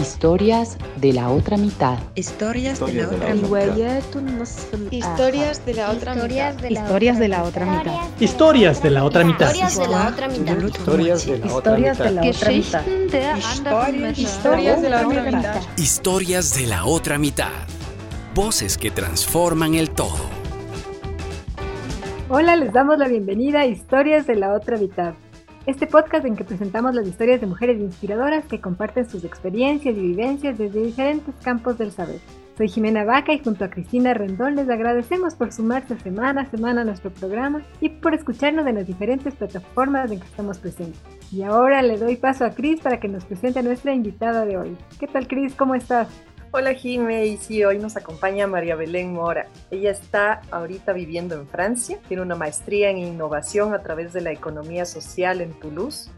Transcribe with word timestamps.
Historias 0.00 0.76
de 0.96 1.12
la 1.12 1.30
otra 1.30 1.56
mitad. 1.56 1.98
Historias 2.14 2.80
de 2.80 2.92
la 2.92 3.08
otra 3.10 3.34
mitad. 3.34 3.66
Historias 4.90 5.64
de 5.64 5.74
la 5.74 5.90
otra 5.90 6.14
mitad. 6.14 6.54
Historias 6.68 7.18
de 7.18 7.28
la 7.28 7.42
otra 7.44 7.64
mitad. 7.64 8.14
Historias 8.20 8.82
de 8.82 8.90
la 8.90 9.04
otra 9.04 9.24
mitad. 9.24 9.54
Historias 9.54 9.72
de 9.72 9.90
la 9.90 10.04
otra 10.04 10.28
mitad. 10.28 10.54
Historias 10.62 11.26
de 11.26 11.38
la 11.38 11.54
otra 11.54 11.78
mitad. 12.68 12.84
Historias 14.16 14.82
de 14.82 14.90
la 14.90 15.06
otra 15.06 15.22
mitad. 15.22 15.62
Historias 15.76 16.54
de 16.54 16.66
la 16.66 16.84
otra 16.84 17.18
mitad. 17.18 17.50
Voces 18.34 18.78
que 18.78 18.90
transforman 18.90 19.74
el 19.74 19.90
todo. 19.90 20.40
Hola, 22.28 22.56
les 22.56 22.72
damos 22.72 22.98
la 22.98 23.08
bienvenida 23.08 23.60
a 23.60 23.66
Historias 23.66 24.26
de 24.26 24.36
la 24.36 24.54
otra 24.54 24.76
mitad 24.76 25.14
este 25.66 25.86
podcast 25.86 26.24
en 26.24 26.36
que 26.36 26.44
presentamos 26.44 26.94
las 26.94 27.06
historias 27.06 27.40
de 27.40 27.46
mujeres 27.46 27.78
inspiradoras 27.80 28.44
que 28.46 28.60
comparten 28.60 29.08
sus 29.08 29.24
experiencias 29.24 29.94
y 29.96 30.00
vivencias 30.00 30.56
desde 30.56 30.82
diferentes 30.82 31.34
campos 31.42 31.76
del 31.78 31.92
saber. 31.92 32.20
Soy 32.56 32.68
Jimena 32.68 33.04
Vaca 33.04 33.32
y 33.32 33.38
junto 33.38 33.64
a 33.64 33.70
Cristina 33.70 34.12
Rendón 34.12 34.56
les 34.56 34.68
agradecemos 34.68 35.34
por 35.34 35.52
sumarse 35.52 35.98
semana 35.98 36.42
a 36.42 36.50
semana 36.50 36.82
a 36.82 36.84
nuestro 36.84 37.10
programa 37.10 37.62
y 37.80 37.88
por 37.88 38.14
escucharnos 38.14 38.66
en 38.66 38.74
las 38.74 38.86
diferentes 38.86 39.34
plataformas 39.34 40.10
en 40.10 40.20
que 40.20 40.26
estamos 40.26 40.58
presentes. 40.58 41.00
Y 41.32 41.42
ahora 41.42 41.80
le 41.82 41.96
doy 41.96 42.16
paso 42.16 42.44
a 42.44 42.50
Cris 42.50 42.80
para 42.80 43.00
que 43.00 43.08
nos 43.08 43.24
presente 43.24 43.60
a 43.60 43.62
nuestra 43.62 43.94
invitada 43.94 44.44
de 44.44 44.58
hoy. 44.58 44.76
¿Qué 44.98 45.06
tal 45.06 45.28
Cris? 45.28 45.54
¿Cómo 45.54 45.74
estás? 45.74 46.08
Hola 46.52 46.74
Jime, 46.74 47.26
y 47.26 47.36
sí, 47.36 47.62
hoy 47.62 47.78
nos 47.78 47.96
acompaña 47.96 48.48
María 48.48 48.74
Belén 48.74 49.12
Mora. 49.12 49.46
Ella 49.70 49.92
está 49.92 50.40
ahorita 50.50 50.92
viviendo 50.92 51.36
en 51.36 51.46
Francia, 51.46 52.00
tiene 52.08 52.24
una 52.24 52.34
maestría 52.34 52.90
en 52.90 52.98
innovación 52.98 53.72
a 53.72 53.82
través 53.82 54.12
de 54.12 54.20
la 54.20 54.32
economía 54.32 54.84
social 54.84 55.42
en 55.42 55.52
Toulouse. 55.52 56.10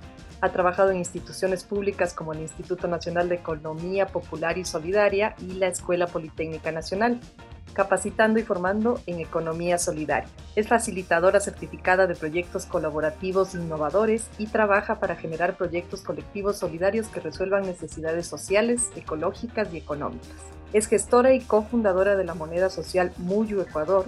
Ha 0.42 0.50
trabajado 0.50 0.90
en 0.90 0.96
instituciones 0.96 1.62
públicas 1.62 2.14
como 2.14 2.32
el 2.32 2.40
Instituto 2.40 2.88
Nacional 2.88 3.28
de 3.28 3.36
Economía 3.36 4.06
Popular 4.08 4.58
y 4.58 4.64
Solidaria 4.64 5.36
y 5.38 5.52
la 5.52 5.68
Escuela 5.68 6.08
Politécnica 6.08 6.72
Nacional 6.72 7.20
capacitando 7.72 8.38
y 8.38 8.42
formando 8.42 9.00
en 9.06 9.20
economía 9.20 9.78
solidaria. 9.78 10.28
Es 10.56 10.68
facilitadora 10.68 11.40
certificada 11.40 12.06
de 12.06 12.16
proyectos 12.16 12.66
colaborativos 12.66 13.54
innovadores 13.54 14.28
y 14.36 14.48
trabaja 14.48 14.98
para 14.98 15.16
generar 15.16 15.56
proyectos 15.56 16.02
colectivos 16.02 16.58
solidarios 16.58 17.06
que 17.06 17.20
resuelvan 17.20 17.62
necesidades 17.62 18.26
sociales, 18.26 18.90
ecológicas 18.96 19.72
y 19.72 19.78
económicas. 19.78 20.28
Es 20.72 20.86
gestora 20.86 21.34
y 21.34 21.40
cofundadora 21.40 22.16
de 22.16 22.24
la 22.24 22.34
moneda 22.34 22.68
social 22.68 23.12
Muyu 23.16 23.60
Ecuador, 23.60 24.06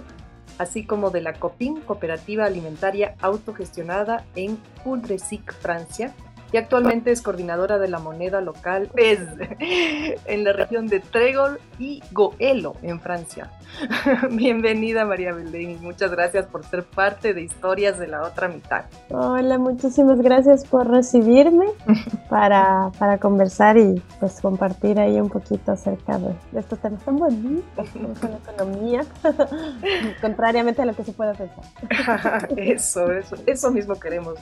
así 0.57 0.85
como 0.85 1.09
de 1.09 1.21
la 1.21 1.33
COPIN, 1.33 1.81
Cooperativa 1.81 2.45
Alimentaria 2.45 3.15
Autogestionada 3.21 4.25
en 4.35 4.57
Coudresic, 4.83 5.53
Francia, 5.53 6.13
y 6.55 6.57
actualmente 6.57 7.11
es 7.11 7.21
coordinadora 7.21 7.79
de 7.79 7.89
la 7.89 7.99
moneda 7.99 8.39
local 8.39 8.89
PES 8.95 9.19
en 10.25 10.45
la 10.45 10.53
región 10.53 10.87
de 10.87 11.01
Trégor 11.01 11.59
y 11.79 12.01
Goelo 12.13 12.77
en 12.81 13.01
Francia. 13.01 13.51
Bienvenida 14.31 15.03
María 15.03 15.33
Belén 15.33 15.79
muchas 15.81 16.11
gracias 16.11 16.45
por 16.45 16.63
ser 16.63 16.85
parte 16.85 17.33
de 17.33 17.41
Historias 17.41 17.99
de 17.99 18.07
la 18.07 18.21
otra 18.21 18.47
mitad. 18.47 18.85
Hola, 19.09 19.57
muchísimas 19.57 20.21
gracias 20.21 20.63
por 20.63 20.89
recibirme 20.89 21.65
para, 22.29 22.89
para 22.99 23.17
conversar 23.17 23.77
y 23.77 24.01
pues 24.21 24.39
compartir 24.39 24.97
ahí 24.97 25.19
un 25.19 25.29
poquito 25.29 25.73
acerca 25.73 26.17
de, 26.19 26.35
estos 26.57 26.79
temas 26.79 27.03
tan 27.03 27.17
bonitos 27.17 27.89
como 27.89 28.13
la 28.21 28.37
economía, 28.37 29.01
contrariamente 30.21 30.83
a 30.83 30.85
lo 30.85 30.93
que 30.93 31.03
se 31.03 31.11
puede 31.11 31.33
pensar. 31.33 32.47
eso, 32.55 33.11
eso, 33.11 33.35
eso 33.45 33.71
mismo 33.71 33.95
queremos 33.95 34.39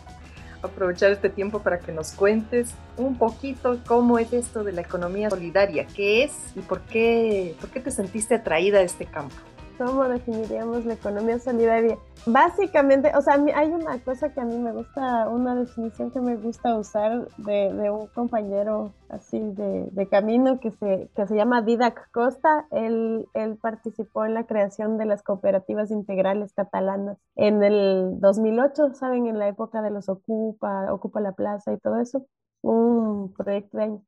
aprovechar 0.67 1.11
este 1.11 1.30
tiempo 1.30 1.59
para 1.59 1.80
que 1.80 1.92
nos 1.92 2.11
cuentes 2.11 2.73
un 2.97 3.17
poquito 3.17 3.80
cómo 3.86 4.17
es 4.19 4.33
esto 4.33 4.64
de 4.64 4.72
la 4.72 4.81
economía 4.81 5.30
solidaria, 5.30 5.86
qué 5.86 6.23
es 6.23 6.31
y 6.55 6.61
por 6.61 6.81
qué, 6.81 7.55
por 7.59 7.70
qué 7.70 7.80
te 7.80 7.92
sentiste 7.92 8.36
atraída 8.36 8.80
a 8.80 8.81
este 8.83 9.05
campo. 9.05 9.36
¿Cómo 9.77 10.03
definiríamos 10.07 10.85
la 10.85 10.93
economía 10.93 11.39
solidaria? 11.39 11.97
Básicamente, 12.27 13.11
o 13.15 13.21
sea, 13.21 13.43
hay 13.55 13.71
una 13.71 13.99
cosa 14.03 14.31
que 14.31 14.39
a 14.39 14.45
mí 14.45 14.58
me 14.58 14.71
gusta, 14.71 15.27
una 15.30 15.55
definición 15.55 16.11
que 16.11 16.21
me 16.21 16.36
gusta 16.36 16.77
usar 16.77 17.27
de, 17.37 17.73
de 17.73 17.89
un 17.89 18.08
compañero 18.08 18.93
así 19.09 19.39
de, 19.39 19.89
de, 19.92 20.08
camino 20.08 20.59
que 20.59 20.71
se, 20.71 21.09
que 21.15 21.25
se 21.25 21.36
llama 21.36 21.64
Didac 21.64 22.11
Costa. 22.11 22.67
Él, 22.70 23.27
él 23.33 23.58
participó 23.58 24.25
en 24.25 24.36
la 24.36 24.45
creación 24.45 24.98
de 24.98 25.05
las 25.05 25.23
cooperativas 25.23 25.89
integrales 25.89 26.53
catalanas 26.53 27.17
en 27.36 27.64
el 27.64 28.19
2008, 28.19 28.93
¿saben? 28.93 29.25
En 29.25 29.39
la 29.39 29.48
época 29.48 29.81
de 29.81 29.89
los 29.89 30.08
Ocupa, 30.08 30.93
Ocupa 30.93 31.19
la 31.19 31.31
Plaza 31.31 31.73
y 31.73 31.80
todo 31.80 31.99
eso. 31.99 32.27
Un 32.61 33.33
proyecto 33.33 33.77
de 33.77 33.83
año. 33.83 34.02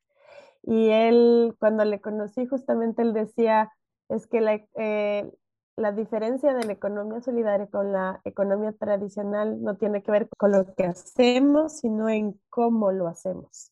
Y 0.64 0.90
él, 0.90 1.56
cuando 1.60 1.86
le 1.86 2.02
conocí, 2.02 2.46
justamente 2.46 3.02
él 3.02 3.14
decía, 3.14 3.72
es 4.10 4.28
que 4.28 4.42
la, 4.42 4.60
eh, 4.76 5.32
la 5.78 5.92
diferencia 5.92 6.54
de 6.54 6.66
la 6.66 6.74
economía 6.74 7.22
solidaria 7.22 7.68
con 7.68 7.92
la 7.92 8.22
economía 8.24 8.72
tradicional 8.72 9.62
no 9.62 9.76
tiene 9.76 10.04
que 10.04 10.12
ver 10.12 10.30
con 10.38 10.52
lo 10.52 10.74
que 10.74 10.86
hacemos, 10.86 11.80
sino 11.80 12.08
en 12.10 12.40
cómo 12.50 12.92
lo 12.92 13.08
hacemos. 13.08 13.72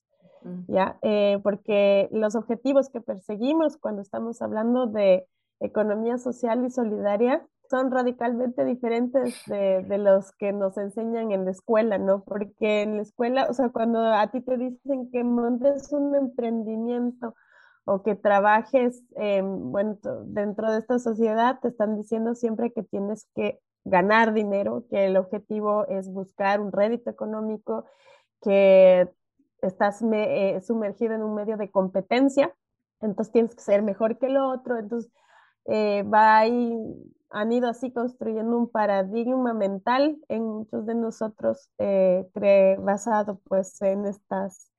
¿Ya? 0.68 0.98
Eh, 1.02 1.40
porque 1.42 2.10
los 2.12 2.36
objetivos 2.36 2.90
que 2.90 3.00
perseguimos 3.00 3.78
cuando 3.78 4.02
estamos 4.02 4.42
hablando 4.42 4.88
de 4.88 5.26
economía 5.62 6.18
social 6.18 6.66
y 6.66 6.70
solidaria 6.70 7.48
son 7.70 7.92
radicalmente 7.92 8.66
diferentes 8.66 9.42
de, 9.48 9.86
de, 9.88 9.98
los 9.98 10.34
que 10.34 10.52
nos 10.52 10.78
enseñan 10.78 11.32
en 11.32 11.46
la 11.46 11.52
escuela, 11.52 11.98
¿no? 11.98 12.26
Porque 12.26 12.82
en 12.82 12.98
la 12.98 13.04
escuela, 13.04 13.48
o 13.50 13.54
sea, 13.54 13.70
cuando 13.70 14.04
a 14.04 14.28
ti 14.32 14.42
te 14.42 14.58
dicen 14.58 15.10
que 15.12 15.24
montes 15.24 15.94
un 15.94 16.14
emprendimiento 16.14 17.36
o 17.86 18.04
que 18.04 18.16
trabajes 18.16 19.04
bueno, 19.44 19.98
dentro 20.26 20.72
de 20.72 20.80
esta 20.80 21.00
sociedad, 21.00 21.60
te 21.62 21.68
están 21.68 21.98
diciendo 21.98 22.36
siempre 22.36 22.72
que 22.72 22.84
tienes 22.84 23.28
que 23.36 23.60
ganar 23.86 24.34
dinero, 24.34 24.86
que 24.90 25.06
el 25.06 25.18
objetivo 25.18 25.86
es 25.88 26.10
buscar 26.10 26.62
un 26.62 26.72
rédito 26.72 27.10
económico, 27.10 27.86
que 28.42 29.10
estás 29.62 30.02
eh, 30.02 30.62
sumergido 30.62 31.14
en 31.14 31.24
un 31.24 31.36
medio 31.36 31.58
de 31.58 31.72
competencia, 31.72 32.54
entonces 33.02 33.32
tienes 33.32 33.56
que 33.56 33.62
ser 33.62 33.82
mejor 33.82 34.18
que 34.18 34.28
el 34.28 34.38
otro, 34.38 34.78
entonces 34.78 35.12
eh, 35.66 36.04
va 36.04 36.38
ahí, 36.40 36.78
han 37.30 37.52
ido 37.52 37.70
así 37.70 37.92
construyendo 37.92 38.58
un 38.58 38.70
paradigma 38.70 39.54
mental 39.54 40.18
en 40.28 40.44
muchos 40.44 40.86
de 40.86 40.96
nosotros 40.96 41.70
eh, 41.78 42.28
basado 42.80 43.40
pues 43.46 43.82
en 43.82 44.06
estas 44.06 44.73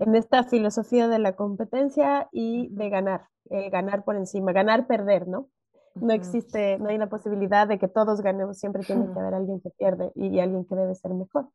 en 0.00 0.14
esta 0.14 0.44
filosofía 0.44 1.08
de 1.08 1.18
la 1.18 1.36
competencia 1.36 2.28
y 2.32 2.68
de 2.74 2.88
ganar, 2.88 3.28
el 3.50 3.70
ganar 3.70 4.02
por 4.02 4.16
encima, 4.16 4.52
ganar, 4.52 4.86
perder, 4.86 5.28
¿no? 5.28 5.48
No 5.94 6.14
existe, 6.14 6.78
no 6.78 6.88
hay 6.88 6.96
la 6.96 7.08
posibilidad 7.08 7.68
de 7.68 7.78
que 7.78 7.86
todos 7.86 8.22
ganemos, 8.22 8.58
siempre 8.58 8.82
tiene 8.82 9.12
que 9.12 9.18
haber 9.20 9.34
alguien 9.34 9.60
que 9.60 9.70
pierde 9.70 10.10
y, 10.14 10.40
alguien 10.40 10.64
que 10.64 10.74
debe 10.74 10.94
ser 10.94 11.12
mejor. 11.12 11.48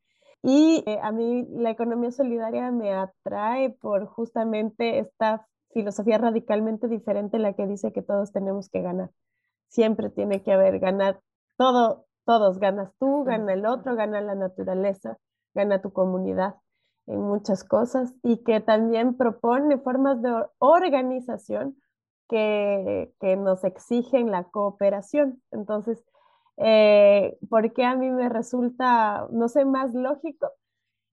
Y 0.43 0.83
eh, 0.85 0.99
a 1.01 1.11
mí 1.11 1.47
la 1.49 1.71
economía 1.71 2.11
solidaria 2.11 2.69
me 2.69 2.93
atrae 2.93 3.71
por 3.71 4.05
justamente 4.05 4.99
esta 4.99 5.47
filosofía 5.73 6.19
radicalmente 6.19 6.87
diferente, 6.87 7.39
la 7.39 7.53
que 7.53 7.65
dice 7.65 7.91
que 7.91 8.03
todos 8.03 8.31
tenemos 8.31 8.69
que 8.69 8.81
ganar. 8.81 9.09
Siempre 9.69 10.11
tiene 10.11 10.43
que 10.43 10.53
haber 10.53 10.77
ganar, 10.79 11.19
todo, 11.57 12.05
todos, 12.25 12.59
ganas 12.59 12.91
tú, 12.99 13.23
gana 13.23 13.53
el 13.53 13.65
otro, 13.65 13.95
gana 13.95 14.21
la 14.21 14.35
naturaleza, 14.35 15.17
gana 15.55 15.81
tu 15.81 15.91
comunidad 15.91 16.57
en 17.07 17.21
muchas 17.21 17.63
cosas 17.63 18.13
y 18.23 18.43
que 18.43 18.59
también 18.59 19.15
propone 19.15 19.77
formas 19.77 20.21
de 20.21 20.31
organización 20.59 21.77
que, 22.29 23.13
que 23.19 23.35
nos 23.37 23.63
exigen 23.63 24.31
la 24.31 24.45
cooperación. 24.45 25.41
Entonces, 25.51 26.03
eh, 26.57 27.37
¿por 27.49 27.73
qué 27.73 27.83
a 27.85 27.95
mí 27.95 28.09
me 28.09 28.29
resulta, 28.29 29.27
no 29.31 29.47
sé, 29.49 29.65
más 29.65 29.93
lógico? 29.93 30.51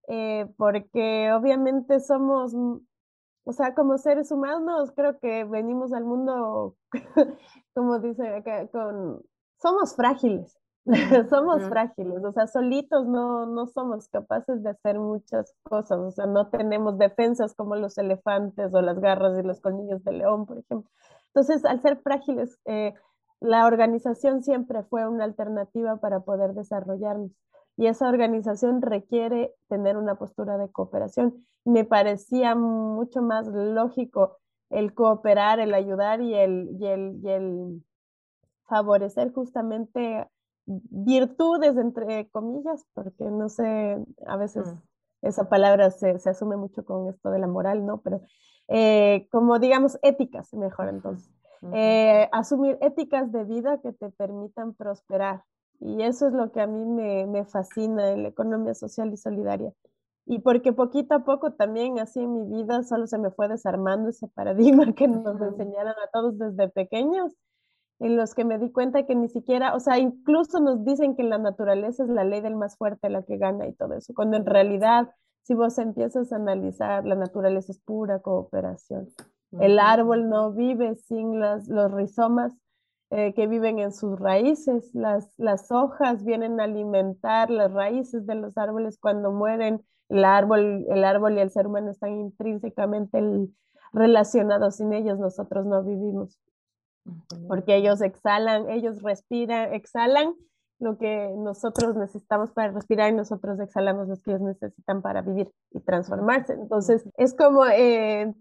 Eh, 0.09 0.47
porque 0.57 1.33
obviamente 1.33 2.01
somos, 2.01 2.55
o 2.55 3.53
sea, 3.53 3.75
como 3.75 3.99
seres 3.99 4.31
humanos, 4.31 4.93
creo 4.95 5.19
que 5.19 5.45
venimos 5.45 5.93
al 5.93 6.05
mundo, 6.05 6.77
como 7.75 7.99
dice 7.99 8.43
con, 8.73 9.23
somos 9.61 9.95
frágiles. 9.95 10.62
somos 11.31 11.63
frágiles, 11.69 12.25
o 12.25 12.33
sea, 12.33 12.47
solitos 12.47 13.07
no, 13.07 13.47
no 13.47 13.67
somos 13.67 14.09
capaces 14.09 14.63
de 14.63 14.71
hacer 14.71 14.99
muchas 14.99 15.55
cosas, 15.63 15.99
o 15.99 16.11
sea, 16.11 16.27
no 16.27 16.49
tenemos 16.49 16.99
defensas 16.99 17.55
como 17.55 17.77
los 17.77 17.97
elefantes 17.99 18.75
o 18.75 18.83
las 18.83 18.99
garras 18.99 19.39
y 19.39 19.47
los 19.47 19.61
colmillos 19.61 20.03
de 20.03 20.13
león, 20.13 20.45
por 20.45 20.59
ejemplo. 20.59 20.91
Entonces, 21.29 21.65
al 21.65 21.81
ser 21.83 21.99
frágiles, 21.99 22.59
eh, 22.65 22.95
la 23.41 23.67
organización 23.67 24.43
siempre 24.43 24.83
fue 24.85 25.07
una 25.09 25.25
alternativa 25.25 25.97
para 25.97 26.21
poder 26.21 26.53
desarrollarnos 26.55 27.31
y 27.77 27.87
esa 27.87 28.09
organización 28.09 28.83
requiere 28.83 29.55
tener 29.69 29.97
una 29.97 30.17
postura 30.17 30.59
de 30.59 30.71
cooperación. 30.71 31.47
Me 31.65 31.85
parecía 31.85 32.55
mucho 32.55 33.23
más 33.23 33.47
lógico 33.47 34.39
el 34.71 34.95
cooperar, 34.95 35.61
el 35.61 35.75
ayudar 35.75 36.21
y 36.21 36.35
el, 36.35 36.77
y 36.79 36.87
el, 36.87 37.21
y 37.23 37.29
el 37.29 37.85
favorecer 38.67 39.33
justamente 39.33 40.29
virtudes, 40.67 41.77
entre 41.77 42.29
comillas, 42.31 42.87
porque 42.95 43.25
no 43.25 43.49
sé, 43.49 43.99
a 44.27 44.37
veces 44.37 44.67
esa 45.23 45.49
palabra 45.49 45.91
se, 45.91 46.19
se, 46.19 46.31
asume 46.31 46.57
mucho 46.57 46.85
con 46.85 47.09
esto 47.09 47.31
de 47.31 47.39
la 47.39 47.47
moral, 47.47 47.87
¿no? 47.87 48.01
Pero 48.01 48.21
eh, 48.69 49.29
como 49.31 49.59
digamos 49.59 49.99
éticas, 50.03 50.53
mejor 50.55 50.89
entonces. 50.89 51.31
Eh, 51.73 52.29
asumir 52.33 52.77
éticas 52.81 53.31
de 53.31 53.45
vida 53.45 53.81
que 53.81 53.93
te 53.93 54.11
permitan 54.11 54.75
prosperar. 54.75 55.45
Y 55.79 56.03
eso 56.03 56.27
es 56.27 56.33
lo 56.33 56.51
que 56.51 56.61
a 56.61 56.67
mí 56.67 56.85
me, 56.85 57.27
me 57.27 57.45
fascina 57.45 58.11
en 58.11 58.25
la 58.25 58.31
economía 58.31 58.75
social 58.75 59.13
y 59.13 59.17
solidaria. 59.17 59.73
Y 60.27 60.41
porque 60.41 60.73
poquito 60.73 61.15
a 61.15 61.25
poco 61.25 61.53
también 61.53 61.99
así 61.99 62.21
en 62.21 62.33
mi 62.33 62.63
vida 62.63 62.83
solo 62.85 63.07
se 63.07 63.19
me 63.19 63.31
fue 63.31 63.49
desarmando 63.49 64.09
ese 64.09 64.29
paradigma 64.35 64.93
que 64.93 65.09
nos 65.09 65.41
enseñaron 65.41 65.93
a 65.93 66.11
todos 66.13 66.39
desde 66.39 66.69
pequeños, 66.69 67.33
en 68.03 68.17
los 68.17 68.35
que 68.35 68.45
me 68.45 68.59
di 68.59 68.71
cuenta 68.71 69.07
que 69.07 69.15
ni 69.15 69.29
siquiera, 69.29 69.75
o 69.75 69.81
sea, 69.81 69.99
incluso 69.99 70.61
nos 70.61 70.85
dicen 70.85 71.17
que 71.17 71.23
la 71.23 71.39
naturaleza 71.39 72.05
es 72.05 72.11
la 72.11 72.25
ley 72.25 72.41
del 72.41 72.57
más 72.57 72.77
fuerte, 72.77 73.09
la 73.09 73.23
que 73.23 73.39
gana 73.39 73.67
y 73.67 73.73
todo 73.73 73.95
eso, 73.95 74.13
cuando 74.15 74.37
en 74.37 74.47
realidad 74.47 75.11
si 75.43 75.55
vos 75.55 75.77
empiezas 75.79 76.33
a 76.33 76.37
analizar, 76.37 77.05
la 77.05 77.17
naturaleza 77.17 77.73
es 77.73 77.81
pura 77.81 78.21
cooperación. 78.21 79.09
El 79.59 79.79
árbol 79.79 80.29
no 80.29 80.53
vive 80.53 80.95
sin 80.95 81.41
las, 81.41 81.69
los 81.69 81.93
rizomas 81.93 82.55
eh, 83.11 83.35
que 83.35 83.47
viven 83.47 83.79
en 83.79 83.93
sus 83.93 84.19
raíces. 84.19 84.95
Las, 84.95 85.31
las 85.37 85.71
hojas 85.71 86.25
vienen 86.25 86.61
a 86.61 86.65
alimentar 86.65 87.51
las 87.51 87.73
raíces 87.73 88.25
de 88.27 88.37
los 88.37 88.57
árboles 88.57 88.99
cuando 88.99 89.33
mueren. 89.33 89.85
El 90.09 90.25
árbol, 90.25 90.87
el 90.89 91.05
árbol 91.05 91.37
y 91.37 91.41
el 91.41 91.51
ser 91.51 91.67
humano 91.67 91.91
están 91.91 92.13
intrínsecamente 92.13 93.21
relacionados. 93.93 94.77
Sin 94.77 94.93
ellos 94.93 95.19
nosotros 95.19 95.67
no 95.67 95.83
vivimos. 95.83 96.39
Porque 97.49 97.77
ellos 97.77 98.01
exhalan, 98.01 98.71
ellos 98.71 99.03
respiran, 99.03 99.73
exhalan 99.75 100.35
lo 100.83 100.99
que 100.99 101.33
nosotros 101.37 101.95
necesitamos 101.97 102.51
para 102.51 102.73
respirar 102.73 103.13
y 103.13 103.17
nosotros 103.17 103.59
exhalamos 103.61 104.09
lo 104.09 104.17
que 104.17 104.33
ellos 104.33 104.41
necesitan 104.43 105.01
para 105.01 105.23
vivir 105.23 105.51
y 105.71 105.81
transformarse. 105.81 106.55
Entonces, 106.55 107.09
es 107.17 107.35
como 107.35 107.65
eh, 107.67 108.35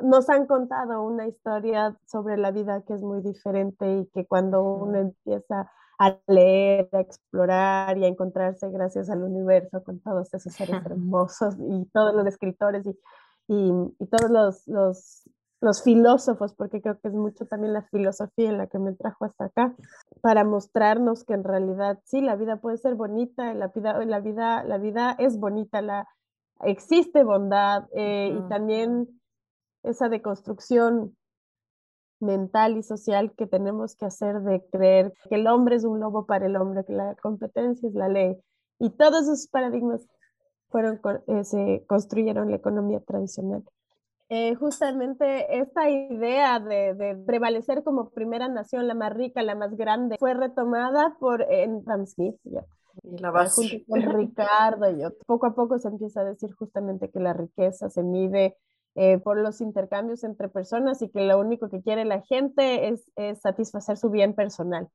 nos 0.00 0.30
han 0.30 0.46
contado 0.46 1.02
una 1.02 1.26
historia 1.26 1.96
sobre 2.06 2.36
la 2.36 2.52
vida 2.52 2.82
que 2.86 2.94
es 2.94 3.02
muy 3.02 3.20
diferente 3.20 3.98
y 3.98 4.06
que 4.14 4.26
cuando 4.26 4.62
uno 4.62 4.98
empieza 4.98 5.70
a 5.98 6.16
leer, 6.28 6.88
a 6.92 7.00
explorar 7.00 7.98
y 7.98 8.04
a 8.04 8.08
encontrarse 8.08 8.70
gracias 8.70 9.10
al 9.10 9.24
universo 9.24 9.82
con 9.82 9.98
todos 10.00 10.32
esos 10.32 10.52
seres 10.52 10.76
hermosos 10.86 11.56
y 11.58 11.84
todos 11.86 12.14
los 12.14 12.26
escritores 12.26 12.86
y, 12.86 12.96
y, 13.48 13.72
y 13.98 14.06
todos 14.06 14.30
los, 14.30 14.68
los 14.68 15.28
los 15.60 15.82
filósofos, 15.82 16.54
porque 16.54 16.80
creo 16.80 16.98
que 17.00 17.08
es 17.08 17.14
mucho 17.14 17.46
también 17.46 17.72
la 17.72 17.82
filosofía 17.82 18.48
en 18.48 18.58
la 18.58 18.68
que 18.68 18.78
me 18.78 18.92
trajo 18.92 19.24
hasta 19.24 19.46
acá, 19.46 19.74
para 20.20 20.44
mostrarnos 20.44 21.24
que 21.24 21.34
en 21.34 21.44
realidad 21.44 21.98
sí, 22.04 22.20
la 22.20 22.36
vida 22.36 22.56
puede 22.56 22.78
ser 22.78 22.94
bonita, 22.94 23.52
la 23.54 23.68
vida, 23.68 24.04
la 24.04 24.20
vida, 24.20 24.62
la 24.64 24.78
vida 24.78 25.16
es 25.18 25.38
bonita, 25.38 25.82
la, 25.82 26.08
existe 26.60 27.24
bondad 27.24 27.84
eh, 27.92 28.36
y 28.36 28.48
también 28.48 29.20
esa 29.82 30.08
deconstrucción 30.08 31.16
mental 32.20 32.76
y 32.76 32.82
social 32.82 33.32
que 33.36 33.46
tenemos 33.46 33.94
que 33.94 34.06
hacer 34.06 34.40
de 34.40 34.64
creer 34.70 35.12
que 35.28 35.36
el 35.36 35.46
hombre 35.46 35.76
es 35.76 35.84
un 35.84 36.00
lobo 36.00 36.26
para 36.26 36.46
el 36.46 36.56
hombre, 36.56 36.84
que 36.84 36.92
la 36.92 37.14
competencia 37.16 37.88
es 37.88 37.94
la 37.94 38.08
ley. 38.08 38.36
Y 38.80 38.90
todos 38.90 39.22
esos 39.22 39.46
paradigmas 39.48 40.06
fueron, 40.68 41.00
eh, 41.28 41.44
se 41.44 41.84
construyeron 41.86 42.50
la 42.50 42.56
economía 42.56 43.00
tradicional. 43.00 43.64
Eh, 44.30 44.54
justamente 44.56 45.58
esta 45.58 45.88
idea 45.88 46.60
de, 46.60 47.16
prevalecer 47.26 47.82
como 47.82 48.10
primera 48.10 48.48
nación, 48.48 48.86
la 48.86 48.94
más 48.94 49.12
rica, 49.14 49.42
la 49.42 49.54
más 49.54 49.74
grande, 49.74 50.16
fue 50.18 50.34
retomada 50.34 51.16
por 51.18 51.42
en 51.42 51.82
Smith. 52.06 52.36
Y 53.02 53.18
la 53.18 53.30
base. 53.30 53.84
con 53.88 54.02
Ricardo 54.02 54.90
y 54.90 55.00
yo. 55.00 55.10
Poco 55.26 55.46
a 55.46 55.54
poco 55.54 55.78
se 55.78 55.88
empieza 55.88 56.20
a 56.20 56.24
decir 56.24 56.52
justamente 56.54 57.10
que 57.10 57.20
la 57.20 57.32
riqueza 57.32 57.88
se 57.88 58.02
mide 58.02 58.56
eh, 58.96 59.18
por 59.18 59.38
los 59.38 59.60
intercambios 59.60 60.24
entre 60.24 60.48
personas 60.48 61.00
y 61.00 61.08
que 61.08 61.20
lo 61.20 61.38
único 61.38 61.70
que 61.70 61.80
quiere 61.80 62.04
la 62.04 62.20
gente 62.22 62.88
es, 62.88 63.10
es 63.16 63.40
satisfacer 63.40 63.96
su 63.96 64.10
bien 64.10 64.34
personal 64.34 64.88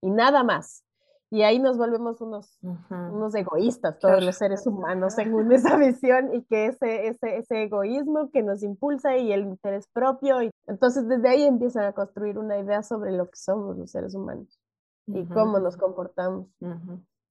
y 0.00 0.10
nada 0.10 0.44
más. 0.44 0.84
Y 1.30 1.42
ahí 1.42 1.58
nos 1.58 1.76
volvemos 1.76 2.20
unos, 2.20 2.58
unos 2.90 3.34
egoístas, 3.34 3.98
todos 3.98 4.24
los 4.24 4.36
seres 4.36 4.66
humanos, 4.66 5.14
según 5.14 5.50
esa 5.52 5.76
visión, 5.76 6.32
y 6.32 6.44
que 6.44 6.66
ese, 6.66 7.08
ese, 7.08 7.38
ese 7.38 7.64
egoísmo 7.64 8.30
que 8.30 8.42
nos 8.42 8.62
impulsa 8.62 9.16
y 9.16 9.32
el 9.32 9.42
interés 9.42 9.88
propio. 9.88 10.42
Y, 10.42 10.50
entonces, 10.66 11.08
desde 11.08 11.28
ahí 11.28 11.42
empiezan 11.42 11.84
a 11.84 11.92
construir 11.92 12.38
una 12.38 12.58
idea 12.58 12.82
sobre 12.82 13.10
lo 13.12 13.26
que 13.26 13.36
somos 13.36 13.76
los 13.76 13.90
seres 13.90 14.14
humanos 14.14 14.60
y 15.06 15.24
cómo 15.26 15.58
nos 15.58 15.76
comportamos. 15.76 16.46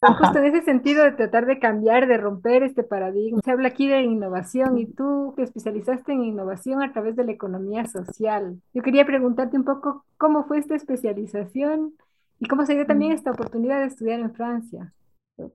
Justo 0.01 0.37
en 0.37 0.45
ese 0.45 0.63
sentido 0.63 1.03
de 1.03 1.13
tratar 1.13 1.45
de 1.45 1.59
cambiar, 1.59 2.07
de 2.07 2.17
romper 2.17 2.63
este 2.63 2.83
paradigma. 2.83 3.41
Se 3.43 3.51
habla 3.51 3.69
aquí 3.69 3.87
de 3.87 4.01
innovación 4.01 4.77
y 4.77 4.85
tú 4.85 5.33
te 5.35 5.43
especializaste 5.43 6.13
en 6.13 6.23
innovación 6.23 6.83
a 6.83 6.93
través 6.93 7.15
de 7.15 7.23
la 7.23 7.31
economía 7.31 7.85
social. 7.85 8.61
Yo 8.73 8.83
quería 8.83 9.05
preguntarte 9.05 9.57
un 9.57 9.63
poco 9.63 10.05
cómo 10.17 10.43
fue 10.43 10.59
esta 10.59 10.75
especialización 10.75 11.93
¿Y 12.39 12.47
cómo 12.47 12.65
se 12.65 12.75
dio 12.75 12.85
también 12.85 13.11
mm. 13.11 13.15
esta 13.15 13.31
oportunidad 13.31 13.79
de 13.79 13.87
estudiar 13.87 14.19
en 14.19 14.33
Francia? 14.33 14.93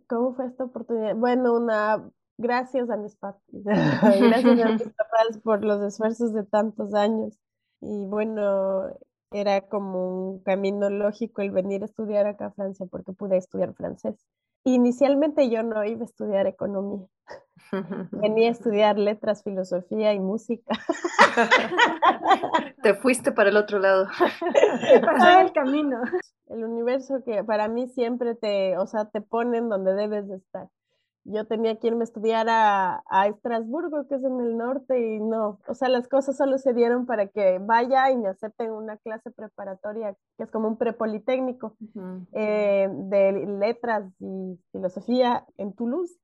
¿Cómo 0.08 0.34
fue 0.34 0.46
esta 0.46 0.64
oportunidad? 0.64 1.14
Bueno, 1.14 1.54
una 1.54 2.02
gracias 2.40 2.90
a 2.90 2.96
mis 2.96 3.16
papás, 3.16 3.42
gracias 3.52 4.60
a 4.60 4.68
mis 4.68 4.82
papás 4.96 5.38
por 5.42 5.64
los 5.64 5.82
esfuerzos 5.82 6.32
de 6.32 6.44
tantos 6.44 6.94
años. 6.94 7.38
Y 7.80 8.06
bueno, 8.06 8.94
era 9.30 9.62
como 9.62 10.32
un 10.32 10.42
camino 10.42 10.90
lógico 10.90 11.42
el 11.42 11.50
venir 11.50 11.82
a 11.82 11.86
estudiar 11.86 12.26
acá 12.26 12.46
a 12.46 12.52
Francia 12.52 12.86
porque 12.90 13.12
pude 13.12 13.36
estudiar 13.36 13.74
francés. 13.74 14.16
Inicialmente 14.64 15.48
yo 15.48 15.62
no 15.62 15.84
iba 15.84 16.02
a 16.02 16.04
estudiar 16.04 16.46
economía. 16.46 17.06
Venía 18.12 18.48
a 18.48 18.52
estudiar 18.52 18.98
letras, 18.98 19.42
filosofía 19.42 20.12
y 20.12 20.20
música. 20.20 20.74
Te 22.82 22.94
fuiste 22.94 23.32
para 23.32 23.50
el 23.50 23.56
otro 23.56 23.78
lado. 23.78 24.08
Pasaba 25.00 25.42
el 25.42 25.52
camino. 25.52 25.98
El 26.50 26.64
universo 26.64 27.22
que 27.24 27.44
para 27.44 27.68
mí 27.68 27.88
siempre 27.88 28.34
te, 28.34 28.76
o 28.76 28.86
sea, 28.86 29.06
te 29.06 29.20
ponen 29.20 29.68
donde 29.68 29.94
debes 29.94 30.28
de 30.28 30.36
estar. 30.36 30.68
Yo 31.24 31.46
tenía 31.46 31.76
que 31.78 31.88
irme 31.88 32.00
a 32.00 32.04
estudiar 32.04 32.48
a, 32.48 33.02
a 33.08 33.26
Estrasburgo, 33.28 34.08
que 34.08 34.14
es 34.16 34.24
en 34.24 34.40
el 34.40 34.56
norte, 34.56 34.98
y 34.98 35.20
no, 35.20 35.60
o 35.68 35.74
sea, 35.74 35.88
las 35.88 36.08
cosas 36.08 36.36
solo 36.36 36.56
se 36.58 36.72
dieron 36.72 37.04
para 37.06 37.26
que 37.26 37.58
vaya 37.60 38.10
y 38.10 38.16
me 38.16 38.28
acepten 38.28 38.70
una 38.72 38.96
clase 38.96 39.30
preparatoria, 39.30 40.16
que 40.38 40.44
es 40.44 40.50
como 40.50 40.68
un 40.68 40.78
prepolitécnico 40.78 41.76
eh, 42.32 42.88
de 42.90 43.32
letras 43.46 44.10
y 44.18 44.58
filosofía 44.72 45.46
en 45.58 45.74
Toulouse. 45.74 46.18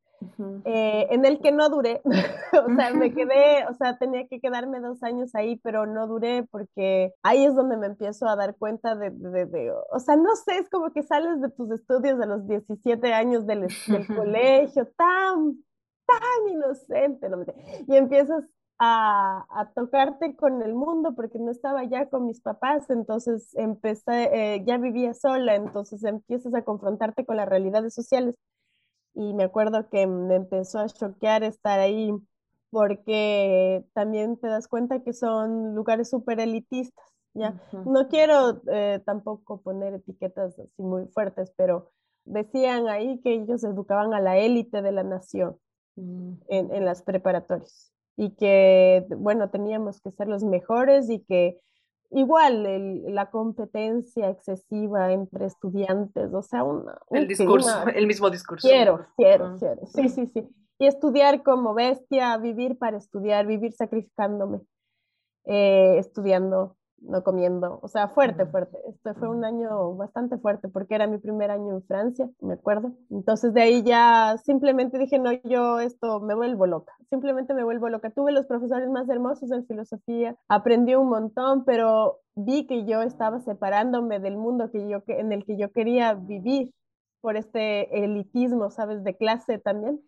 Eh, 0.64 1.06
en 1.10 1.24
el 1.24 1.40
que 1.40 1.52
no 1.52 1.68
duré, 1.68 2.00
o 2.66 2.74
sea, 2.74 2.92
me 2.92 3.12
quedé, 3.12 3.66
o 3.68 3.74
sea, 3.74 3.98
tenía 3.98 4.26
que 4.26 4.40
quedarme 4.40 4.80
dos 4.80 5.02
años 5.02 5.34
ahí, 5.34 5.56
pero 5.56 5.86
no 5.86 6.06
duré 6.06 6.44
porque 6.50 7.12
ahí 7.22 7.44
es 7.44 7.54
donde 7.54 7.76
me 7.76 7.86
empiezo 7.86 8.26
a 8.26 8.36
dar 8.36 8.56
cuenta 8.56 8.94
de, 8.94 9.10
de, 9.10 9.72
o 9.90 9.98
sea, 9.98 10.16
no 10.16 10.34
sé, 10.36 10.58
es 10.58 10.70
como 10.70 10.92
que 10.92 11.02
sales 11.02 11.40
de 11.40 11.50
tus 11.50 11.70
estudios 11.70 12.20
a 12.20 12.26
los 12.26 12.46
17 12.46 13.12
años 13.12 13.46
del, 13.46 13.68
del 13.86 14.06
colegio, 14.16 14.86
tan, 14.96 15.62
tan 16.06 16.48
inocente, 16.50 17.28
¿no? 17.28 17.44
y 17.86 17.96
empiezas 17.96 18.44
a, 18.78 19.46
a, 19.50 19.70
tocarte 19.72 20.36
con 20.36 20.62
el 20.62 20.74
mundo 20.74 21.14
porque 21.14 21.38
no 21.38 21.50
estaba 21.50 21.84
ya 21.84 22.08
con 22.08 22.26
mis 22.26 22.40
papás, 22.40 22.90
entonces 22.90 23.54
empecé, 23.54 24.54
eh, 24.54 24.64
ya 24.66 24.76
vivía 24.76 25.14
sola, 25.14 25.54
entonces 25.54 26.04
empiezas 26.04 26.54
a 26.54 26.62
confrontarte 26.62 27.24
con 27.24 27.36
las 27.36 27.48
realidades 27.48 27.94
sociales 27.94 28.34
y 29.16 29.32
me 29.32 29.44
acuerdo 29.44 29.88
que 29.88 30.06
me 30.06 30.36
empezó 30.36 30.78
a 30.78 30.88
choquear 30.88 31.42
estar 31.42 31.80
ahí 31.80 32.12
porque 32.70 33.84
también 33.94 34.36
te 34.36 34.48
das 34.48 34.68
cuenta 34.68 35.02
que 35.02 35.14
son 35.14 35.74
lugares 35.74 36.10
súper 36.10 36.38
elitistas, 36.38 37.04
¿ya? 37.32 37.58
No 37.86 38.08
quiero 38.08 38.60
eh, 38.70 39.00
tampoco 39.06 39.62
poner 39.62 39.94
etiquetas 39.94 40.58
así 40.58 40.82
muy 40.82 41.06
fuertes, 41.06 41.52
pero 41.56 41.90
decían 42.24 42.88
ahí 42.88 43.20
que 43.22 43.32
ellos 43.32 43.64
educaban 43.64 44.12
a 44.12 44.20
la 44.20 44.36
élite 44.36 44.82
de 44.82 44.92
la 44.92 45.02
nación 45.02 45.56
mm. 45.96 46.32
en, 46.48 46.74
en 46.74 46.84
las 46.84 47.02
preparatorias 47.02 47.92
y 48.16 48.30
que, 48.30 49.06
bueno, 49.16 49.48
teníamos 49.50 50.00
que 50.00 50.10
ser 50.10 50.28
los 50.28 50.44
mejores 50.44 51.08
y 51.08 51.20
que 51.20 51.58
igual 52.10 53.14
la 53.14 53.30
competencia 53.30 54.30
excesiva 54.30 55.12
entre 55.12 55.46
estudiantes, 55.46 56.32
o 56.32 56.42
sea, 56.42 56.64
una, 56.64 56.98
el 57.10 57.26
discurso, 57.26 57.86
el 57.88 58.06
mismo 58.06 58.30
discurso. 58.30 58.66
Quiero, 58.66 59.06
quiero, 59.16 59.56
quiero, 59.58 59.86
sí, 59.86 60.08
sí, 60.08 60.26
sí. 60.26 60.48
Y 60.78 60.86
estudiar 60.86 61.42
como 61.42 61.74
bestia, 61.74 62.36
vivir 62.36 62.78
para 62.78 62.98
estudiar, 62.98 63.46
vivir 63.46 63.72
sacrificándome, 63.72 64.60
eh, 65.46 65.96
estudiando 65.98 66.75
no 67.00 67.22
comiendo, 67.22 67.78
o 67.82 67.88
sea, 67.88 68.08
fuerte, 68.08 68.46
fuerte. 68.46 68.78
Este 68.88 69.14
fue 69.14 69.28
un 69.28 69.44
año 69.44 69.94
bastante 69.94 70.38
fuerte 70.38 70.68
porque 70.68 70.94
era 70.94 71.06
mi 71.06 71.18
primer 71.18 71.50
año 71.50 71.74
en 71.74 71.82
Francia, 71.84 72.28
me 72.40 72.54
acuerdo. 72.54 72.92
Entonces 73.10 73.52
de 73.54 73.62
ahí 73.62 73.82
ya 73.82 74.36
simplemente 74.44 74.98
dije, 74.98 75.18
no, 75.18 75.32
yo 75.44 75.80
esto 75.80 76.20
me 76.20 76.34
vuelvo 76.34 76.66
loca, 76.66 76.92
simplemente 77.10 77.54
me 77.54 77.64
vuelvo 77.64 77.88
loca. 77.88 78.10
Tuve 78.10 78.32
los 78.32 78.46
profesores 78.46 78.88
más 78.90 79.08
hermosos 79.08 79.50
en 79.50 79.66
filosofía, 79.66 80.36
aprendí 80.48 80.94
un 80.94 81.08
montón, 81.08 81.64
pero 81.64 82.20
vi 82.34 82.66
que 82.66 82.84
yo 82.84 83.02
estaba 83.02 83.40
separándome 83.40 84.18
del 84.18 84.36
mundo 84.36 84.70
que 84.70 84.88
yo, 84.88 85.02
en 85.06 85.32
el 85.32 85.44
que 85.44 85.56
yo 85.56 85.72
quería 85.72 86.14
vivir 86.14 86.72
por 87.20 87.36
este 87.36 88.04
elitismo, 88.04 88.70
¿sabes? 88.70 89.02
De 89.04 89.16
clase 89.16 89.58
también. 89.58 90.00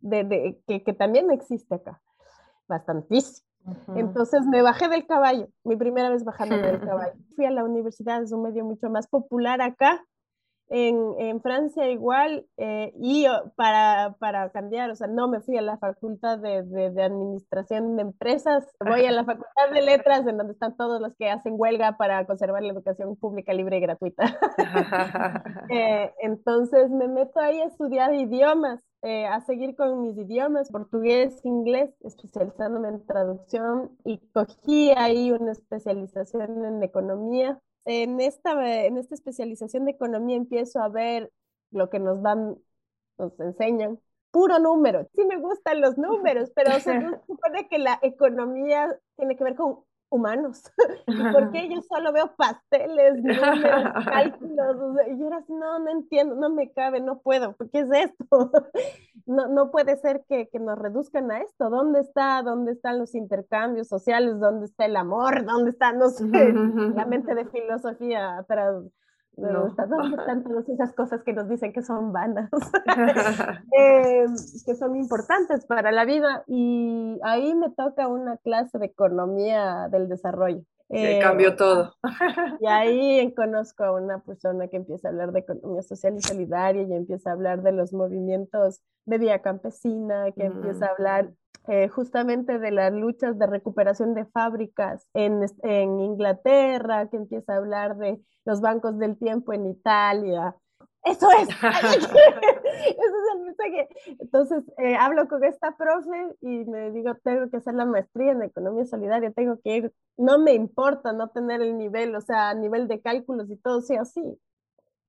de, 0.00 0.60
que, 0.66 0.84
que, 0.84 0.92
también 0.92 1.30
existe 1.30 1.74
acá, 1.74 2.00
bastantísimo. 2.68 3.46
Entonces 3.94 4.46
me 4.46 4.62
bajé 4.62 4.88
del 4.88 5.06
caballo, 5.06 5.48
mi 5.64 5.76
primera 5.76 6.10
vez 6.10 6.24
bajándome 6.24 6.62
del 6.62 6.80
caballo. 6.88 7.14
Fui 7.34 7.44
a 7.44 7.50
la 7.50 7.64
universidad, 7.64 8.22
es 8.22 8.32
un 8.32 8.42
medio 8.42 8.64
mucho 8.64 8.90
más 8.90 9.06
popular 9.08 9.60
acá, 9.60 10.02
en, 10.68 11.14
en 11.18 11.40
Francia 11.40 11.88
igual, 11.90 12.44
eh, 12.56 12.92
y 12.98 13.26
para, 13.54 14.16
para, 14.18 14.50
cambiar, 14.50 14.90
o 14.90 14.96
sea, 14.96 15.06
no 15.06 15.28
me 15.28 15.40
fui 15.40 15.56
a 15.56 15.62
la 15.62 15.78
facultad 15.78 16.38
de, 16.38 16.62
de, 16.64 17.02
Administración 17.02 17.96
de 17.96 18.02
Empresas, 18.02 18.66
voy 18.80 19.04
a 19.04 19.12
la 19.12 19.24
facultad 19.24 19.70
de 19.72 19.82
Letras, 19.82 20.26
en 20.26 20.36
donde 20.36 20.54
están 20.54 20.76
todos 20.76 21.00
los 21.00 21.14
que 21.16 21.30
hacen 21.30 21.54
huelga 21.56 21.96
para 21.96 22.26
conservar 22.26 22.62
la 22.62 22.72
educación 22.72 23.14
pública 23.16 23.52
libre 23.52 23.78
y 23.78 23.80
gratuita. 23.80 24.38
eh, 25.70 26.12
entonces 26.20 26.90
me 26.90 27.06
meto 27.06 27.38
ahí 27.38 27.60
a 27.60 27.66
estudiar 27.66 28.12
idiomas, 28.14 28.80
eh, 29.06 29.26
a 29.26 29.40
seguir 29.42 29.76
con 29.76 30.02
mis 30.02 30.16
idiomas, 30.18 30.70
portugués, 30.70 31.40
inglés, 31.44 31.90
especializándome 32.02 32.88
en 32.88 33.06
traducción 33.06 33.96
y 34.04 34.18
cogí 34.32 34.90
ahí 34.96 35.30
una 35.30 35.52
especialización 35.52 36.64
en 36.64 36.82
economía 36.82 37.60
en 37.86 38.20
esta, 38.20 38.84
en 38.84 38.98
esta 38.98 39.14
especialización 39.14 39.84
de 39.84 39.92
economía 39.92 40.36
empiezo 40.36 40.80
a 40.80 40.88
ver 40.88 41.32
lo 41.70 41.88
que 41.88 42.00
nos 42.00 42.20
dan, 42.20 42.58
nos 43.16 43.38
enseñan, 43.38 44.00
puro 44.32 44.58
número. 44.58 45.06
Sí 45.14 45.24
me 45.24 45.38
gustan 45.38 45.80
los 45.80 45.96
números, 45.96 46.50
pero 46.54 46.78
se 46.80 46.92
supone 47.26 47.68
que 47.68 47.78
la 47.78 47.98
economía 48.02 48.98
tiene 49.16 49.36
que 49.36 49.44
ver 49.44 49.54
con 49.54 49.84
humanos. 50.10 50.62
¿Y 51.06 51.32
por 51.32 51.50
qué 51.50 51.68
yo 51.68 51.82
solo 51.82 52.12
veo 52.12 52.34
pasteles, 52.36 53.16
números, 53.22 54.04
cálculos? 54.04 54.96
y 55.08 55.18
yo 55.18 55.26
era 55.26 55.38
así, 55.38 55.52
no, 55.52 55.78
no 55.78 55.90
entiendo, 55.90 56.34
no 56.36 56.50
me 56.50 56.72
cabe, 56.72 57.00
no 57.00 57.18
puedo, 57.18 57.56
¿qué 57.72 57.80
es 57.80 57.90
esto? 57.92 58.50
no, 59.26 59.48
no 59.48 59.70
puede 59.70 59.96
ser 59.96 60.24
que, 60.28 60.48
que, 60.48 60.58
nos 60.58 60.78
reduzcan 60.78 61.30
a 61.30 61.40
esto. 61.40 61.70
¿Dónde 61.70 62.00
está, 62.00 62.42
dónde 62.42 62.72
están 62.72 62.98
los 62.98 63.14
intercambios 63.14 63.88
sociales? 63.88 64.38
¿Dónde 64.38 64.66
está 64.66 64.86
el 64.86 64.96
amor? 64.96 65.44
¿Dónde 65.44 65.70
está, 65.70 65.92
no 65.92 66.10
sé, 66.10 66.52
la 66.52 67.06
mente 67.06 67.34
de 67.34 67.46
filosofía 67.46 68.38
atrás? 68.38 68.84
No. 69.36 69.74
¿Dónde 69.76 70.16
están 70.16 70.42
todas 70.44 70.68
esas 70.68 70.92
cosas 70.94 71.22
que 71.22 71.32
nos 71.32 71.48
dicen 71.48 71.72
que 71.72 71.82
son 71.82 72.12
vanas, 72.12 72.50
eh, 73.78 74.26
que 74.64 74.74
son 74.74 74.96
importantes 74.96 75.66
para 75.66 75.92
la 75.92 76.04
vida? 76.04 76.44
Y 76.46 77.18
ahí 77.22 77.54
me 77.54 77.70
toca 77.70 78.08
una 78.08 78.38
clase 78.38 78.78
de 78.78 78.86
economía 78.86 79.88
del 79.90 80.08
desarrollo. 80.08 80.62
Eh, 80.88 81.18
cambió 81.20 81.56
todo. 81.56 81.94
Y 82.60 82.66
ahí 82.66 83.34
conozco 83.34 83.82
a 83.82 83.92
una 83.92 84.20
persona 84.20 84.68
que 84.68 84.76
empieza 84.76 85.08
a 85.08 85.10
hablar 85.10 85.32
de 85.32 85.40
economía 85.40 85.82
social 85.82 86.14
y 86.16 86.22
solidaria 86.22 86.82
y 86.82 86.92
empieza 86.92 87.30
a 87.30 87.32
hablar 87.32 87.62
de 87.62 87.72
los 87.72 87.92
movimientos 87.92 88.82
de 89.04 89.18
vía 89.18 89.42
campesina, 89.42 90.30
que 90.30 90.44
empieza 90.44 90.86
a 90.86 90.90
hablar 90.90 91.32
eh, 91.68 91.88
justamente 91.88 92.58
de 92.58 92.70
las 92.70 92.92
luchas 92.92 93.38
de 93.38 93.46
recuperación 93.46 94.14
de 94.14 94.24
fábricas 94.26 95.06
en, 95.14 95.44
en 95.62 96.00
Inglaterra, 96.00 97.08
que 97.08 97.16
empieza 97.16 97.54
a 97.54 97.56
hablar 97.58 97.96
de 97.96 98.20
los 98.44 98.60
bancos 98.60 98.98
del 98.98 99.18
tiempo 99.18 99.52
en 99.52 99.66
Italia, 99.66 100.54
eso 101.06 101.28
es. 101.40 101.48
Eso 102.86 102.98
es 102.98 103.34
el 103.34 103.44
mensaje. 103.44 103.88
Entonces, 104.18 104.64
eh, 104.78 104.96
hablo 104.96 105.28
con 105.28 105.42
esta 105.44 105.76
profe 105.76 106.36
y 106.40 106.64
me 106.64 106.90
digo, 106.90 107.14
tengo 107.22 107.48
que 107.48 107.56
hacer 107.56 107.74
la 107.74 107.86
maestría 107.86 108.32
en 108.32 108.42
economía 108.42 108.84
solidaria, 108.84 109.30
tengo 109.32 109.58
que 109.62 109.76
ir, 109.76 109.92
no 110.16 110.38
me 110.38 110.52
importa 110.52 111.12
no 111.12 111.28
tener 111.28 111.62
el 111.62 111.78
nivel, 111.78 112.14
o 112.14 112.20
sea, 112.20 112.50
a 112.50 112.54
nivel 112.54 112.86
de 112.88 113.00
cálculos 113.00 113.50
y 113.50 113.56
todo 113.56 113.80
sea 113.80 114.02
así. 114.02 114.38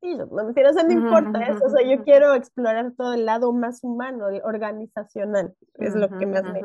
No 0.01 0.27
me 0.27 0.69
o 0.69 0.73
sea, 0.73 0.83
no 0.83 0.91
importa 0.91 1.43
eso, 1.43 1.65
o 1.65 1.69
sea, 1.69 1.85
yo 1.85 2.03
quiero 2.03 2.33
explorar 2.35 2.93
todo 2.95 3.13
el 3.13 3.25
lado 3.25 3.51
más 3.51 3.83
humano, 3.83 4.29
el 4.29 4.41
organizacional, 4.43 5.55
es 5.75 5.95
lo 5.95 6.07
que 6.09 6.25
me 6.25 6.37
hace. 6.37 6.61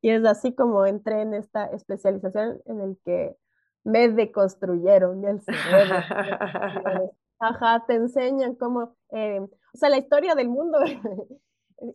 Y 0.00 0.10
es 0.10 0.24
así 0.24 0.54
como 0.54 0.86
entré 0.86 1.22
en 1.22 1.34
esta 1.34 1.66
especialización 1.66 2.60
en 2.66 2.80
el 2.80 2.98
que 3.04 3.36
me 3.82 4.08
deconstruyeron 4.08 5.24
el 5.24 5.40
cerebro. 5.42 5.96
Ajá, 7.40 7.84
te 7.86 7.94
enseñan 7.94 8.54
cómo, 8.54 8.96
eh, 9.10 9.40
o 9.40 9.76
sea, 9.76 9.88
la 9.88 9.98
historia 9.98 10.34
del 10.34 10.48
mundo 10.48 10.78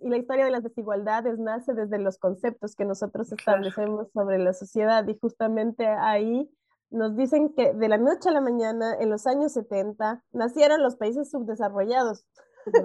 y 0.01 0.09
la 0.09 0.17
historia 0.17 0.45
de 0.45 0.51
las 0.51 0.63
desigualdades 0.63 1.39
nace 1.39 1.73
desde 1.73 1.97
los 1.99 2.17
conceptos 2.17 2.75
que 2.75 2.85
nosotros 2.85 3.31
establecemos 3.31 4.11
sobre 4.11 4.37
la 4.37 4.53
sociedad 4.53 5.07
y 5.07 5.17
justamente 5.17 5.87
ahí 5.87 6.49
nos 6.91 7.15
dicen 7.15 7.53
que 7.53 7.73
de 7.73 7.87
la 7.89 7.97
noche 7.97 8.29
a 8.29 8.31
la 8.31 8.41
mañana, 8.41 8.95
en 8.99 9.09
los 9.09 9.27
años 9.27 9.53
70, 9.53 10.23
nacieron 10.31 10.81
los 10.81 10.95
países 10.95 11.29
subdesarrollados. 11.29 12.25
que 12.73 12.81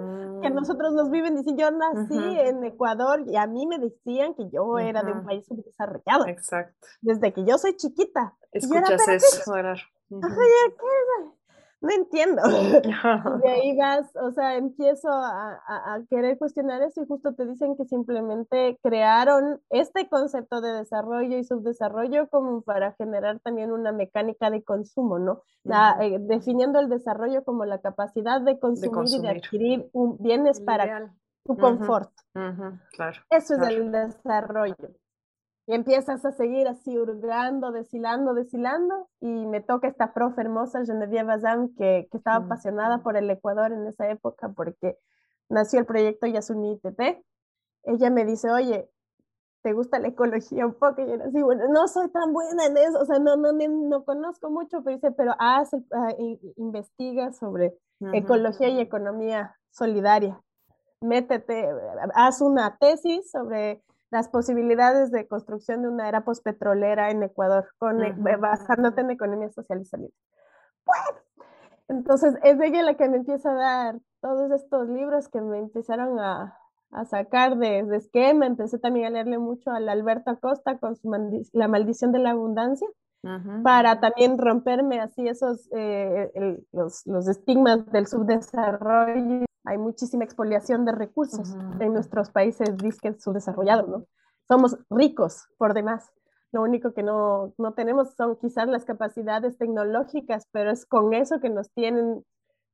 mm. 0.49 0.53
nosotros 0.53 0.93
nos 0.93 1.11
viven 1.11 1.35
diciendo, 1.35 1.61
yo 1.61 1.71
nací 1.71 2.39
en 2.39 2.63
Ecuador 2.63 3.23
y 3.27 3.35
a 3.35 3.45
mí 3.45 3.67
me 3.67 3.77
decían 3.77 4.33
que 4.33 4.49
yo 4.49 4.79
era 4.79 5.03
de 5.03 5.11
un 5.11 5.25
país 5.25 5.45
subdesarrollado. 5.45 6.27
Exacto. 6.27 6.87
Desde 7.01 7.33
que 7.33 7.45
yo 7.45 7.57
soy 7.57 7.75
chiquita. 7.75 8.35
Escuchas 8.51 9.07
eso. 9.07 9.53
Ajá, 9.53 10.35
no 11.85 11.91
entiendo. 11.93 12.41
y 13.43 13.47
ahí 13.47 13.77
vas, 13.77 14.13
o 14.15 14.31
sea, 14.31 14.55
empiezo 14.55 15.09
a, 15.09 15.61
a, 15.67 16.01
querer 16.09 16.37
cuestionar 16.37 16.81
eso 16.81 17.03
y 17.03 17.07
justo 17.07 17.33
te 17.33 17.45
dicen 17.45 17.75
que 17.77 17.85
simplemente 17.85 18.77
crearon 18.83 19.61
este 19.69 20.09
concepto 20.09 20.61
de 20.61 20.71
desarrollo 20.71 21.37
y 21.37 21.43
subdesarrollo 21.43 22.27
como 22.29 22.61
para 22.61 22.93
generar 22.93 23.39
también 23.39 23.71
una 23.71 23.91
mecánica 23.91 24.49
de 24.49 24.63
consumo, 24.63 25.19
¿no? 25.19 25.41
La, 25.63 25.97
eh, 26.01 26.17
definiendo 26.19 26.79
el 26.79 26.89
desarrollo 26.89 27.43
como 27.43 27.65
la 27.65 27.79
capacidad 27.79 28.41
de 28.41 28.59
consumir, 28.59 29.07
y 29.07 29.21
de 29.21 29.29
adquirir 29.29 29.89
un, 29.93 30.17
bienes 30.19 30.59
para 30.59 31.13
tu 31.43 31.55
confort. 31.57 32.11
claro, 32.33 33.21
eso 33.29 33.55
es 33.55 33.69
el 33.69 33.91
desarrollo. 33.91 34.75
Y 35.67 35.73
empiezas 35.73 36.23
a 36.25 36.31
seguir 36.31 36.67
así 36.67 36.97
hurgando, 36.97 37.71
deshilando, 37.71 38.33
deshilando, 38.33 39.09
y 39.19 39.47
me 39.47 39.61
toca 39.61 39.87
esta 39.87 40.13
profe 40.13 40.41
hermosa, 40.41 40.85
Genevieve 40.85 41.23
Bazán, 41.23 41.73
que, 41.75 42.07
que 42.11 42.17
estaba 42.17 42.45
apasionada 42.45 42.99
por 42.99 43.17
el 43.17 43.29
Ecuador 43.29 43.71
en 43.71 43.87
esa 43.87 44.09
época 44.09 44.49
porque 44.49 44.97
nació 45.49 45.79
el 45.79 45.85
proyecto 45.85 46.27
Yasuni 46.27 46.79
TT. 46.79 47.23
Ella 47.83 48.09
me 48.11 48.25
dice, 48.25 48.51
oye, 48.51 48.89
¿te 49.65 49.73
gusta 49.73 49.97
la 49.97 50.09
ecología 50.09 50.67
un 50.67 50.75
poco? 50.75 51.01
Y 51.01 51.07
yo 51.07 51.15
así, 51.23 51.41
bueno, 51.41 51.67
no 51.69 51.87
soy 51.87 52.07
tan 52.09 52.33
buena 52.33 52.67
en 52.67 52.77
eso, 52.77 52.99
o 52.99 53.05
sea, 53.05 53.17
no, 53.17 53.35
no, 53.35 53.51
no 53.51 54.05
conozco 54.05 54.51
mucho, 54.51 54.83
pero 54.83 54.95
dice, 54.95 55.11
pero 55.11 55.33
haz, 55.39 55.73
ah, 55.73 56.13
investiga 56.57 57.33
sobre 57.33 57.75
ecología 58.13 58.69
y 58.69 58.79
economía 58.79 59.57
solidaria. 59.71 60.39
Métete, 61.01 61.67
haz 62.13 62.41
una 62.41 62.77
tesis 62.77 63.31
sobre 63.31 63.83
las 64.15 64.29
posibilidades 64.29 65.11
de 65.11 65.27
construcción 65.27 65.81
de 65.81 65.89
una 65.89 66.07
era 66.07 66.23
pospetrolera 66.23 67.11
en 67.11 67.21
Ecuador, 67.21 67.67
con, 67.77 68.01
uh 68.01 68.39
basándote 68.39 69.01
en 69.01 69.11
economía 69.11 69.51
social 69.51 69.81
y 69.81 69.85
salud. 69.85 70.09
Bueno, 70.85 71.19
entonces 71.89 72.35
es 72.41 72.57
ella 72.61 72.81
la 72.83 72.93
que 72.93 73.09
me 73.09 73.17
empieza 73.17 73.51
a 73.51 73.55
dar 73.55 73.99
todos 74.21 74.51
estos 74.51 74.87
libros 74.87 75.27
que 75.27 75.41
me 75.41 75.59
empezaron 75.59 76.17
a, 76.19 76.57
a 76.91 77.03
sacar 77.03 77.57
de, 77.57 77.83
de, 77.83 77.97
esquema. 77.97 78.45
Empecé 78.45 78.79
también 78.79 79.07
a 79.07 79.09
leerle 79.09 79.37
mucho 79.37 79.71
a 79.71 79.81
la 79.81 79.91
Alberto 79.91 80.31
Acosta 80.31 80.77
con 80.77 80.95
su 80.95 81.11
La 81.51 81.67
maldición 81.67 82.13
de 82.13 82.19
la 82.19 82.31
abundancia, 82.31 82.87
para 83.63 83.99
también 83.99 84.37
romperme 84.37 85.01
así 85.01 85.27
esos, 85.27 85.67
eh, 85.75 86.63
los, 86.71 87.05
los 87.05 87.27
estigmas 87.27 87.85
del 87.91 88.07
subdesarrollo 88.07 89.45
hay 89.65 89.77
muchísima 89.77 90.23
expoliación 90.23 90.85
de 90.85 90.91
recursos 90.91 91.55
en 91.79 91.93
nuestros 91.93 92.29
países 92.29 92.77
disques 92.77 93.21
subdesarrollados, 93.23 93.87
¿no? 93.87 94.05
Somos 94.47 94.77
ricos 94.89 95.47
por 95.57 95.73
demás. 95.73 96.11
Lo 96.51 96.61
único 96.61 96.93
que 96.93 97.03
no, 97.03 97.53
no 97.57 97.73
tenemos 97.73 98.13
son 98.15 98.37
quizás 98.37 98.67
las 98.67 98.85
capacidades 98.85 99.57
tecnológicas, 99.57 100.47
pero 100.51 100.71
es 100.71 100.85
con 100.85 101.13
eso 101.13 101.39
que 101.39 101.49
nos 101.49 101.71
tienen 101.71 102.23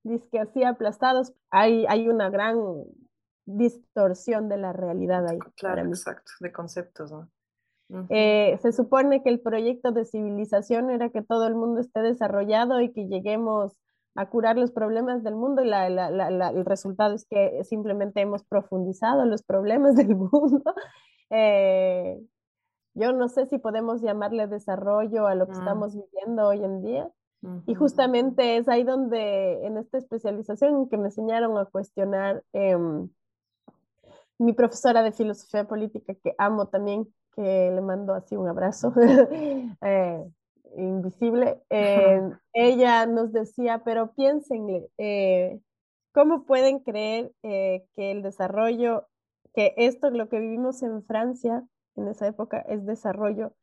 disque 0.03 0.39
así 0.39 0.63
aplastados. 0.63 1.33
Hay, 1.49 1.85
hay 1.87 2.09
una 2.09 2.29
gran 2.29 2.57
distorsión 3.45 4.49
de 4.49 4.57
la 4.57 4.73
realidad 4.73 5.27
ahí. 5.27 5.39
Claro, 5.55 5.81
exacto, 5.81 6.31
de 6.41 6.51
conceptos, 6.51 7.11
¿no? 7.11 7.29
Eh, 8.09 8.57
se 8.61 8.71
supone 8.71 9.21
que 9.21 9.29
el 9.29 9.41
proyecto 9.41 9.91
de 9.91 10.05
civilización 10.05 10.91
era 10.91 11.09
que 11.09 11.21
todo 11.21 11.45
el 11.47 11.55
mundo 11.55 11.81
esté 11.81 12.01
desarrollado 12.01 12.79
y 12.79 12.93
que 12.93 13.07
lleguemos 13.07 13.73
a 14.15 14.29
curar 14.29 14.57
los 14.57 14.71
problemas 14.71 15.23
del 15.23 15.35
mundo 15.35 15.63
y 15.63 15.67
la, 15.67 15.87
el 15.87 16.65
resultado 16.65 17.15
es 17.15 17.25
que 17.25 17.63
simplemente 17.63 18.21
hemos 18.21 18.43
profundizado 18.43 19.25
los 19.25 19.43
problemas 19.43 19.95
del 19.95 20.15
mundo. 20.15 20.73
Eh, 21.29 22.19
yo 22.93 23.13
no 23.13 23.29
sé 23.29 23.45
si 23.45 23.57
podemos 23.57 24.01
llamarle 24.01 24.47
desarrollo 24.47 25.27
a 25.27 25.35
lo 25.35 25.45
que 25.47 25.53
mm. 25.53 25.59
estamos 25.59 25.95
viviendo 25.95 26.47
hoy 26.47 26.63
en 26.63 26.81
día. 26.81 27.11
Y 27.65 27.73
justamente 27.73 28.57
es 28.57 28.69
ahí 28.69 28.83
donde 28.83 29.65
en 29.65 29.77
esta 29.77 29.97
especialización 29.97 30.87
que 30.89 30.97
me 30.97 31.05
enseñaron 31.05 31.57
a 31.57 31.65
cuestionar 31.65 32.43
em, 32.53 33.09
mi 34.37 34.53
profesora 34.53 35.01
de 35.01 35.11
filosofía 35.11 35.67
política 35.67 36.13
que 36.13 36.35
amo 36.37 36.67
también, 36.67 37.11
que 37.35 37.71
le 37.73 37.81
mando 37.81 38.13
así 38.13 38.35
un 38.35 38.47
abrazo. 38.47 38.93
eh, 39.81 40.23
invisible, 40.77 41.61
eh, 41.69 42.21
ella 42.53 43.05
nos 43.05 43.31
decía, 43.31 43.81
pero 43.83 44.13
piénsenle, 44.13 44.89
eh, 44.97 45.59
¿cómo 46.13 46.45
pueden 46.45 46.79
creer 46.79 47.31
eh, 47.43 47.85
que 47.95 48.11
el 48.11 48.21
desarrollo 48.21 49.07
que 49.53 49.73
esto, 49.77 50.09
lo 50.09 50.29
que 50.29 50.39
vivimos 50.39 50.81
en 50.81 51.03
Francia 51.03 51.63
en 51.95 52.07
esa 52.07 52.27
época, 52.27 52.59
es 52.61 52.85
desarrollo. 52.85 53.53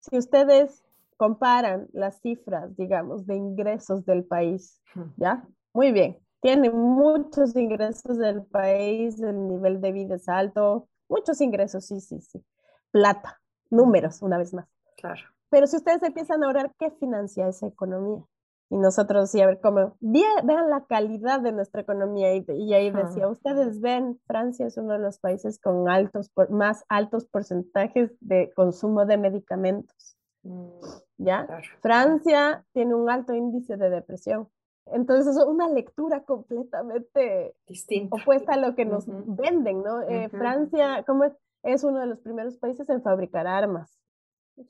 Si 0.00 0.16
ustedes 0.16 0.84
comparan 1.16 1.88
las 1.92 2.20
cifras, 2.20 2.76
digamos, 2.76 3.26
de 3.26 3.36
ingresos 3.36 4.04
del 4.04 4.24
país, 4.24 4.82
¿ya? 5.16 5.46
Muy 5.72 5.92
bien, 5.92 6.18
tiene 6.40 6.70
muchos 6.70 7.56
ingresos 7.56 8.18
del 8.18 8.44
país, 8.44 9.20
el 9.20 9.48
nivel 9.48 9.80
de 9.80 9.92
vida 9.92 10.16
es 10.16 10.28
alto, 10.28 10.88
muchos 11.08 11.40
ingresos, 11.40 11.86
sí, 11.86 12.00
sí, 12.00 12.20
sí. 12.20 12.44
Plata, 12.90 13.40
números, 13.70 14.22
una 14.22 14.38
vez 14.38 14.54
más. 14.54 14.68
Claro. 14.96 15.22
Pero 15.50 15.66
si 15.66 15.76
ustedes 15.76 16.02
empiezan 16.02 16.42
a 16.42 16.48
orar, 16.48 16.72
¿qué 16.78 16.90
financia 16.90 17.48
esa 17.48 17.66
economía? 17.66 18.24
Y 18.68 18.78
nosotros, 18.78 19.30
sí, 19.30 19.40
a 19.40 19.46
ver 19.46 19.60
cómo, 19.60 19.96
vean 20.00 20.70
la 20.70 20.84
calidad 20.88 21.40
de 21.40 21.52
nuestra 21.52 21.82
economía. 21.82 22.34
Y, 22.34 22.44
y 22.48 22.74
ahí 22.74 22.90
decía, 22.90 23.28
ustedes 23.28 23.80
ven, 23.80 24.18
Francia 24.26 24.66
es 24.66 24.76
uno 24.76 24.94
de 24.94 24.98
los 24.98 25.18
países 25.18 25.60
con 25.60 25.88
altos, 25.88 26.30
por, 26.30 26.50
más 26.50 26.84
altos 26.88 27.26
porcentajes 27.26 28.10
de 28.20 28.52
consumo 28.56 29.06
de 29.06 29.18
medicamentos. 29.18 30.16
Mm, 30.42 30.80
¿Ya? 31.18 31.46
Francia 31.80 32.64
tiene 32.72 32.94
un 32.96 33.08
alto 33.08 33.34
índice 33.34 33.76
de 33.76 33.88
depresión. 33.88 34.48
Entonces, 34.86 35.36
es 35.36 35.44
una 35.44 35.68
lectura 35.68 36.22
completamente 36.24 37.54
distinta, 37.68 38.16
opuesta 38.16 38.54
a 38.54 38.56
lo 38.56 38.74
que 38.74 38.84
nos 38.84 39.04
venden, 39.06 39.82
¿no? 39.82 40.02
Eh, 40.02 40.28
Francia, 40.28 41.04
como 41.04 41.24
es? 41.24 41.32
es 41.66 41.84
uno 41.84 42.00
de 42.00 42.06
los 42.06 42.20
primeros 42.20 42.56
países 42.58 42.88
en 42.88 43.02
fabricar 43.02 43.46
armas. 43.46 43.98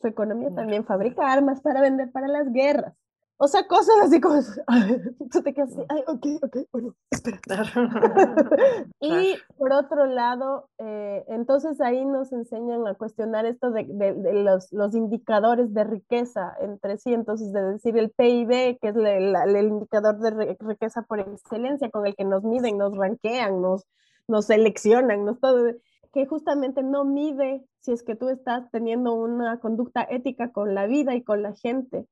Su 0.01 0.07
economía 0.07 0.55
también 0.55 0.85
fabrica 0.85 1.33
armas 1.33 1.61
para 1.61 1.81
vender 1.81 2.11
para 2.11 2.29
las 2.29 2.53
guerras. 2.53 2.95
O 3.39 3.49
sea, 3.49 3.67
cosas 3.67 3.97
así 4.03 4.19
como, 4.19 4.41
tú 5.31 5.43
te 5.43 5.53
quedas 5.53 5.71
así, 5.73 5.85
ay, 5.91 6.03
ok, 6.07 6.27
ok, 6.43 6.57
bueno, 6.73 6.95
espera. 7.11 7.39
y 9.01 9.37
por 9.59 9.73
otro 9.75 10.07
lado, 10.07 10.71
eh, 10.79 11.23
entonces 11.29 11.79
ahí 11.83 12.07
nos 12.07 12.33
enseñan 12.33 12.87
a 12.87 12.95
cuestionar 12.95 13.45
esto 13.45 13.71
de, 13.71 13.85
de, 13.85 14.43
los, 14.43 14.73
los, 14.73 14.95
indicadores 14.95 15.75
de 15.75 15.85
riqueza 15.85 16.57
entre 16.61 16.97
sí, 16.97 17.13
entonces 17.13 17.53
de 17.53 17.61
decir 17.61 17.99
el 17.99 18.11
PIB, 18.11 18.79
que 18.81 18.89
es 18.89 18.97
el, 18.97 19.37
el 19.37 19.67
indicador 19.67 20.19
de 20.19 20.57
riqueza 20.59 21.03
por 21.03 21.21
excelencia 21.21 21.91
con 21.91 22.07
el 22.07 22.17
que 22.17 22.25
nos 22.25 22.43
miden, 22.43 22.79
nos 22.79 22.97
ranquean, 22.97 23.61
nos, 23.61 23.87
nos 24.29 24.47
seleccionan, 24.47 25.27
nos 25.27 25.41
todo, 25.41 25.75
que 26.15 26.25
justamente 26.25 26.83
no 26.83 27.05
mide 27.05 27.67
si 27.87 27.93
es 27.93 28.03
que 28.03 28.17
tú 28.17 28.29
estás 28.29 28.69
teniendo 28.73 29.15
una 29.15 29.61
conducta 29.61 30.03
ética 30.03 30.51
con 30.51 30.75
la 30.75 30.89
vida 30.89 31.15
y 31.15 31.23
con 31.23 31.43
la 31.43 31.55
gente 31.55 32.07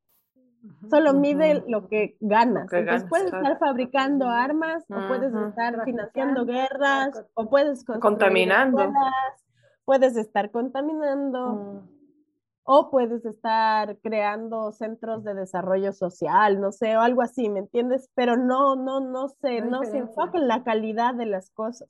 Solo 0.89 1.13
mide 1.13 1.63
lo 1.69 1.89
que 1.89 2.17
ganas. 2.21 2.73
Entonces 2.73 3.07
puedes 3.07 3.27
estar 3.27 3.59
fabricando 3.59 4.29
armas 4.29 4.83
o 4.89 5.09
puedes 5.09 5.35
estar 5.35 5.85
financiando 5.85 6.47
guerras 6.47 7.23
o 7.35 7.51
puedes 7.51 7.85
contaminando. 7.85 8.91
puedes 9.85 10.17
estar 10.17 10.51
contaminando. 10.51 11.49
Mm 11.55 11.95
o 12.65 12.91
puedes 12.91 13.25
estar 13.27 13.99
creando 13.99 14.73
centros 14.73 15.23
de 15.23 15.35
desarrollo 15.35 15.93
social, 15.93 16.61
no 16.61 16.73
sé, 16.73 16.97
o 16.97 17.01
algo 17.01 17.21
así, 17.21 17.51
¿me 17.51 17.61
entiendes? 17.61 18.09
Pero 18.15 18.37
no, 18.37 18.75
no, 18.75 19.01
no 19.01 19.29
se, 19.29 19.61
no, 19.61 19.85
se 19.85 19.99
enfoca 19.99 20.39
en 20.39 20.49
la 20.49 20.65
calidad 20.65 21.15
de 21.15 21.27
las 21.27 21.51
cosas. 21.51 21.89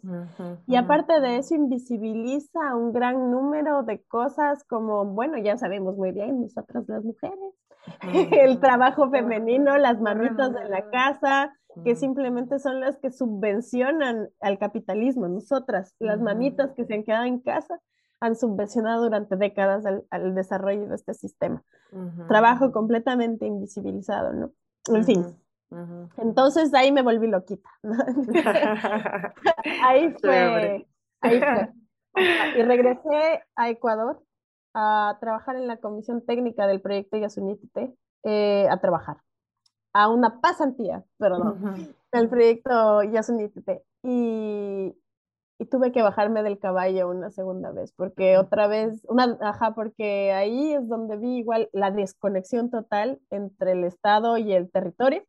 y 0.66 0.74
aparte 0.74 1.20
de 1.20 1.38
eso, 1.38 1.54
invisibiliza 1.54 2.74
un 2.74 2.92
gran 2.92 3.30
número 3.30 3.84
de 3.84 4.02
cosas 4.02 4.64
como, 4.64 5.04
bueno, 5.04 5.38
ya 5.38 5.56
sabemos 5.56 5.96
muy 5.96 6.10
bien, 6.10 6.40
nosotras 6.40 6.84
las 6.88 7.04
mujeres, 7.04 7.54
el 8.32 8.58
trabajo 8.58 9.08
femenino, 9.10 9.78
las 9.78 10.00
mamitas 10.00 10.52
de 10.52 10.68
la 10.68 10.90
casa, 10.90 11.54
que 11.84 11.94
simplemente 11.96 12.58
son 12.58 12.80
las 12.80 12.98
que 12.98 13.10
subvencionan 13.10 14.28
al 14.40 14.58
capitalismo, 14.58 15.28
nosotras, 15.28 15.94
las 15.98 16.20
mamitas 16.20 16.72
que 16.72 16.84
se 16.84 16.94
han 16.94 17.04
quedado 17.04 17.24
en 17.24 17.40
casa 17.40 17.80
han 18.24 18.36
subvencionado 18.36 19.04
durante 19.04 19.36
décadas 19.36 19.84
al, 20.10 20.34
desarrollo 20.34 20.88
de 20.88 20.94
este 20.94 21.12
sistema. 21.12 21.62
Trabajo 22.26 22.72
completamente 22.72 23.46
invisibilizado, 23.46 24.32
¿no? 24.32 24.52
En 24.88 25.04
fin. 25.04 25.24
Entonces 26.16 26.72
ahí 26.72 26.90
me 26.90 27.02
volví 27.02 27.26
loquita. 27.26 27.68
ahí 29.82 30.14
fue. 30.20 30.86
Ahí 31.20 31.40
fue. 31.40 31.72
Y 32.56 32.62
regresé 32.62 33.42
a 33.56 33.70
Ecuador 33.70 34.22
a 34.72 35.18
trabajar 35.20 35.56
en 35.56 35.66
la 35.66 35.78
comisión 35.78 36.24
técnica 36.24 36.68
del 36.68 36.80
proyecto 36.80 37.16
Yasunitite, 37.16 37.92
eh, 38.22 38.68
a 38.70 38.76
trabajar, 38.76 39.16
a 39.92 40.08
una 40.08 40.40
pasantía, 40.40 41.02
perdón, 41.18 41.92
del 42.12 42.28
proyecto 42.28 43.02
Yasunitite. 43.02 43.82
Y, 44.04 44.94
y 45.58 45.66
tuve 45.66 45.92
que 45.92 46.02
bajarme 46.02 46.42
del 46.42 46.58
caballo 46.58 47.08
una 47.08 47.30
segunda 47.30 47.70
vez, 47.70 47.92
porque 47.92 48.38
otra 48.38 48.66
vez, 48.66 49.04
una, 49.08 49.38
ajá, 49.40 49.74
porque 49.74 50.32
ahí 50.32 50.72
es 50.72 50.88
donde 50.88 51.16
vi 51.16 51.38
igual 51.38 51.68
la 51.72 51.90
desconexión 51.90 52.70
total 52.70 53.20
entre 53.30 53.72
el 53.72 53.84
Estado 53.84 54.36
y 54.36 54.52
el 54.52 54.70
territorio, 54.70 55.22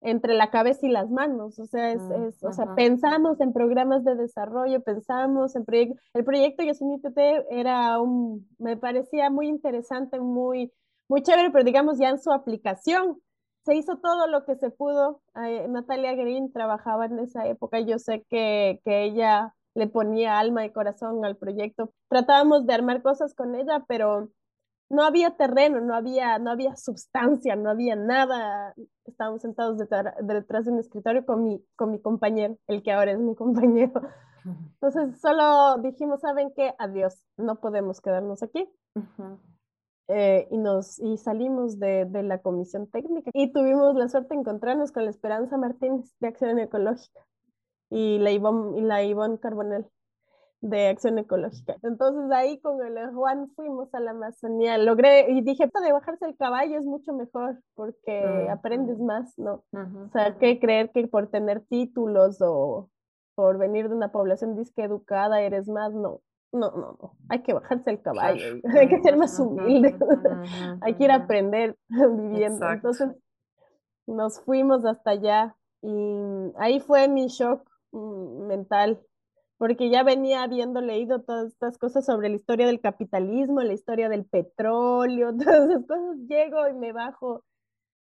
entre 0.00 0.34
la 0.34 0.50
cabeza 0.50 0.86
y 0.86 0.90
las 0.90 1.10
manos, 1.10 1.58
o 1.58 1.66
sea, 1.66 1.90
es, 1.90 2.02
es 2.10 2.42
o 2.44 2.52
sea, 2.52 2.74
pensamos 2.76 3.40
en 3.40 3.52
programas 3.52 4.04
de 4.04 4.14
desarrollo, 4.14 4.80
pensamos 4.80 5.56
en 5.56 5.64
proyectos, 5.64 5.98
el 6.14 6.24
proyecto 6.24 6.62
Yosemite 6.62 7.10
era 7.50 8.00
un, 8.00 8.48
me 8.58 8.76
parecía 8.76 9.28
muy 9.28 9.48
interesante, 9.48 10.20
muy, 10.20 10.72
muy 11.08 11.22
chévere, 11.22 11.50
pero 11.50 11.64
digamos 11.64 11.98
ya 11.98 12.10
en 12.10 12.20
su 12.20 12.30
aplicación, 12.30 13.20
se 13.68 13.74
hizo 13.74 13.98
todo 13.98 14.26
lo 14.28 14.46
que 14.46 14.56
se 14.56 14.70
pudo. 14.70 15.20
Natalia 15.68 16.14
Green 16.14 16.50
trabajaba 16.50 17.04
en 17.04 17.18
esa 17.18 17.46
época, 17.46 17.80
yo 17.80 17.98
sé 17.98 18.24
que, 18.30 18.80
que 18.82 19.04
ella 19.04 19.54
le 19.74 19.86
ponía 19.88 20.38
alma 20.38 20.64
y 20.64 20.72
corazón 20.72 21.22
al 21.26 21.36
proyecto. 21.36 21.92
Tratábamos 22.08 22.66
de 22.66 22.72
armar 22.72 23.02
cosas 23.02 23.34
con 23.34 23.54
ella, 23.54 23.84
pero 23.86 24.30
no 24.88 25.02
había 25.02 25.36
terreno, 25.36 25.82
no 25.82 25.94
había, 25.94 26.38
no 26.38 26.50
había 26.50 26.76
sustancia, 26.76 27.56
no 27.56 27.68
había 27.68 27.94
nada. 27.94 28.72
Estábamos 29.04 29.42
sentados 29.42 29.76
detrás 29.76 30.64
de 30.64 30.72
un 30.72 30.78
escritorio 30.78 31.26
con 31.26 31.44
mi, 31.44 31.62
con 31.76 31.90
mi 31.90 32.00
compañero, 32.00 32.56
el 32.68 32.82
que 32.82 32.92
ahora 32.92 33.12
es 33.12 33.18
mi 33.18 33.34
compañero. 33.36 34.00
Entonces 34.80 35.20
solo 35.20 35.76
dijimos, 35.82 36.20
¿saben 36.20 36.54
qué? 36.56 36.74
Adiós, 36.78 37.22
no 37.36 37.60
podemos 37.60 38.00
quedarnos 38.00 38.42
aquí. 38.42 38.66
Eh, 40.10 40.48
y, 40.50 40.56
nos, 40.56 40.98
y 41.00 41.18
salimos 41.18 41.78
de, 41.78 42.06
de, 42.06 42.22
la 42.22 42.38
comisión 42.38 42.86
técnica 42.86 43.30
y 43.34 43.52
tuvimos 43.52 43.94
la 43.94 44.08
suerte 44.08 44.34
de 44.34 44.40
encontrarnos 44.40 44.90
con 44.90 45.04
la 45.04 45.10
Esperanza 45.10 45.58
Martínez 45.58 46.10
de 46.18 46.28
Acción 46.28 46.58
Ecológica 46.58 47.20
y 47.90 48.18
la 48.18 48.30
Ivonne, 48.30 48.78
y 48.78 48.80
la 48.80 49.02
Ivonne 49.02 49.38
Carbonell 49.38 49.86
de 50.62 50.88
Acción 50.88 51.18
Ecológica. 51.18 51.76
Entonces 51.82 52.30
ahí 52.32 52.58
con 52.60 52.82
el 52.82 53.12
Juan 53.12 53.50
fuimos 53.54 53.94
a 53.94 54.00
la 54.00 54.12
Amazonía, 54.12 54.78
logré 54.78 55.30
y 55.30 55.42
dije, 55.42 55.66
de 55.66 55.92
bajarse 55.92 56.24
el 56.24 56.38
caballo 56.38 56.78
es 56.78 56.86
mucho 56.86 57.12
mejor 57.12 57.60
porque 57.74 58.48
aprendes 58.50 58.98
más, 58.98 59.38
¿no? 59.38 59.62
O 59.72 60.10
sea, 60.12 60.38
que 60.38 60.58
creer 60.58 60.90
que 60.90 61.06
por 61.06 61.28
tener 61.28 61.60
títulos 61.66 62.38
o 62.40 62.88
por 63.34 63.58
venir 63.58 63.90
de 63.90 63.94
una 63.94 64.10
población 64.10 64.56
disque 64.56 64.82
educada 64.82 65.42
eres 65.42 65.68
más, 65.68 65.92
no 65.92 66.22
no, 66.52 66.70
no, 66.70 66.98
no, 67.00 67.16
hay 67.28 67.42
que 67.42 67.52
bajarse 67.52 67.90
el 67.90 68.02
caballo, 68.02 68.60
hay 68.78 68.88
que 68.88 69.00
ser 69.02 69.16
más 69.16 69.38
humilde, 69.38 69.96
hay 70.80 70.94
que 70.94 71.04
ir 71.04 71.10
a 71.10 71.16
aprender 71.16 71.76
viviendo. 71.88 72.68
Entonces 72.70 73.10
nos 74.06 74.40
fuimos 74.40 74.84
hasta 74.84 75.10
allá 75.10 75.56
y 75.82 76.52
ahí 76.56 76.80
fue 76.80 77.08
mi 77.08 77.26
shock 77.28 77.68
mm, 77.92 78.46
mental, 78.46 79.00
porque 79.58 79.90
ya 79.90 80.02
venía 80.02 80.42
habiendo 80.42 80.80
leído 80.80 81.22
todas 81.22 81.48
estas 81.48 81.78
cosas 81.78 82.06
sobre 82.06 82.28
la 82.28 82.36
historia 82.36 82.66
del 82.66 82.80
capitalismo, 82.80 83.60
la 83.60 83.74
historia 83.74 84.08
del 84.08 84.24
petróleo, 84.24 85.36
todas 85.36 85.68
esas 85.68 85.86
cosas, 85.86 86.16
llego 86.28 86.68
y 86.68 86.74
me 86.74 86.92
bajo. 86.92 87.44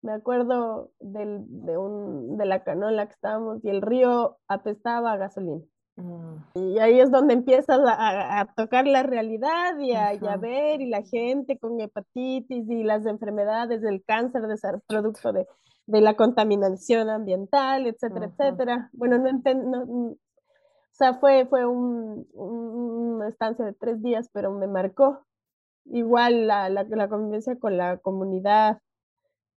Me 0.02 0.12
acuerdo 0.12 0.92
del, 0.98 1.44
de, 1.46 1.76
un, 1.76 2.38
de 2.38 2.46
la 2.46 2.64
canola 2.64 3.04
que 3.04 3.12
estábamos 3.12 3.62
y 3.62 3.68
el 3.68 3.82
río 3.82 4.38
apestaba 4.48 5.12
a 5.12 5.18
gasolina. 5.18 5.62
Y 6.54 6.78
ahí 6.78 7.00
es 7.00 7.10
donde 7.10 7.34
empiezas 7.34 7.80
a, 7.84 8.46
tocar 8.56 8.86
la 8.86 9.02
realidad 9.02 9.78
y 9.78 9.92
a, 9.94 10.36
ver, 10.36 10.80
y 10.80 10.88
la 10.88 11.02
gente 11.02 11.58
con 11.58 11.80
hepatitis 11.80 12.68
y 12.68 12.82
las 12.82 13.06
enfermedades 13.06 13.82
del 13.82 14.04
cáncer 14.04 14.46
de 14.46 14.56
ser 14.56 14.80
producto 14.86 15.32
de, 15.32 15.46
de, 15.86 16.00
la 16.00 16.14
contaminación 16.14 17.08
ambiental, 17.08 17.86
etcétera, 17.86 18.26
etcétera. 18.26 18.90
Bueno, 18.92 19.18
no 19.18 19.28
entiendo, 19.28 19.82
o 19.82 20.16
sea, 20.92 21.14
fue, 21.14 21.46
fue 21.46 21.66
un, 21.66 22.26
una 22.34 23.28
estancia 23.28 23.64
de 23.64 23.72
tres 23.72 24.02
días, 24.02 24.28
pero 24.32 24.52
me 24.52 24.66
marcó. 24.66 25.24
Igual 25.86 26.46
la, 26.46 26.68
la, 26.68 26.84
la 26.84 27.08
convivencia 27.08 27.58
con 27.58 27.76
la 27.76 27.98
comunidad 27.98 28.80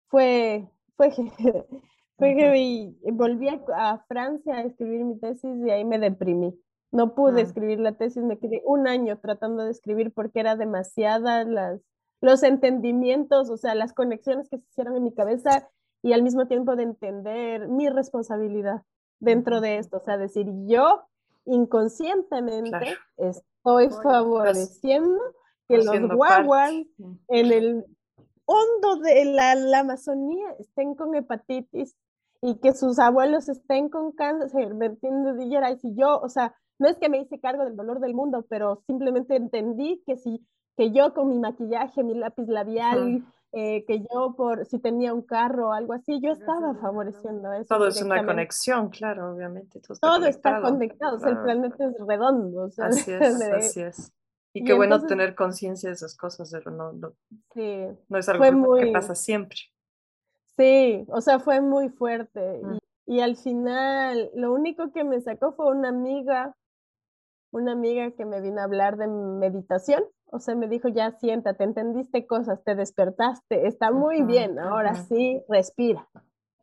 fue, 0.09 0.69
fue 0.97 1.11
Fue 2.21 2.37
que 2.37 2.95
volví 3.13 3.49
a, 3.49 4.05
Francia 4.07 4.55
a 4.55 4.63
escribir 4.63 5.05
mi 5.05 5.19
tesis 5.19 5.57
y 5.67 5.71
ahí 5.71 5.85
me 5.85 5.99
deprimí. 5.99 6.55
No 6.93 7.15
pude 7.15 7.41
ah. 7.41 7.45
escribir 7.45 7.81
la 7.81 7.93
tesis, 7.93 8.23
me 8.23 8.39
quedé 8.39 8.63
un 8.65 8.87
año 8.87 9.19
tratando 9.19 9.65
de 9.65 9.71
escribir 9.71 10.13
porque 10.13 10.41
era 10.41 10.55
demasiadas 10.55 11.47
las, 11.49 11.81
los 12.21 12.43
entendimientos, 12.43 13.49
o 13.49 13.57
sea, 13.57 13.75
las 13.75 13.95
conexiones 13.95 14.49
que 14.49 14.59
se 14.59 14.67
hicieron 14.69 14.97
en 14.97 15.05
mi 15.05 15.15
cabeza 15.15 15.69
y 16.03 16.13
al 16.13 16.23
mismo 16.23 16.47
tiempo 16.47 16.77
de 16.77 16.83
entender 16.83 17.69
mi 17.69 17.89
responsabilidad 17.89 18.83
dentro 19.19 19.61
de 19.61 19.79
esto, 19.79 19.97
o 19.97 20.01
sea, 20.01 20.17
decir 20.17 20.47
yo 20.67 21.03
inconscientemente 21.47 22.97
estoy 23.17 23.89
favoreciendo 24.03 25.21
que 25.69 25.79
los 25.79 26.15
guaguas 26.15 26.73
en 27.29 27.53
el 27.53 27.85
hondo 28.45 28.97
de 28.97 29.25
la, 29.27 29.79
Amazonía 29.79 30.55
estén 30.59 30.95
con 30.95 31.15
hepatitis 31.15 31.97
y 32.43 32.59
que 32.61 32.73
sus 32.73 32.99
abuelos 32.99 33.49
estén 33.49 33.89
con 33.89 34.13
cáncer, 34.13 34.75
¿me 34.75 34.87
entiendes? 34.87 35.37
Y 35.41 35.79
si 35.79 35.95
yo, 35.95 36.19
o 36.21 36.29
sea, 36.29 36.55
no 36.79 36.89
es 36.89 36.97
que 36.97 37.09
me 37.09 37.19
hice 37.19 37.41
cargo 37.41 37.65
del 37.65 37.77
dolor 37.77 38.01
del 38.01 38.15
mundo, 38.15 38.47
pero 38.49 38.83
simplemente 38.87 39.37
entendí 39.37 40.03
que 40.07 40.17
si 40.17 40.47
que 40.77 40.93
yo 40.93 41.13
con 41.13 41.29
mi 41.29 41.39
maquillaje, 41.39 42.03
mi 42.03 42.15
lápiz 42.15 42.47
labial, 42.49 43.23
eh, 43.53 43.85
que 43.85 44.01
yo 44.01 44.35
por 44.35 44.65
si 44.65 44.79
tenía 44.79 45.13
un 45.13 45.21
carro 45.21 45.69
o 45.69 45.73
algo 45.73 45.93
así, 45.93 46.21
yo 46.23 46.33
estaba 46.33 46.75
favoreciendo 46.77 47.53
eso. 47.53 47.67
Todo 47.69 47.89
es 47.89 48.01
una 48.01 48.25
conexión, 48.25 48.89
claro, 48.89 49.35
obviamente. 49.35 49.79
Todo 50.01 50.25
está, 50.25 50.63
conectado, 50.63 51.19
el 51.27 51.39
planeta 51.43 51.85
es 51.85 51.97
redondo. 52.07 52.71
así 52.79 53.13
es, 53.13 53.43
así 53.43 53.83
es. 53.83 54.13
Y 54.55 54.65
qué 54.65 54.73
bueno 54.73 55.05
tener 55.05 55.35
conciencia 55.35 55.91
de 55.91 55.95
esas 55.95 56.17
cosas, 56.17 56.51
pero 56.51 56.71
no, 56.71 56.93
no, 56.93 57.13
sí, 57.53 57.87
no 58.09 58.19
es 58.19 58.29
algo 58.29 58.77
que 58.77 58.91
pasa 58.91 59.15
siempre. 59.15 59.59
Sí, 60.61 61.07
o 61.09 61.21
sea, 61.21 61.39
fue 61.39 61.61
muy 61.61 61.89
fuerte. 61.89 62.61
Mm. 62.63 62.79
Y, 63.07 63.17
y, 63.17 63.21
al 63.21 63.37
final, 63.37 64.31
lo 64.35 64.53
único 64.53 64.93
que 64.93 65.05
me 65.05 65.21
sacó 65.21 65.53
fue 65.53 65.71
una 65.71 65.89
amiga, 65.89 66.55
una 67.51 67.73
amiga 67.73 68.11
que 68.13 68.25
me 68.25 68.41
vino 68.41 68.61
a 68.61 68.65
hablar 68.65 68.97
de 68.97 69.09
meditación 69.09 70.05
o 70.33 70.39
sea, 70.39 70.55
me 70.55 70.69
dijo, 70.69 70.89
ya 70.89 71.11
siéntate, 71.13 71.65
entendiste 71.65 72.27
cosas, 72.27 72.63
te 72.65 72.75
despertaste, 72.75 73.67
está 73.67 73.91
muy 73.91 74.23
bien, 74.23 74.59
ahora 74.59 74.95
sí, 74.95 75.43
respira. 75.49 76.09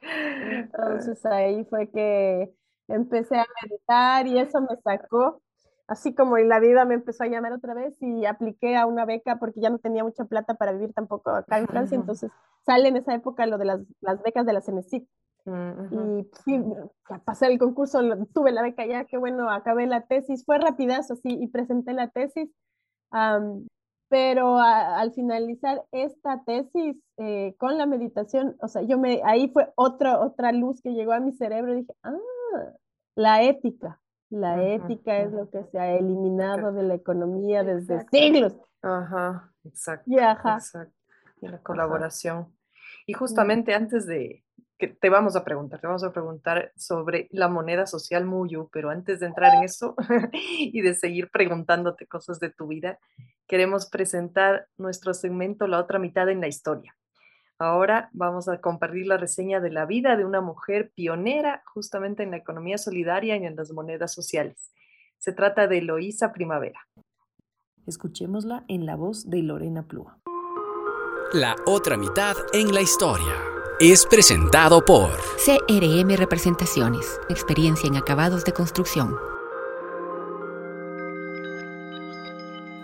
Entonces 0.01 1.25
ahí 1.25 1.65
fue 1.65 1.89
que 1.89 2.53
empecé 2.87 3.35
a 3.35 3.45
meditar 3.61 4.25
y 4.27 4.39
eso 4.39 4.61
me 4.61 4.77
sacó, 4.77 5.41
así 5.87 6.13
como 6.13 6.37
la 6.37 6.59
vida 6.59 6.85
me 6.85 6.95
empezó 6.95 7.23
a 7.23 7.27
llamar 7.27 7.53
otra 7.53 7.73
vez 7.73 7.95
y 8.01 8.25
apliqué 8.25 8.75
a 8.75 8.85
una 8.85 9.05
beca 9.05 9.37
porque 9.39 9.61
ya 9.61 9.69
no 9.69 9.79
tenía 9.79 10.03
mucha 10.03 10.25
plata 10.25 10.55
para 10.55 10.73
vivir 10.73 10.93
tampoco 10.93 11.31
acá 11.31 11.57
en 11.59 11.67
Francia, 11.67 11.95
entonces 11.95 12.31
sale 12.65 12.89
en 12.89 12.97
esa 12.97 13.13
época 13.13 13.45
lo 13.45 13.57
de 13.57 13.65
las, 13.65 13.81
las 14.01 14.21
becas 14.21 14.45
de 14.45 14.53
la 14.53 14.61
CENESIC. 14.61 15.07
Y 15.91 16.27
fui, 16.43 16.61
pasé 17.23 17.47
el 17.47 17.57
concurso, 17.57 18.01
tuve 18.33 18.51
la 18.51 18.61
beca 18.61 18.85
ya, 18.85 19.05
qué 19.05 19.17
bueno, 19.17 19.49
acabé 19.49 19.87
la 19.87 20.01
tesis, 20.01 20.43
fue 20.43 20.57
rapidazo, 20.57 21.13
así, 21.13 21.29
y 21.29 21.47
presenté 21.47 21.93
la 21.93 22.09
tesis 22.09 22.49
pero 24.09 24.57
al 24.57 25.11
finalizar 25.13 25.83
esta 25.91 26.43
tesis 26.45 26.97
eh, 27.17 27.55
con 27.57 27.77
la 27.77 27.85
meditación, 27.85 28.55
o 28.61 28.67
sea, 28.67 28.81
yo 28.83 28.97
me, 28.97 29.21
ahí 29.23 29.49
fue 29.49 29.71
otra, 29.75 30.19
otra 30.19 30.51
luz 30.51 30.81
que 30.81 30.93
llegó 30.93 31.11
a 31.11 31.19
mi 31.19 31.33
cerebro 31.33 31.73
y 31.73 31.81
dije, 31.81 31.93
ah, 32.03 32.15
la 33.15 33.43
ética, 33.43 33.99
la 34.29 34.63
ética 34.63 35.19
es 35.19 35.31
lo 35.31 35.49
que 35.49 35.63
se 35.65 35.79
ha 35.79 35.95
eliminado 35.95 36.71
de 36.71 36.83
la 36.83 36.95
economía 36.95 37.63
desde 37.63 38.05
siglos. 38.09 38.55
Ajá, 38.81 39.51
exacto. 39.63 40.03
Y, 40.09 40.19
ajá. 40.19 40.55
exacto. 40.55 40.93
Y 41.41 41.47
la 41.47 41.59
colaboración. 41.59 42.53
Y 43.05 43.13
justamente 43.13 43.73
antes 43.73 44.05
de, 44.05 44.43
que 44.77 44.87
te 44.87 45.09
vamos 45.09 45.35
a 45.35 45.43
preguntar, 45.43 45.81
te 45.81 45.87
vamos 45.87 46.03
a 46.03 46.11
preguntar 46.11 46.71
sobre 46.75 47.27
la 47.31 47.47
moneda 47.47 47.85
social 47.85 48.25
Muyu, 48.25 48.69
pero 48.71 48.89
antes 48.89 49.19
de 49.19 49.27
entrar 49.27 49.55
en 49.55 49.63
eso 49.63 49.95
y 50.33 50.81
de 50.81 50.93
seguir 50.93 51.29
preguntándote 51.31 52.05
cosas 52.05 52.39
de 52.39 52.49
tu 52.49 52.67
vida, 52.67 52.99
queremos 53.47 53.89
presentar 53.89 54.67
nuestro 54.77 55.13
segmento 55.13 55.67
La 55.67 55.79
otra 55.79 55.99
mitad 55.99 56.29
en 56.29 56.41
la 56.41 56.47
historia. 56.47 56.95
Ahora 57.59 58.09
vamos 58.13 58.47
a 58.47 58.61
compartir 58.61 59.07
la 59.07 59.17
reseña 59.17 59.59
de 59.59 59.71
la 59.71 59.85
vida 59.85 60.15
de 60.15 60.25
una 60.25 60.41
mujer 60.41 60.91
pionera 60.93 61.63
justamente 61.65 62.21
en 62.21 62.31
la 62.31 62.37
economía 62.37 62.77
solidaria 62.77 63.35
y 63.37 63.45
en 63.45 63.55
las 63.55 63.71
monedas 63.71 64.13
sociales. 64.13 64.71
Se 65.17 65.31
trata 65.31 65.67
de 65.67 65.79
Eloísa 65.79 66.31
Primavera. 66.33 66.79
Escuchémosla 67.87 68.63
en 68.67 68.85
la 68.85 68.95
voz 68.95 69.27
de 69.29 69.41
Lorena 69.41 69.87
Plúa. 69.87 70.19
La 71.33 71.55
otra 71.65 71.97
mitad 71.97 72.35
en 72.53 72.73
la 72.73 72.81
historia 72.81 73.33
es 73.79 74.05
presentado 74.05 74.85
por 74.85 75.09
CRM 75.43 76.15
Representaciones, 76.15 77.19
experiencia 77.29 77.87
en 77.87 77.95
acabados 77.95 78.45
de 78.45 78.53
construcción. 78.53 79.15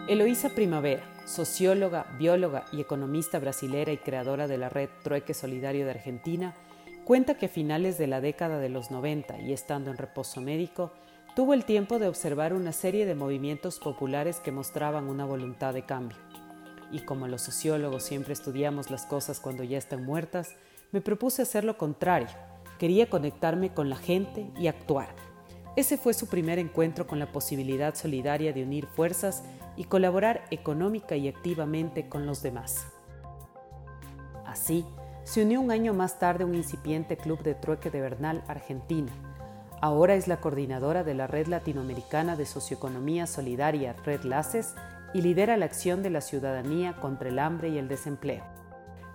Eloísa 0.08 0.50
Primavera, 0.50 1.04
socióloga, 1.26 2.06
bióloga 2.18 2.66
y 2.72 2.82
economista 2.82 3.40
brasilera 3.40 3.92
y 3.92 3.98
creadora 3.98 4.48
de 4.48 4.58
la 4.58 4.70
red 4.70 4.90
Trueque 5.04 5.34
Solidario 5.34 5.86
de 5.86 5.92
Argentina, 5.92 6.54
cuenta 7.06 7.36
que 7.36 7.48
a 7.48 7.50
finales 7.50 7.98
de 7.98 8.08
la 8.08 8.22
década 8.22 8.60
de 8.60 8.70
los 8.70 8.92
90 8.92 9.42
y 9.42 9.54
estando 9.54 9.92
en 9.92 9.98
reposo 9.98 10.42
médico, 10.42 10.92
tuvo 11.36 11.54
el 11.54 11.66
tiempo 11.66 12.00
de 12.00 12.08
observar 12.08 12.54
una 12.54 12.72
serie 12.72 13.06
de 13.06 13.16
movimientos 13.16 13.80
populares 13.80 14.40
que 14.40 14.52
mostraban 14.52 15.08
una 15.08 15.26
voluntad 15.26 15.74
de 15.74 15.86
cambio. 15.86 16.18
Y 16.92 17.00
como 17.00 17.28
los 17.28 17.42
sociólogos 17.42 18.04
siempre 18.04 18.34
estudiamos 18.34 18.92
las 18.92 19.06
cosas 19.06 19.40
cuando 19.40 19.64
ya 19.64 19.78
están 19.78 20.06
muertas, 20.06 20.56
me 20.92 21.02
propuse 21.02 21.42
hacer 21.42 21.64
lo 21.64 21.78
contrario. 21.78 22.30
Quería 22.78 23.10
conectarme 23.10 23.74
con 23.74 23.90
la 23.90 23.96
gente 23.96 24.52
y 24.60 24.68
actuar. 24.68 25.10
Ese 25.76 25.98
fue 25.98 26.14
su 26.14 26.28
primer 26.28 26.60
encuentro 26.60 27.08
con 27.08 27.18
la 27.18 27.32
posibilidad 27.32 27.96
solidaria 27.96 28.54
de 28.54 28.62
unir 28.62 28.86
fuerzas 28.86 29.44
y 29.76 29.86
colaborar 29.86 30.46
económica 30.52 31.16
y 31.16 31.28
activamente 31.28 32.08
con 32.10 32.26
los 32.26 32.42
demás. 32.42 32.88
Así, 34.46 34.86
se 35.24 35.44
unió 35.44 35.62
un 35.62 35.72
año 35.72 35.94
más 35.94 36.20
tarde 36.20 36.44
un 36.44 36.54
incipiente 36.54 37.18
club 37.18 37.42
de 37.44 37.56
trueque 37.56 37.90
de 37.90 38.02
Bernal, 38.02 38.44
Argentina. 38.48 39.12
Ahora 39.82 40.16
es 40.16 40.28
la 40.28 40.42
coordinadora 40.42 41.04
de 41.04 41.14
la 41.14 41.28
Red 41.28 41.48
Latinoamericana 41.48 42.36
de 42.36 42.46
Socioeconomía 42.46 43.26
Solidaria, 43.26 43.96
Red 44.06 44.24
Laces, 44.24 44.76
y 45.14 45.22
lidera 45.22 45.58
la 45.58 45.66
acción 45.66 46.04
de 46.04 46.10
la 46.10 46.22
ciudadanía 46.22 46.94
contra 47.00 47.30
el 47.30 47.40
hambre 47.40 47.70
y 47.70 47.78
el 47.78 47.88
desempleo. 47.88 48.44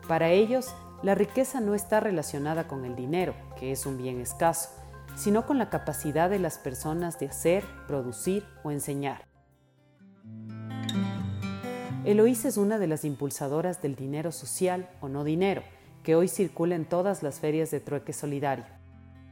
Para 0.07 0.31
ellos, 0.31 0.75
la 1.03 1.14
riqueza 1.14 1.61
no 1.61 1.75
está 1.75 2.01
relacionada 2.01 2.66
con 2.66 2.85
el 2.85 2.97
dinero, 2.97 3.35
que 3.59 3.73
es 3.73 3.87
un 3.87 3.99
bien 3.99 4.21
escaso, 4.21 4.71
sino 5.14 5.47
con 5.47 5.59
la 5.59 5.71
capacidad 5.71 6.31
de 6.31 6.38
las 6.38 6.59
personas 6.59 7.18
de 7.18 7.27
hacer, 7.27 7.64
producir 7.87 8.44
o 8.62 8.71
enseñar. 8.71 9.28
Eloísa 12.09 12.49
es 12.49 12.57
una 12.57 12.79
de 12.79 12.87
las 12.87 13.05
impulsadoras 13.05 13.83
del 13.83 13.94
dinero 13.94 14.33
social 14.33 14.88
o 15.03 15.11
no 15.11 15.25
dinero, 15.25 15.61
que 16.03 16.14
hoy 16.16 16.27
circula 16.27 16.75
en 16.75 16.87
todas 16.87 17.23
las 17.23 17.38
ferias 17.38 17.71
de 17.71 17.81
trueque 17.81 18.14
solidario. 18.14 18.64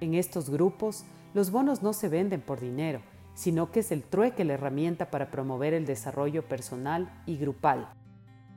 En 0.00 0.12
estos 0.12 0.50
grupos, 0.50 1.06
los 1.32 1.50
bonos 1.50 1.82
no 1.82 1.94
se 1.94 2.10
venden 2.10 2.42
por 2.42 2.60
dinero, 2.60 3.00
sino 3.32 3.70
que 3.70 3.80
es 3.80 3.92
el 3.92 4.02
trueque 4.02 4.44
la 4.44 4.52
herramienta 4.52 5.10
para 5.10 5.30
promover 5.30 5.72
el 5.72 5.86
desarrollo 5.86 6.46
personal 6.46 7.22
y 7.24 7.38
grupal. 7.38 7.88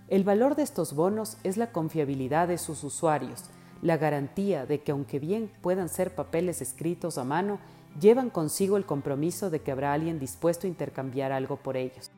El 0.10 0.26
valor 0.26 0.58
de 0.58 0.64
estos 0.64 0.96
bonos 0.96 1.38
es 1.46 1.56
la 1.56 1.72
confiabilidad 1.72 2.50
de 2.50 2.58
sus 2.58 2.84
usuarios, 2.84 3.46
la 3.82 3.96
garantía 3.96 4.66
de 4.66 4.82
que 4.82 4.92
aunque 4.92 5.20
bien 5.20 5.50
puedan 5.62 5.88
ser 5.88 6.14
papeles 6.14 6.62
escritos 6.62 7.18
a 7.18 7.24
mano, 7.24 7.58
llevan 8.02 8.32
consigo 8.32 8.76
el 8.76 8.86
compromiso 8.86 9.50
de 9.50 9.62
que 9.62 9.72
habrá 9.72 9.94
alguien 9.94 10.20
dispuesto 10.20 10.68
a 10.68 10.70
intercambiar 10.70 11.32
algo 11.32 11.56
por 11.56 11.78
ellos. 11.78 12.12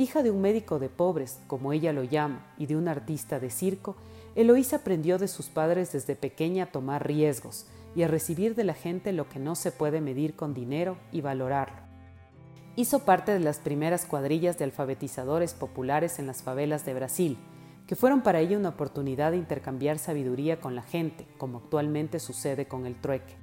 Hija 0.00 0.22
de 0.22 0.30
un 0.30 0.40
médico 0.40 0.78
de 0.78 0.88
pobres, 0.88 1.40
como 1.48 1.72
ella 1.72 1.92
lo 1.92 2.04
llama, 2.04 2.46
y 2.56 2.66
de 2.66 2.76
un 2.76 2.86
artista 2.86 3.40
de 3.40 3.50
circo, 3.50 3.96
Eloísa 4.36 4.76
aprendió 4.76 5.18
de 5.18 5.26
sus 5.26 5.46
padres 5.46 5.90
desde 5.90 6.14
pequeña 6.14 6.64
a 6.64 6.70
tomar 6.70 7.04
riesgos 7.04 7.66
y 7.96 8.04
a 8.04 8.08
recibir 8.08 8.54
de 8.54 8.62
la 8.62 8.74
gente 8.74 9.12
lo 9.12 9.28
que 9.28 9.40
no 9.40 9.56
se 9.56 9.72
puede 9.72 10.00
medir 10.00 10.36
con 10.36 10.54
dinero 10.54 10.96
y 11.10 11.20
valorarlo. 11.20 11.82
Hizo 12.76 13.00
parte 13.00 13.32
de 13.32 13.40
las 13.40 13.58
primeras 13.58 14.06
cuadrillas 14.06 14.56
de 14.56 14.66
alfabetizadores 14.66 15.52
populares 15.52 16.20
en 16.20 16.28
las 16.28 16.44
favelas 16.44 16.86
de 16.86 16.94
Brasil, 16.94 17.36
que 17.88 17.96
fueron 17.96 18.22
para 18.22 18.38
ella 18.38 18.56
una 18.56 18.68
oportunidad 18.68 19.32
de 19.32 19.38
intercambiar 19.38 19.98
sabiduría 19.98 20.60
con 20.60 20.76
la 20.76 20.82
gente, 20.82 21.26
como 21.38 21.58
actualmente 21.58 22.20
sucede 22.20 22.68
con 22.68 22.86
el 22.86 22.94
trueque. 22.94 23.34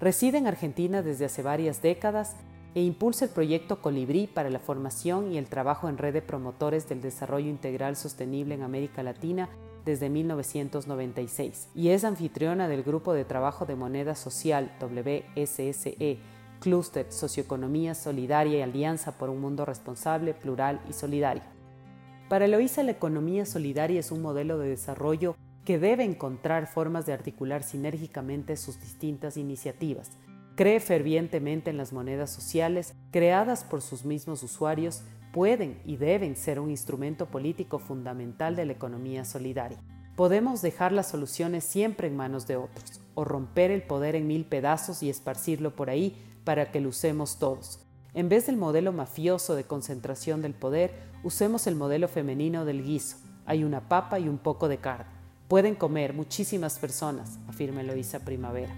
Reside 0.00 0.38
en 0.38 0.48
Argentina 0.48 1.02
desde 1.02 1.26
hace 1.26 1.44
varias 1.44 1.82
décadas 1.82 2.34
e 2.76 2.82
impulsa 2.82 3.24
el 3.24 3.30
proyecto 3.30 3.80
Colibrí 3.80 4.26
para 4.26 4.50
la 4.50 4.58
formación 4.58 5.32
y 5.32 5.38
el 5.38 5.48
trabajo 5.48 5.88
en 5.88 5.96
red 5.96 6.12
de 6.12 6.20
promotores 6.20 6.86
del 6.86 7.00
desarrollo 7.00 7.48
integral 7.48 7.96
sostenible 7.96 8.54
en 8.54 8.62
América 8.62 9.02
Latina 9.02 9.48
desde 9.86 10.10
1996 10.10 11.70
y 11.74 11.88
es 11.88 12.04
anfitriona 12.04 12.68
del 12.68 12.82
grupo 12.82 13.14
de 13.14 13.24
trabajo 13.24 13.64
de 13.64 13.76
moneda 13.76 14.14
social 14.14 14.76
WSSE 14.78 16.18
Clúster, 16.60 17.10
Socioeconomía 17.10 17.94
Solidaria 17.94 18.58
y 18.58 18.62
Alianza 18.62 19.16
por 19.16 19.30
un 19.30 19.40
Mundo 19.40 19.64
Responsable, 19.64 20.34
Plural 20.34 20.82
y 20.86 20.92
Solidario. 20.92 21.44
Para 22.28 22.44
Eloísa, 22.44 22.82
la 22.82 22.90
economía 22.90 23.46
solidaria 23.46 24.00
es 24.00 24.10
un 24.10 24.20
modelo 24.20 24.58
de 24.58 24.68
desarrollo 24.68 25.34
que 25.64 25.78
debe 25.78 26.04
encontrar 26.04 26.66
formas 26.66 27.06
de 27.06 27.14
articular 27.14 27.62
sinérgicamente 27.62 28.54
sus 28.58 28.78
distintas 28.80 29.38
iniciativas. 29.38 30.10
Cree 30.56 30.80
fervientemente 30.80 31.68
en 31.68 31.76
las 31.76 31.92
monedas 31.92 32.30
sociales 32.30 32.94
creadas 33.10 33.62
por 33.62 33.82
sus 33.82 34.06
mismos 34.06 34.42
usuarios, 34.42 35.02
pueden 35.30 35.78
y 35.84 35.98
deben 35.98 36.34
ser 36.34 36.60
un 36.60 36.70
instrumento 36.70 37.26
político 37.26 37.78
fundamental 37.78 38.56
de 38.56 38.64
la 38.64 38.72
economía 38.72 39.26
solidaria. 39.26 39.76
Podemos 40.16 40.62
dejar 40.62 40.92
las 40.92 41.08
soluciones 41.10 41.62
siempre 41.62 42.08
en 42.08 42.16
manos 42.16 42.46
de 42.46 42.56
otros, 42.56 43.02
o 43.14 43.24
romper 43.24 43.70
el 43.70 43.82
poder 43.82 44.14
en 44.14 44.26
mil 44.26 44.46
pedazos 44.46 45.02
y 45.02 45.10
esparcirlo 45.10 45.76
por 45.76 45.90
ahí 45.90 46.16
para 46.44 46.72
que 46.72 46.80
lo 46.80 46.88
usemos 46.88 47.38
todos. 47.38 47.80
En 48.14 48.30
vez 48.30 48.46
del 48.46 48.56
modelo 48.56 48.92
mafioso 48.92 49.56
de 49.56 49.64
concentración 49.64 50.40
del 50.40 50.54
poder, 50.54 50.94
usemos 51.22 51.66
el 51.66 51.76
modelo 51.76 52.08
femenino 52.08 52.64
del 52.64 52.82
guiso. 52.82 53.18
Hay 53.44 53.62
una 53.62 53.90
papa 53.90 54.18
y 54.18 54.26
un 54.26 54.38
poco 54.38 54.68
de 54.68 54.78
carne. 54.78 55.10
Pueden 55.48 55.74
comer 55.74 56.14
muchísimas 56.14 56.78
personas, 56.78 57.38
afirma 57.46 57.82
Eloísa 57.82 58.20
Primavera. 58.20 58.74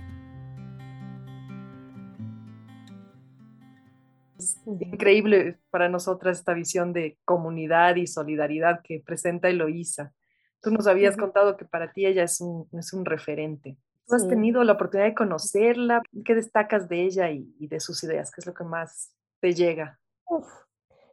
Increíble 4.81 5.59
para 5.71 5.89
nosotras 5.89 6.39
esta 6.39 6.55
visión 6.55 6.93
de 6.93 7.19
comunidad 7.25 7.97
y 7.97 8.07
solidaridad 8.07 8.81
que 8.83 9.03
presenta 9.05 9.49
Eloísa. 9.49 10.13
Tú 10.61 10.71
nos 10.71 10.87
habías 10.87 11.17
contado 11.17 11.57
que 11.57 11.65
para 11.65 11.93
ti 11.93 12.07
ella 12.07 12.25
es 12.25 12.41
un, 12.41 12.69
es 12.73 12.93
un 12.93 13.05
referente. 13.05 13.77
¿Tú 14.07 14.15
has 14.15 14.27
tenido 14.27 14.65
la 14.65 14.73
oportunidad 14.73 15.09
de 15.09 15.15
conocerla? 15.15 16.03
¿Qué 16.25 16.35
destacas 16.35 16.89
de 16.89 17.03
ella 17.03 17.31
y, 17.31 17.55
y 17.59 17.69
de 17.69 17.79
sus 17.79 18.03
ideas? 18.05 18.31
¿Qué 18.31 18.41
es 18.41 18.47
lo 18.47 18.55
que 18.55 18.65
más 18.65 19.13
te 19.41 19.55
llega? 19.55 20.01
Uf, 20.27 20.47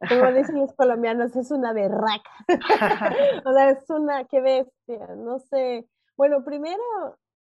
dicen 0.32 0.58
los 0.58 0.72
colombianos, 0.74 1.34
es 1.36 1.50
una 1.50 1.72
berraca. 1.72 2.30
o 3.44 3.52
sea, 3.52 3.70
es 3.70 3.88
una, 3.90 4.24
qué 4.24 4.40
bestia, 4.40 5.14
no 5.16 5.38
sé. 5.38 5.86
Bueno, 6.16 6.44
primero 6.44 6.82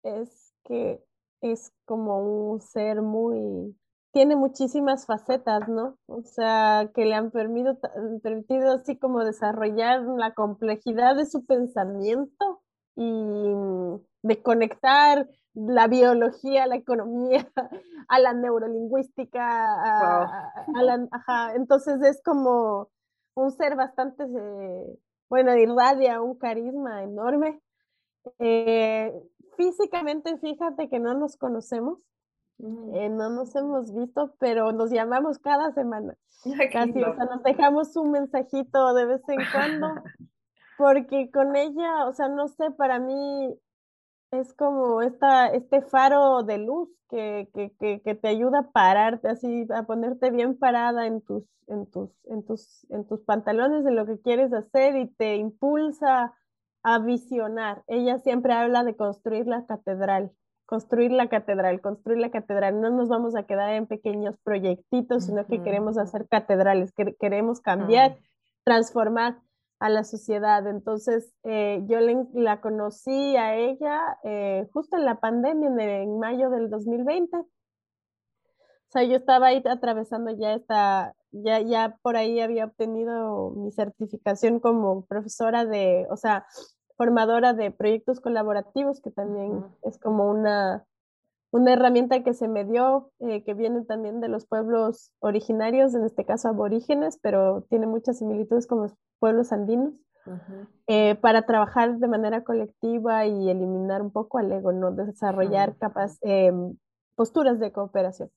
es 0.03 0.53
que 0.63 1.03
es 1.41 1.71
como 1.85 2.51
un 2.51 2.61
ser 2.61 3.01
muy, 3.01 3.75
tiene 4.13 4.35
muchísimas 4.35 5.07
facetas, 5.07 5.67
¿no? 5.67 5.97
O 6.05 6.21
sea, 6.21 6.91
que 6.93 7.03
le 7.05 7.15
han 7.15 7.31
permitido, 7.31 7.79
permitido 8.21 8.73
así 8.73 8.95
como 8.97 9.25
desarrollar 9.25 10.01
la 10.03 10.33
complejidad 10.35 11.15
de 11.15 11.25
su 11.25 11.45
pensamiento 11.45 12.61
y 12.95 13.51
de 14.21 14.41
conectar 14.43 15.27
la 15.55 15.87
biología, 15.87 16.67
la 16.67 16.75
economía, 16.75 17.51
a 18.07 18.19
la 18.19 18.33
neurolingüística, 18.33 19.41
a, 19.43 20.83
la, 20.83 21.07
ajá. 21.11 21.55
entonces 21.55 22.01
es 22.03 22.21
como 22.23 22.89
un 23.35 23.51
ser 23.51 23.75
bastante, 23.75 24.23
eh, 24.23 24.99
bueno, 25.27 25.57
irradia 25.57 26.21
un 26.21 26.37
carisma 26.37 27.01
enorme. 27.01 27.59
Eh, 28.37 29.11
físicamente, 29.57 30.37
fíjate 30.37 30.87
que 30.87 30.99
no 30.99 31.15
nos 31.15 31.35
conocemos, 31.35 31.97
mm. 31.97 32.12
Eh, 32.59 33.09
no 33.09 33.29
nos 33.29 33.55
hemos 33.55 33.93
visto, 33.93 34.35
pero 34.39 34.71
nos 34.71 34.91
llamamos 34.91 35.39
cada 35.39 35.71
semana. 35.73 36.15
Casi, 36.71 37.03
o 37.03 37.15
sea, 37.15 37.25
nos 37.25 37.43
dejamos 37.43 37.95
un 37.95 38.11
mensajito 38.11 38.93
de 38.93 39.05
vez 39.05 39.21
en 39.27 39.39
cuando, 39.51 39.87
porque 40.77 41.31
con 41.31 41.55
ella, 41.55 42.05
o 42.07 42.13
sea, 42.13 42.29
no 42.29 42.47
sé, 42.47 42.71
para 42.71 42.99
mí 42.99 43.57
es 44.31 44.53
como 44.53 45.01
esta, 45.01 45.47
este 45.47 45.81
faro 45.81 46.43
de 46.43 46.57
luz 46.57 46.89
que, 47.09 47.49
que, 47.53 48.01
que, 48.01 48.15
te 48.15 48.27
ayuda 48.27 48.59
a 48.59 48.71
pararte 48.71 49.29
así, 49.29 49.67
a 49.73 49.83
ponerte 49.83 50.31
bien 50.31 50.57
parada 50.57 51.05
en 51.05 51.21
tus, 51.21 51.43
en, 51.67 51.85
tus, 51.91 52.09
en, 52.25 52.43
tus, 52.43 52.87
en 52.89 53.05
tus 53.07 53.21
pantalones 53.21 53.83
de 53.83 53.91
lo 53.91 54.05
que 54.05 54.19
quieres 54.19 54.51
hacer 54.51 54.95
y 54.97 55.07
te 55.07 55.35
impulsa 55.35 56.33
a 56.81 56.99
visionar. 56.99 57.83
Ella 57.87 58.17
siempre 58.19 58.53
habla 58.53 58.83
de 58.83 58.95
construir 58.95 59.45
la 59.47 59.65
catedral, 59.65 60.31
construir 60.65 61.11
la 61.11 61.29
catedral, 61.29 61.81
construir 61.81 62.19
la 62.19 62.31
catedral. 62.31 62.79
No 62.81 62.89
nos 62.89 63.09
vamos 63.09 63.35
a 63.35 63.43
quedar 63.43 63.73
en 63.73 63.87
pequeños 63.87 64.35
proyectitos, 64.43 65.25
sino 65.25 65.45
que 65.45 65.61
queremos 65.61 65.97
hacer 65.97 66.27
catedrales, 66.27 66.91
que 66.93 67.15
queremos 67.15 67.61
cambiar, 67.61 68.17
transformar 68.63 69.39
a 69.79 69.89
la 69.89 70.03
sociedad. 70.03 70.65
Entonces, 70.67 71.33
eh, 71.43 71.83
yo 71.87 71.99
la 72.33 72.61
conocí 72.61 73.35
a 73.35 73.55
ella 73.55 74.17
eh, 74.23 74.67
justo 74.71 74.95
en 74.95 75.05
la 75.05 75.19
pandemia, 75.19 75.69
en, 76.01 76.19
mayo 76.19 76.49
del 76.49 76.69
2020. 76.69 77.35
O 77.35 77.45
sea, 78.87 79.03
yo 79.03 79.17
estaba 79.17 79.47
ahí 79.47 79.61
atravesando 79.65 80.31
ya 80.31 80.53
esta, 80.53 81.15
ya, 81.31 81.59
ya 81.59 81.97
por 82.01 82.15
ahí 82.15 82.39
había 82.39 82.65
obtenido 82.65 83.49
mi 83.51 83.71
certificación 83.71 84.59
como 84.59 85.05
profesora 85.05 85.65
de, 85.65 86.07
o 86.09 86.15
sea, 86.15 86.45
formadora 86.97 87.53
de 87.53 87.71
proyectos 87.71 88.19
colaborativos, 88.19 89.01
que 89.01 89.11
también 89.11 89.65
es 89.83 89.97
como 89.97 90.29
una, 90.29 90.85
una 91.51 91.73
herramienta 91.73 92.23
que 92.23 92.33
se 92.33 92.47
me 92.47 92.65
dio, 92.65 93.11
eh, 93.19 93.43
que 93.43 93.53
viene 93.53 93.83
también 93.85 94.21
de 94.21 94.27
los 94.27 94.45
pueblos 94.45 95.11
originarios, 95.19 95.93
en 95.95 96.05
este 96.05 96.25
caso 96.25 96.49
aborígenes, 96.49 97.19
pero 97.21 97.63
tiene 97.69 97.87
muchas 97.87 98.19
similitudes 98.19 98.67
con 98.67 98.81
los 98.81 98.93
pueblos 99.19 99.51
andinos, 99.51 99.93
eh, 100.87 101.15
para 101.15 101.41
trabajar 101.45 101.97
de 101.97 102.07
manera 102.07 102.43
colectiva 102.43 103.25
y 103.25 103.49
eliminar 103.49 104.01
un 104.01 104.11
poco 104.11 104.37
al 104.37 104.51
ego, 104.51 104.71
¿no? 104.71 104.91
desarrollar 104.91 105.75
capas, 105.77 106.17
em, 106.21 106.77
posturas 107.15 107.59
de 107.59 107.71
cooperación. 107.71 108.29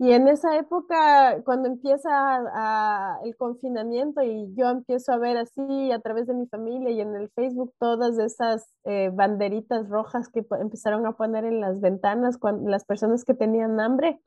Y 0.00 0.12
en 0.12 0.28
esa 0.28 0.56
época, 0.56 1.42
cuando 1.44 1.68
empieza 1.68 3.18
el 3.24 3.36
confinamiento 3.36 4.22
y 4.22 4.54
yo 4.54 4.68
empiezo 4.68 5.12
a 5.12 5.18
ver 5.18 5.36
así 5.36 5.90
a 5.90 5.98
través 5.98 6.28
de 6.28 6.34
mi 6.34 6.46
familia 6.46 6.90
y 6.90 7.00
en 7.00 7.16
el 7.16 7.28
Facebook 7.30 7.74
todas 7.80 8.16
esas 8.18 8.72
eh, 8.84 9.10
banderitas 9.12 9.88
rojas 9.88 10.28
que 10.28 10.46
empezaron 10.60 11.04
a 11.04 11.12
poner 11.12 11.44
en 11.44 11.60
las 11.60 11.80
ventanas 11.80 12.38
cuando 12.38 12.70
las 12.70 12.84
personas 12.84 13.24
que 13.24 13.34
tenían 13.34 13.80
hambre, 13.80 14.20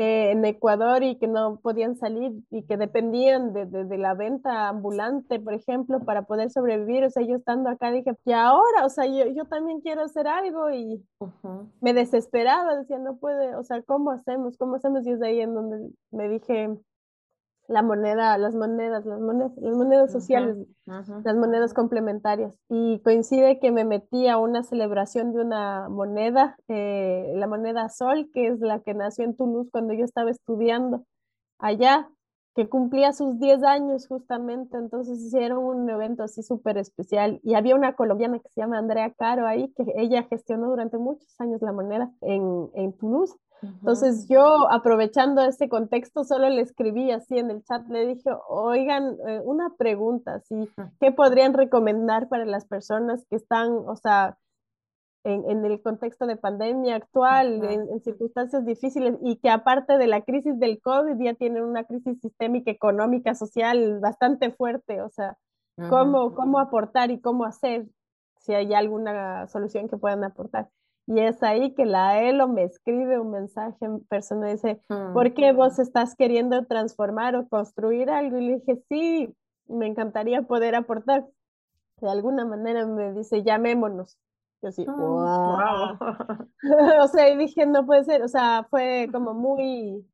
eh, 0.00 0.30
en 0.30 0.44
Ecuador 0.44 1.02
y 1.02 1.16
que 1.16 1.26
no 1.26 1.58
podían 1.60 1.96
salir 1.96 2.32
y 2.50 2.62
que 2.62 2.76
dependían 2.76 3.52
de, 3.52 3.66
de, 3.66 3.98
la 3.98 4.14
venta 4.14 4.68
ambulante, 4.68 5.40
por 5.40 5.54
ejemplo, 5.54 5.98
para 6.04 6.22
poder 6.22 6.50
sobrevivir. 6.50 7.02
O 7.02 7.10
sea, 7.10 7.24
yo 7.24 7.34
estando 7.34 7.68
acá 7.68 7.90
dije, 7.90 8.12
y 8.24 8.30
ahora, 8.30 8.86
o 8.86 8.90
sea, 8.90 9.06
yo, 9.06 9.26
yo 9.34 9.44
también 9.46 9.80
quiero 9.80 10.02
hacer 10.02 10.28
algo 10.28 10.70
y 10.70 11.04
me 11.80 11.94
desesperaba, 11.94 12.76
decía, 12.76 13.00
no 13.00 13.16
puede, 13.16 13.56
o 13.56 13.64
sea, 13.64 13.82
¿cómo 13.82 14.12
hacemos? 14.12 14.56
¿Cómo 14.56 14.76
hacemos? 14.76 15.04
Y 15.04 15.10
es 15.10 15.20
ahí 15.20 15.40
en 15.40 15.52
donde 15.52 15.90
me 16.12 16.28
dije, 16.28 16.78
la 17.68 17.82
moneda, 17.82 18.36
las 18.38 18.54
monedas, 18.54 19.04
las 19.04 19.20
monedas, 19.20 19.52
las 19.56 19.76
monedas 19.76 20.10
sociales, 20.10 20.56
las 20.86 21.36
monedas 21.36 21.74
complementarias. 21.74 22.58
Y 22.70 23.00
coincide 23.04 23.60
que 23.60 23.70
me 23.70 23.84
metí 23.84 24.26
a 24.26 24.38
una 24.38 24.62
celebración 24.62 25.34
de 25.34 25.42
una 25.42 25.88
moneda, 25.90 26.56
eh, 26.68 27.30
la 27.36 27.46
moneda 27.46 27.90
Sol, 27.90 28.30
que 28.32 28.48
es 28.48 28.60
la 28.60 28.80
que 28.80 28.94
nació 28.94 29.24
en 29.24 29.36
Toulouse 29.36 29.70
cuando 29.70 29.92
yo 29.92 30.04
estaba 30.04 30.30
estudiando 30.30 31.04
allá, 31.58 32.08
que 32.58 32.68
cumplía 32.68 33.12
sus 33.12 33.38
10 33.38 33.62
años 33.62 34.08
justamente, 34.08 34.76
entonces 34.76 35.20
hicieron 35.20 35.58
un 35.58 35.88
evento 35.88 36.24
así 36.24 36.42
súper 36.42 36.76
especial. 36.76 37.38
Y 37.44 37.54
había 37.54 37.76
una 37.76 37.92
colombiana 37.92 38.40
que 38.40 38.48
se 38.48 38.60
llama 38.60 38.78
Andrea 38.78 39.12
Caro 39.16 39.46
ahí, 39.46 39.72
que 39.76 39.84
ella 39.94 40.24
gestionó 40.24 40.66
durante 40.66 40.98
muchos 40.98 41.40
años 41.40 41.62
la 41.62 41.70
moneda 41.70 42.10
en, 42.20 42.68
en 42.74 42.92
Toulouse. 42.94 43.36
Entonces 43.62 44.26
yo, 44.26 44.68
aprovechando 44.72 45.40
ese 45.42 45.68
contexto, 45.68 46.24
solo 46.24 46.48
le 46.48 46.62
escribí 46.62 47.12
así 47.12 47.38
en 47.38 47.52
el 47.52 47.62
chat, 47.62 47.86
le 47.90 48.08
dije, 48.08 48.28
oigan, 48.48 49.16
eh, 49.28 49.40
una 49.44 49.76
pregunta, 49.76 50.40
¿sí? 50.40 50.68
¿qué 50.98 51.12
podrían 51.12 51.54
recomendar 51.54 52.28
para 52.28 52.44
las 52.44 52.66
personas 52.66 53.24
que 53.30 53.36
están, 53.36 53.70
o 53.70 53.94
sea, 53.94 54.36
en, 55.28 55.64
el 55.64 55.82
contexto 55.82 56.26
de 56.26 56.36
pandemia 56.36 56.96
actual, 56.96 57.62
en, 57.64 58.00
circunstancias 58.00 58.64
difíciles 58.64 59.16
y 59.22 59.36
que 59.36 59.50
aparte 59.50 59.98
de 59.98 60.06
la 60.06 60.22
crisis 60.22 60.58
del 60.58 60.80
COVID 60.80 61.22
ya 61.22 61.34
tienen 61.34 61.64
una 61.64 61.84
crisis 61.84 62.20
sistémica, 62.20 62.70
económica, 62.70 63.34
social 63.34 64.00
bastante 64.00 64.50
fuerte, 64.50 65.02
o 65.02 65.10
sea, 65.10 65.36
¿cómo, 65.88 66.34
cómo 66.34 66.58
aportar 66.58 67.10
y 67.10 67.20
cómo 67.20 67.44
hacer 67.44 67.86
si 68.38 68.54
hay 68.54 68.74
alguna 68.74 69.46
solución 69.48 69.88
que 69.88 69.96
puedan 69.96 70.24
aportar? 70.24 70.68
Y 71.08 71.20
es 71.20 71.42
ahí 71.42 71.74
que 71.74 71.86
la 71.86 72.22
ELO 72.22 72.48
me 72.48 72.64
escribe 72.64 73.18
un 73.18 73.30
mensaje 73.30 73.76
en 73.80 74.00
persona 74.04 74.50
y 74.50 74.52
dice, 74.52 74.82
¿por 75.14 75.32
qué 75.32 75.52
vos 75.52 75.78
estás 75.78 76.14
queriendo 76.14 76.66
transformar 76.66 77.34
o 77.34 77.48
construir 77.48 78.10
algo? 78.10 78.36
Y 78.36 78.46
le 78.46 78.54
dije, 78.56 78.82
sí, 78.90 79.34
me 79.68 79.86
encantaría 79.86 80.42
poder 80.42 80.74
aportar. 80.74 81.26
De 82.02 82.10
alguna 82.10 82.44
manera 82.44 82.84
me 82.84 83.14
dice, 83.14 83.42
llamémonos. 83.42 84.18
Yo 84.62 84.72
sí, 84.72 84.84
wow. 84.84 85.20
Ah, 85.20 85.98
o 87.02 87.08
sea, 87.08 87.28
y 87.28 87.36
dije, 87.36 87.66
no 87.66 87.86
puede 87.86 88.04
ser, 88.04 88.22
o 88.22 88.28
sea, 88.28 88.66
fue 88.70 89.08
como 89.12 89.34
muy, 89.34 90.04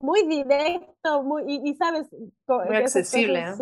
muy 0.00 0.26
directo, 0.26 1.22
muy, 1.22 1.44
y, 1.46 1.74
sabes, 1.74 2.08
muy 2.46 2.76
accesible. 2.76 3.40
¿eh? 3.40 3.54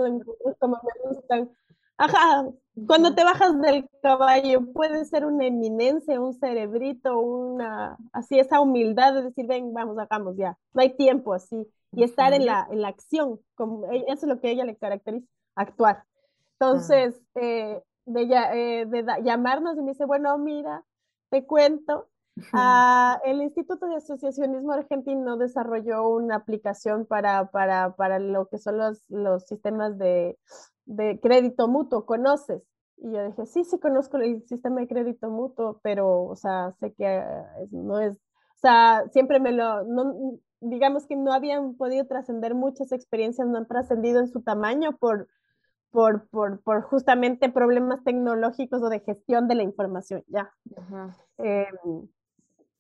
como 0.59 0.81
me 0.83 1.11
gustan. 1.11 1.51
Ajá, 1.97 2.49
cuando 2.87 3.15
te 3.15 3.23
bajas 3.23 3.61
del 3.61 3.89
caballo, 4.03 4.73
puede 4.73 5.05
ser 5.05 5.25
una 5.25 5.47
eminencia, 5.47 6.21
un 6.21 6.35
cerebrito, 6.35 7.19
una, 7.21 7.97
así 8.13 8.39
esa 8.39 8.61
humildad 8.61 9.15
de 9.15 9.23
decir, 9.25 9.47
ven, 9.47 9.73
vamos, 9.73 9.99
hagamos 9.99 10.37
ya, 10.37 10.59
no 10.73 10.83
hay 10.83 10.97
tiempo 10.97 11.35
así, 11.35 11.69
y 11.93 12.03
estar 12.03 12.33
en 12.33 12.47
la, 12.47 12.67
en 12.71 12.81
la 12.81 12.89
acción, 12.89 13.39
como, 13.55 13.93
e, 13.93 14.05
eso 14.09 14.27
es 14.27 14.29
lo 14.29 14.41
que 14.41 14.49
a 14.49 14.51
ella 14.51 14.65
le 14.65 14.77
caracteriza, 14.77 15.27
actuar. 15.55 16.05
Entonces, 16.59 17.21
eh, 17.35 17.83
de, 18.07 18.23
eh, 18.23 18.87
de 18.87 19.05
llamarnos 19.23 19.77
y 19.79 19.83
me 19.83 19.93
dice, 19.93 20.05
bueno, 20.05 20.37
mira, 20.39 20.85
te 21.31 21.47
cuento, 21.47 22.09
ah, 22.53 23.21
el 23.25 23.43
Instituto 23.43 23.87
de 23.87 23.97
Asociacionismo 23.97 24.73
Argentino 24.73 25.37
desarrolló 25.37 26.09
una 26.09 26.37
aplicación 26.37 27.07
para, 27.07 27.51
para, 27.51 27.95
para 27.97 28.19
lo 28.19 28.47
que 28.49 28.59
son 28.59 28.79
los, 28.79 29.05
los 29.09 29.45
sistemas 29.47 29.99
de 29.99 30.39
de 30.85 31.21
crédito 31.21 31.69
mutuo, 31.69 32.07
¿conoces? 32.07 32.63
Y 32.97 33.13
yo 33.13 33.25
dije, 33.27 33.47
sí, 33.47 33.65
sí 33.65 33.79
conozco 33.79 34.19
el 34.19 34.43
sistema 34.47 34.81
de 34.81 34.89
crédito 34.89 35.31
mutuo, 35.31 35.81
pero, 35.83 36.25
o 36.25 36.37
sea, 36.37 36.71
sé 36.73 36.93
que 36.95 37.23
no 37.71 37.99
es, 38.01 38.17
o 38.17 38.59
sea, 38.61 39.05
siempre 39.13 39.41
me 39.41 39.53
lo, 39.53 39.85
digamos 40.61 41.07
que 41.07 41.17
no 41.17 41.33
habían 41.33 41.75
podido 41.75 42.07
trascender 42.07 42.55
muchas 42.55 42.93
experiencias, 42.93 43.49
no 43.49 43.59
han 43.59 43.67
trascendido 43.67 44.21
en 44.21 44.29
su 44.29 44.43
tamaño 44.43 44.97
por, 44.99 45.29
por, 45.93 46.27
por, 46.29 46.61
por, 46.63 46.83
justamente 46.83 47.51
problemas 47.51 48.03
tecnológicos 48.03 48.83
o 48.83 48.89
de 48.89 49.01
gestión 49.01 49.47
de 49.47 49.55
la 49.55 49.63
información, 49.63 50.25
ya. 50.27 50.53
Eh, 51.39 51.67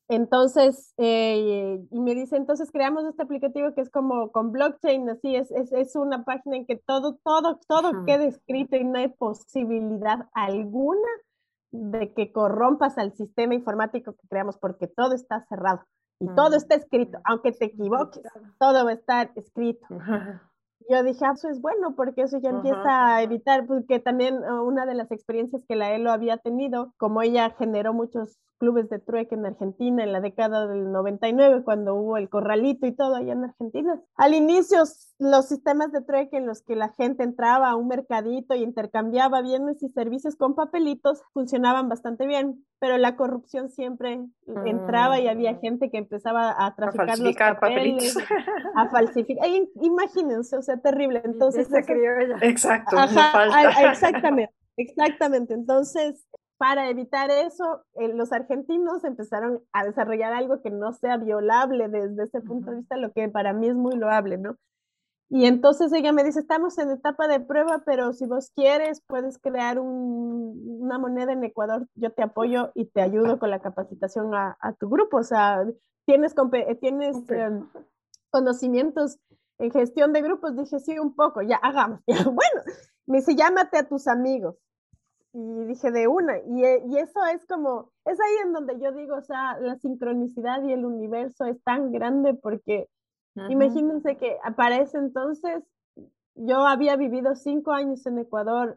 entonces, 0.08 0.92
eh, 0.98 1.86
y 1.90 2.00
me 2.00 2.14
dice, 2.14 2.36
entonces 2.36 2.70
creamos 2.70 3.04
este 3.04 3.22
aplicativo 3.22 3.72
que 3.74 3.82
es 3.82 3.90
como 3.90 4.32
con 4.32 4.50
blockchain, 4.52 5.08
así 5.08 5.36
es, 5.36 5.50
es, 5.52 5.72
es 5.72 5.96
una 5.96 6.24
página 6.24 6.56
en 6.56 6.66
que 6.66 6.76
todo, 6.76 7.18
todo, 7.22 7.60
todo 7.68 8.04
quede 8.04 8.26
escrito 8.26 8.76
y 8.76 8.84
no 8.84 8.98
hay 8.98 9.08
posibilidad 9.08 10.28
alguna 10.34 11.08
de 11.70 12.12
que 12.12 12.32
corrompas 12.32 12.98
al 12.98 13.14
sistema 13.14 13.54
informático 13.54 14.12
que 14.12 14.28
creamos 14.28 14.58
porque 14.58 14.86
todo 14.86 15.14
está 15.14 15.46
cerrado 15.48 15.82
y 16.20 16.26
todo 16.34 16.56
está 16.56 16.74
escrito, 16.74 17.18
aunque 17.24 17.52
te 17.52 17.64
equivoques, 17.66 18.22
todo 18.58 18.84
va 18.84 18.90
a 18.90 18.94
estar 18.94 19.32
escrito. 19.34 19.86
Yo 20.88 21.02
dije, 21.02 21.24
ah, 21.24 21.32
eso 21.34 21.48
es 21.48 21.60
bueno, 21.60 21.94
porque 21.94 22.22
eso 22.22 22.38
ya 22.38 22.50
empieza 22.50 23.16
a 23.16 23.22
evitar, 23.22 23.66
porque 23.66 23.98
también 23.98 24.36
uh, 24.36 24.62
una 24.62 24.86
de 24.86 24.94
las 24.94 25.10
experiencias 25.10 25.62
que 25.68 25.76
la 25.76 25.94
ELO 25.94 26.10
había 26.10 26.38
tenido, 26.38 26.94
como 26.96 27.22
ella 27.22 27.50
generó 27.58 27.92
muchos 27.92 28.38
clubes 28.62 28.88
de 28.90 29.00
trueque 29.00 29.34
en 29.34 29.44
Argentina 29.44 30.04
en 30.04 30.12
la 30.12 30.20
década 30.20 30.68
del 30.68 30.92
99, 30.92 31.64
cuando 31.64 31.96
hubo 31.96 32.16
el 32.16 32.28
corralito 32.28 32.86
y 32.86 32.92
todo 32.92 33.16
allá 33.16 33.32
en 33.32 33.42
Argentina. 33.42 34.00
Al 34.14 34.34
inicio, 34.34 34.84
los 35.18 35.48
sistemas 35.48 35.90
de 35.90 36.00
trueque 36.00 36.36
en 36.36 36.46
los 36.46 36.62
que 36.62 36.76
la 36.76 36.90
gente 36.90 37.24
entraba 37.24 37.70
a 37.70 37.74
un 37.74 37.88
mercadito 37.88 38.54
y 38.54 38.62
intercambiaba 38.62 39.42
bienes 39.42 39.82
y 39.82 39.88
servicios 39.88 40.36
con 40.36 40.54
papelitos 40.54 41.24
funcionaban 41.32 41.88
bastante 41.88 42.24
bien, 42.24 42.64
pero 42.78 42.98
la 42.98 43.16
corrupción 43.16 43.68
siempre 43.68 44.20
entraba 44.64 45.18
y 45.18 45.26
había 45.26 45.54
mm. 45.54 45.60
gente 45.60 45.90
que 45.90 45.98
empezaba 45.98 46.54
a 46.56 46.72
traficar 46.76 47.18
los 47.18 47.34
papeles, 47.34 48.16
a 48.76 48.88
falsificar. 48.90 49.44
imagínense, 49.80 50.56
o 50.56 50.62
sea, 50.62 50.76
terrible. 50.76 51.20
Entonces, 51.24 51.68
Exacto, 52.42 52.96
exactamente. 52.96 54.54
Exactamente, 54.76 55.52
entonces 55.52 56.26
para 56.62 56.88
evitar 56.88 57.28
eso, 57.32 57.82
eh, 57.94 58.06
los 58.14 58.30
argentinos 58.30 59.02
empezaron 59.02 59.64
a 59.72 59.84
desarrollar 59.84 60.32
algo 60.32 60.62
que 60.62 60.70
no 60.70 60.92
sea 60.92 61.16
violable 61.16 61.88
desde 61.88 62.22
ese 62.22 62.40
punto 62.40 62.70
de 62.70 62.76
vista, 62.76 62.96
lo 62.96 63.10
que 63.10 63.28
para 63.28 63.52
mí 63.52 63.66
es 63.66 63.74
muy 63.74 63.96
loable, 63.96 64.38
¿no? 64.38 64.56
Y 65.28 65.46
entonces 65.46 65.92
ella 65.92 66.12
me 66.12 66.22
dice, 66.22 66.38
estamos 66.38 66.78
en 66.78 66.92
etapa 66.92 67.26
de 67.26 67.40
prueba, 67.40 67.82
pero 67.84 68.12
si 68.12 68.26
vos 68.26 68.52
quieres, 68.54 69.02
puedes 69.08 69.40
crear 69.40 69.80
una 69.80 71.00
moneda 71.00 71.32
en 71.32 71.42
Ecuador, 71.42 71.88
yo 71.96 72.12
te 72.12 72.22
apoyo 72.22 72.70
y 72.76 72.84
te 72.84 73.02
ayudo 73.02 73.40
con 73.40 73.50
la 73.50 73.60
capacitación 73.60 74.32
a, 74.32 74.56
tu 74.78 74.88
grupo. 74.88 75.16
O 75.16 75.24
sea, 75.24 75.66
tienes, 76.06 76.32
tienes 76.80 77.28
em, 77.28 77.68
conocimientos 78.30 79.18
en 79.58 79.72
gestión 79.72 80.12
de 80.12 80.22
grupos. 80.22 80.54
Dije, 80.54 80.78
sí, 80.78 80.96
un 80.96 81.16
poco, 81.16 81.42
ya 81.42 81.56
hagamos. 81.56 82.02
bueno, 82.06 82.62
me 83.06 83.18
dice, 83.18 83.34
llámate 83.34 83.78
a 83.78 83.88
tus 83.88 84.06
amigos 84.06 84.54
y 85.32 85.64
dije 85.64 85.90
de 85.90 86.08
una, 86.08 86.38
y, 86.38 86.64
eh, 86.64 86.82
y, 86.86 86.98
eso 86.98 87.24
es 87.26 87.46
como, 87.46 87.90
es 88.04 88.20
ahí 88.20 88.46
en 88.46 88.52
donde 88.52 88.78
yo 88.78 88.92
digo, 88.92 89.16
o 89.16 89.22
sea, 89.22 89.58
la 89.60 89.76
sincronicidad 89.76 90.62
y 90.62 90.72
el 90.72 90.84
universo 90.84 91.46
es 91.46 91.62
tan 91.62 91.90
grande 91.90 92.34
porque 92.34 92.88
imagínense 93.48 94.18
que 94.18 94.36
aparece 94.44 94.98
entonces, 94.98 95.64
yo 96.34 96.66
había 96.66 96.96
vivido 96.96 97.34
cinco 97.34 97.72
años 97.72 98.04
en 98.06 98.18
Ecuador 98.18 98.74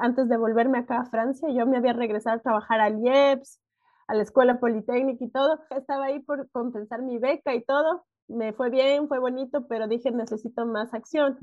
antes 0.00 0.28
de 0.28 0.36
volverme 0.36 0.78
acá 0.78 1.00
a 1.00 1.06
Francia, 1.06 1.48
yo 1.50 1.66
me 1.66 1.76
había 1.76 1.92
regresado 1.92 2.36
a 2.36 2.42
trabajar 2.42 2.80
al 2.80 3.00
IEPS, 3.00 3.60
a 4.08 4.14
la 4.14 4.22
Escuela 4.22 4.58
Politécnica 4.58 5.24
y 5.24 5.30
todo, 5.30 5.60
estaba 5.70 6.06
ahí 6.06 6.20
por 6.20 6.50
compensar 6.50 7.02
mi 7.02 7.18
beca 7.18 7.54
y 7.54 7.62
todo, 7.62 8.04
me 8.28 8.52
fue 8.52 8.70
bien, 8.70 9.08
fue 9.08 9.18
bonito, 9.18 9.66
pero 9.68 9.86
dije 9.86 10.10
necesito 10.10 10.66
más 10.66 10.92
acción. 10.94 11.38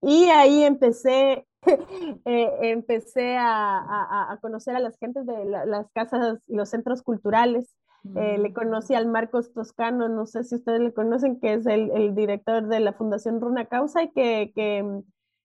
Y 0.00 0.24
ahí 0.30 0.64
empecé, 0.64 1.46
eh, 2.24 2.50
empecé 2.62 3.36
a, 3.36 4.32
a, 4.32 4.36
conocer 4.40 4.74
a 4.74 4.80
las 4.80 4.98
gentes 4.98 5.26
de 5.26 5.44
las 5.44 5.90
casas 5.92 6.38
y 6.46 6.56
los 6.56 6.68
centros 6.68 7.02
culturales. 7.02 7.74
Eh, 8.16 8.36
le 8.36 8.50
mm. 8.50 8.54
conocí 8.54 8.94
al 8.94 9.06
Marcos 9.06 9.52
Toscano, 9.52 10.08
no 10.08 10.26
sé 10.26 10.42
si 10.42 10.56
ustedes 10.56 10.80
le 10.80 10.92
conocen, 10.92 11.38
que 11.38 11.54
es 11.54 11.66
el, 11.66 11.92
el 11.92 12.16
director 12.16 12.66
de 12.66 12.80
la 12.80 12.92
Fundación 12.94 13.40
Runa 13.40 13.66
Causa 13.66 14.02
y 14.02 14.10
que, 14.10 14.52
que 14.56 14.82
mm, 14.82 15.02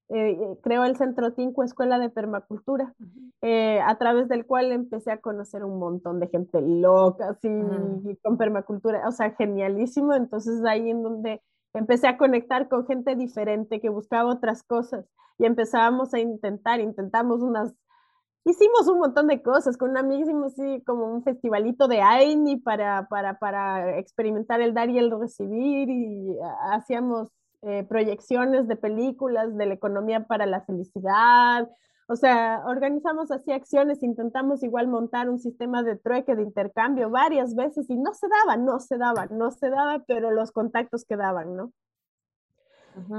eh, 0.10 0.58
creó 0.64 0.84
el 0.84 0.98
Centro 0.98 1.34
Tinco 1.34 1.64
Escuela 1.64 2.00
de 2.00 2.10
Permacultura, 2.10 2.96
a 3.44 3.98
través 4.00 4.28
del 4.28 4.48
cual 4.48 4.72
empecé 4.72 5.12
a 5.12 5.22
conocer 5.22 5.64
un 5.64 5.78
montón 5.78 6.20
de 6.20 6.30
gente 6.30 6.60
loca, 6.62 7.30
así, 7.30 7.48
con 8.24 8.38
permacultura, 8.38 9.08
o 9.08 9.12
sea, 9.12 9.36
genialísimo. 9.36 10.14
Entonces 10.16 10.66
ahí 10.66 10.90
en 10.90 11.04
donde 11.04 11.42
empecé 11.74 12.08
a 12.08 12.18
conectar 12.18 12.68
con 12.70 12.88
gente 12.88 13.16
diferente 13.16 13.80
que 13.80 13.90
buscaba 13.90 14.32
otras 14.32 14.64
cosas 14.64 15.06
y 15.38 15.46
empezábamos 15.46 16.14
a 16.14 16.20
intentar, 16.20 16.80
intentamos 16.80 17.42
unas, 17.42 17.74
hicimos 18.46 18.88
un 18.88 19.00
montón 19.00 19.28
de 19.28 19.42
cosas, 19.42 19.78
con 19.78 19.92
un 19.92 19.98
amigo 19.98 20.24
hicimos 20.24 20.54
así 20.54 20.82
como 20.86 21.06
un 21.14 21.24
festivalito 21.24 21.88
de 21.88 22.02
AINI 22.02 22.58
para, 22.58 23.08
para, 23.08 23.40
para 23.40 23.98
experimentar 23.98 24.62
el 24.62 24.74
dar 24.74 24.90
y 24.90 24.98
el 24.98 25.12
recibir 25.12 25.90
y 25.90 26.38
hacíamos 26.72 27.30
eh, 27.64 27.84
proyecciones 27.84 28.68
de 28.68 28.76
películas 28.76 29.56
de 29.58 29.66
la 29.66 29.74
economía 29.74 30.26
para 30.26 30.46
la 30.46 30.62
felicidad, 30.62 31.68
o 32.10 32.16
sea, 32.16 32.64
organizamos 32.66 33.32
así 33.32 33.52
acciones, 33.52 34.02
intentamos 34.02 34.64
igual 34.64 34.88
montar 34.88 35.30
un 35.30 35.40
sistema 35.40 35.84
de 35.84 35.98
trueque, 35.98 36.36
de 36.36 36.44
intercambio 36.44 37.10
varias 37.10 37.54
veces 37.54 37.90
y 37.90 37.98
no 37.98 38.14
se 38.14 38.28
daba, 38.30 38.56
no 38.56 38.80
se 38.80 38.98
daba, 38.98 39.26
no 39.26 39.52
se 39.52 39.70
daba, 39.70 40.04
pero 40.08 40.32
los 40.32 40.52
contactos 40.52 41.04
quedaban, 41.04 41.58
¿no? 41.58 41.74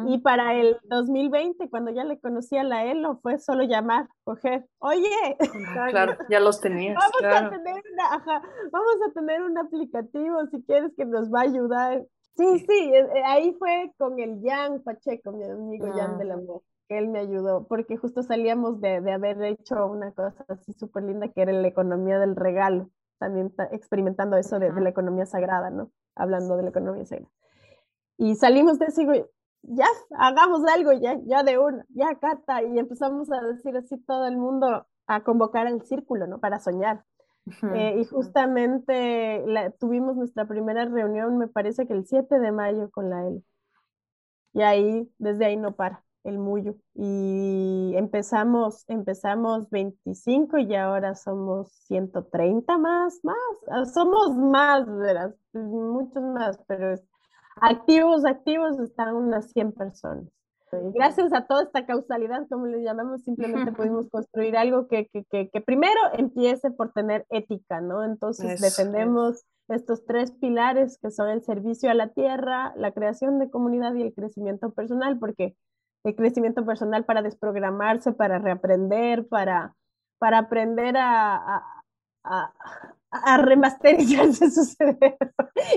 Y 0.07 0.19
para 0.19 0.55
el 0.55 0.77
2020, 0.85 1.69
cuando 1.71 1.91
ya 1.91 2.05
le 2.05 2.19
conocí 2.19 2.57
a 2.57 2.65
la 2.65 2.85
ELO, 2.85 3.19
fue 3.23 3.39
solo 3.39 3.63
llamar, 3.63 4.09
coger, 4.25 4.67
oye, 4.79 5.09
claro, 5.91 6.17
ya 6.29 6.41
los 6.41 6.61
tenías. 6.61 6.97
Vamos, 6.97 7.45
a 7.45 7.51
tener 7.51 7.83
vamos 8.73 8.97
a 9.09 9.13
tener 9.13 9.43
un 9.43 9.59
aplicativo 9.59 10.47
si 10.51 10.63
quieres 10.65 10.93
que 10.97 11.05
nos 11.05 11.33
va 11.33 11.41
a 11.41 11.45
ayudar. 11.45 12.05
Sí, 12.37 12.59
sí, 12.61 12.93
eh, 12.95 13.09
eh, 13.15 13.23
ahí 13.25 13.55
fue 13.59 13.93
con 13.97 14.19
el 14.19 14.41
Jan 14.43 14.83
Pacheco, 14.83 15.33
mi 15.33 15.45
amigo 15.45 15.89
Jan 15.93 16.15
ah. 16.15 16.19
de 16.19 16.25
la 16.25 16.37
Voz 16.37 16.63
que 16.89 16.97
él 16.97 17.09
me 17.09 17.19
ayudó, 17.19 17.67
porque 17.69 17.99
justo 17.99 18.23
salíamos 18.23 18.81
de, 18.81 19.03
de 19.03 19.13
haber 19.13 19.43
hecho 19.43 19.87
una 19.87 20.11
cosa 20.13 20.45
así 20.49 20.73
súper 20.73 21.03
linda 21.03 21.29
que 21.29 21.43
era 21.43 21.53
la 21.53 21.69
economía 21.69 22.19
del 22.19 22.35
regalo, 22.35 22.89
también 23.19 23.53
experimentando 23.73 24.39
eso 24.39 24.59
de, 24.59 24.73
de, 24.73 24.81
la 24.81 24.89
economía 24.89 25.27
sagrada, 25.27 25.69
¿no? 25.69 25.91
Hablando 26.15 26.57
de 26.57 26.63
la 26.63 26.71
economía 26.71 27.05
sagrada. 27.05 27.31
Y 28.17 28.35
salimos 28.37 28.79
de 28.79 28.87
eso 28.87 29.03
y 29.03 29.25
ya, 29.63 29.87
hagamos 30.19 30.63
algo, 30.67 30.93
ya, 30.93 31.19
ya 31.25 31.43
de 31.43 31.59
una, 31.59 31.85
ya 31.91 32.15
Cata, 32.19 32.63
y 32.63 32.79
empezamos 32.79 33.31
a 33.33 33.41
decir 33.43 33.77
así 33.77 33.99
todo 33.99 34.27
el 34.27 34.37
mundo, 34.37 34.87
a 35.07 35.23
convocar 35.23 35.67
al 35.67 35.83
círculo, 35.83 36.27
¿no? 36.27 36.39
Para 36.39 36.61
soñar. 36.61 37.05
Eh, 37.75 38.01
y 38.01 38.05
justamente 38.05 39.43
la, 39.47 39.71
tuvimos 39.71 40.17
nuestra 40.17 40.47
primera 40.47 40.85
reunión, 40.85 41.39
me 41.39 41.49
parece 41.49 41.87
que 41.87 41.95
el 41.95 42.07
7 42.07 42.39
de 42.39 42.53
mayo 42.53 42.91
con 42.91 43.09
la 43.09 43.27
L. 43.27 43.43
Y 44.53 44.63
ahí, 44.63 45.11
desde 45.19 45.47
ahí 45.47 45.57
no 45.57 45.73
para 45.75 46.05
el 46.25 46.39
Muyo. 46.39 46.77
Y 46.95 47.93
empezamos, 47.97 48.85
empezamos 48.89 49.69
25 49.71 50.59
y 50.59 50.75
ahora 50.75 51.15
somos 51.15 51.73
130 51.87 52.79
más, 52.79 53.21
más. 53.23 53.93
Somos 53.93 54.37
más, 54.37 54.87
verás, 54.87 55.35
muchos 55.53 56.23
más, 56.23 56.59
pero 56.67 56.95
activos, 57.61 58.25
activos 58.25 58.79
están 58.79 59.15
unas 59.15 59.51
100 59.53 59.73
personas. 59.73 60.29
Gracias 60.71 61.33
a 61.33 61.47
toda 61.47 61.63
esta 61.63 61.87
causalidad, 61.87 62.47
como 62.49 62.67
le 62.67 62.83
llamamos, 62.83 63.23
simplemente 63.23 63.73
pudimos 63.73 64.09
construir 64.11 64.57
algo 64.57 64.87
que, 64.87 65.09
que, 65.09 65.49
que, 65.49 65.61
primero 65.61 66.01
empiece 66.13 66.71
por 66.71 66.93
tener 66.93 67.27
ética, 67.31 67.81
¿no? 67.81 68.05
Entonces 68.05 68.61
defendemos 68.61 69.45
estos 69.69 70.05
tres 70.05 70.33
pilares 70.33 70.99
que 71.01 71.11
son 71.11 71.29
el 71.29 71.43
servicio 71.43 71.91
a 71.91 71.95
la 71.95 72.09
tierra, 72.09 72.75
la 72.77 72.93
creación 72.93 73.39
de 73.39 73.51
comunidad 73.51 73.95
y 73.95 74.03
el 74.03 74.15
crecimiento 74.15 74.71
personal, 74.73 75.19
porque 75.19 75.57
el 76.05 76.15
crecimiento 76.15 76.65
personal 76.65 77.05
para 77.05 77.23
desprogramarse, 77.23 78.13
para 78.13 78.39
reaprender, 78.39 79.27
para, 79.29 79.75
para 80.19 80.39
aprender 80.39 80.97
a, 80.97 81.37
a, 81.37 81.85
a, 82.25 82.53
remasterizarse 83.39 84.51
su 84.51 84.65
cerebro 84.65 85.17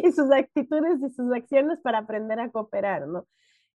y 0.03 0.11
sus 0.11 0.31
actitudes 0.31 1.01
y 1.01 1.09
sus 1.09 1.31
acciones 1.33 1.79
para 1.81 1.99
aprender 1.99 2.39
a 2.39 2.49
cooperar, 2.49 3.07
¿no? 3.07 3.25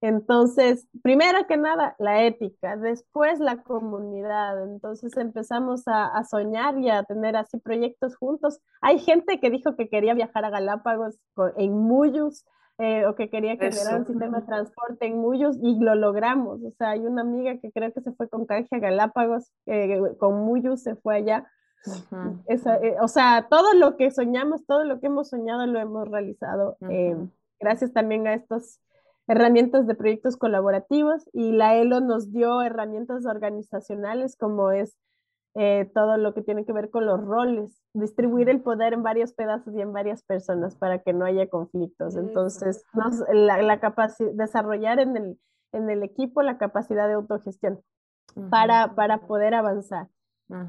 Entonces, 0.03 0.87
primero 1.03 1.47
que 1.47 1.57
nada, 1.57 1.97
la 1.99 2.23
ética, 2.23 2.77
después 2.77 3.41
la 3.41 3.63
comunidad. 3.63 4.63
Entonces 4.63 5.17
empezamos 5.17 5.89
a, 5.89 6.07
a, 6.07 6.23
soñar 6.25 6.79
y 6.79 6.91
a 6.91 7.03
tener 7.05 7.35
así 7.35 7.59
proyectos 7.59 8.15
juntos. 8.15 8.61
Hay 8.83 8.99
gente 8.99 9.41
que 9.41 9.51
dijo 9.51 9.75
que 9.75 9.89
quería 9.89 10.13
viajar 10.13 10.45
a 10.45 10.51
Galápagos 10.51 11.19
en 11.57 11.73
Muyus, 11.73 12.45
eh, 12.79 13.07
o 13.07 13.15
que 13.15 13.31
quería 13.31 13.57
generar 13.57 14.01
un 14.01 14.07
sistema 14.07 14.41
de 14.41 14.47
transporte 14.47 15.07
en 15.07 15.17
Muyos 15.17 15.57
y 15.63 15.81
lo 15.81 15.95
logramos. 15.95 16.61
O 16.63 16.71
sea, 16.73 16.91
hay 16.91 17.01
una 17.01 17.23
amiga 17.23 17.59
que 17.59 17.73
creo 17.73 17.91
que 17.91 18.03
se 18.03 18.13
fue 18.13 18.29
con 18.29 18.45
canje 18.45 18.77
a 18.77 18.79
Galápagos, 18.79 19.51
eh, 19.65 19.99
con 20.19 20.45
Muyos 20.45 20.83
se 20.83 20.95
fue 20.95 21.17
allá. 21.17 21.51
Eh, 22.49 22.97
o 23.01 23.09
sea, 23.09 23.47
todo 23.49 23.75
lo 23.75 23.97
que 23.97 24.11
soñamos, 24.11 24.65
todo 24.67 24.85
lo 24.85 25.01
que 25.01 25.07
hemos 25.07 25.29
soñado 25.29 25.67
lo 25.67 25.79
hemos 25.79 26.09
realizado. 26.09 26.77
gracias 27.59 27.93
también 27.93 28.27
a 28.27 28.35
estas 28.35 28.81
herramientas 29.29 29.87
de 29.87 29.95
proyectos 29.95 30.37
colaborativos 30.37 31.29
y 31.33 31.53
la 31.53 31.75
ELO 31.75 32.01
nos 32.01 32.33
dio 32.33 32.63
herramientas 32.63 33.27
organizacionales 33.27 34.37
como 34.37 34.71
es 34.71 34.97
eh, 35.59 35.91
todo 35.95 36.19
lo 36.19 36.35
que 36.35 36.43
tiene 36.43 36.67
que 36.67 36.73
ver 36.75 36.91
con 36.91 37.07
los 37.07 37.19
roles, 37.25 37.83
distribuir 37.95 38.51
el 38.51 38.61
poder 38.61 38.93
en 38.93 39.03
varios 39.03 39.33
pedazos 39.33 39.75
y 39.75 39.81
en 39.81 39.91
varias 39.91 40.23
personas 40.23 40.77
para 40.77 40.99
que 40.99 41.15
no 41.15 41.25
haya 41.25 41.49
conflictos. 41.49 42.15
Entonces, 42.15 42.85
la, 43.33 43.63
la 43.63 43.81
capacidad, 43.81 44.33
desarrollar 44.33 45.01
en 45.01 45.17
el, 45.17 45.41
en 45.73 45.89
el 45.89 46.03
equipo 46.03 46.43
la 46.43 46.59
capacidad 46.59 47.09
de 47.09 47.15
autogestión 47.15 47.81
para, 48.51 48.95
para 48.95 49.27
poder 49.27 49.55
avanzar. 49.55 50.09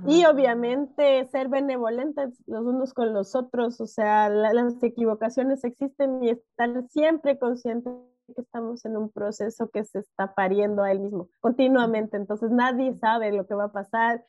Y 0.07 0.25
obviamente 0.25 1.25
ser 1.25 1.49
benevolentes 1.49 2.41
los 2.47 2.65
unos 2.65 2.93
con 2.95 3.13
los 3.13 3.36
otros, 3.36 3.80
o 3.80 3.86
sea, 3.86 4.28
las 4.28 4.82
equivocaciones 4.82 5.63
existen 5.63 6.23
y 6.23 6.30
estar 6.32 6.84
siempre 6.89 7.38
conscientes 7.38 7.93
que 8.36 8.41
estamos 8.41 8.84
en 8.86 8.97
un 8.97 9.11
proceso 9.11 9.69
que 9.69 9.84
se 9.84 9.99
está 9.99 10.34
pariendo 10.34 10.82
a 10.82 10.91
él 10.91 10.99
mismo 10.99 11.30
continuamente, 11.39 12.17
entonces 12.17 12.51
nadie 12.51 12.95
sabe 12.95 13.32
lo 13.32 13.45
que 13.45 13.53
va 13.53 13.65
a 13.65 13.71
pasar 13.71 14.25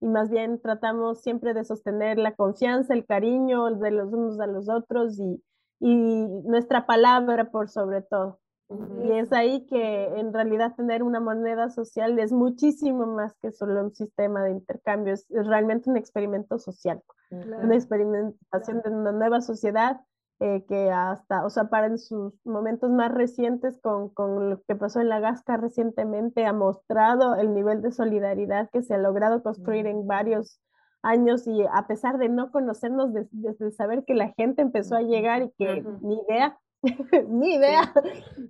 y 0.00 0.06
más 0.06 0.30
bien 0.30 0.60
tratamos 0.60 1.20
siempre 1.20 1.54
de 1.54 1.64
sostener 1.64 2.18
la 2.18 2.34
confianza, 2.34 2.94
el 2.94 3.04
cariño 3.04 3.70
de 3.74 3.90
los 3.90 4.12
unos 4.12 4.38
a 4.38 4.46
los 4.46 4.68
otros 4.68 5.18
y, 5.18 5.42
y 5.80 6.26
nuestra 6.44 6.86
palabra 6.86 7.50
por 7.50 7.68
sobre 7.68 8.02
todo. 8.02 8.38
Y 8.70 9.12
es 9.12 9.32
ahí 9.32 9.66
que 9.66 10.06
en 10.18 10.32
realidad 10.32 10.74
tener 10.74 11.02
una 11.02 11.20
moneda 11.20 11.68
social 11.70 12.18
es 12.18 12.32
muchísimo 12.32 13.06
más 13.06 13.34
que 13.42 13.52
solo 13.52 13.82
un 13.82 13.94
sistema 13.94 14.42
de 14.42 14.52
intercambio, 14.52 15.12
es, 15.12 15.26
realmente 15.30 15.90
un 15.90 15.96
experimento 15.96 16.58
social, 16.58 17.02
una 17.30 17.74
experimentación 17.74 18.80
de 18.82 18.90
una 18.90 19.12
nueva 19.12 19.42
sociedad 19.42 20.00
eh, 20.40 20.64
que 20.66 20.90
hasta, 20.90 21.44
o 21.44 21.50
sea, 21.50 21.68
para 21.68 21.86
en 21.86 21.98
sus 21.98 22.34
momentos 22.44 22.90
más 22.90 23.12
recientes 23.12 23.78
con, 23.80 24.08
con, 24.08 24.50
lo 24.50 24.62
que 24.62 24.74
pasó 24.74 25.00
en 25.00 25.08
la 25.08 25.20
Gasca 25.20 25.56
recientemente, 25.56 26.44
ha 26.44 26.52
mostrado 26.52 27.36
el 27.36 27.54
nivel 27.54 27.82
de 27.82 27.92
solidaridad 27.92 28.68
que 28.70 28.82
se 28.82 28.94
ha 28.94 28.98
logrado 28.98 29.42
construir 29.42 29.86
en 29.86 30.06
varios 30.06 30.60
años 31.02 31.46
y 31.46 31.62
a 31.62 31.86
pesar 31.86 32.18
de 32.18 32.28
no 32.28 32.50
conocernos, 32.50 33.12
desde 33.12 33.70
saber 33.70 34.04
que 34.04 34.14
la 34.14 34.32
gente 34.32 34.62
empezó 34.62 34.96
a 34.96 35.02
llegar 35.02 35.42
y 35.42 35.50
que 35.52 35.84
ni 36.00 36.18
idea, 36.28 36.58
ni 37.28 37.54
idea, 37.54 37.92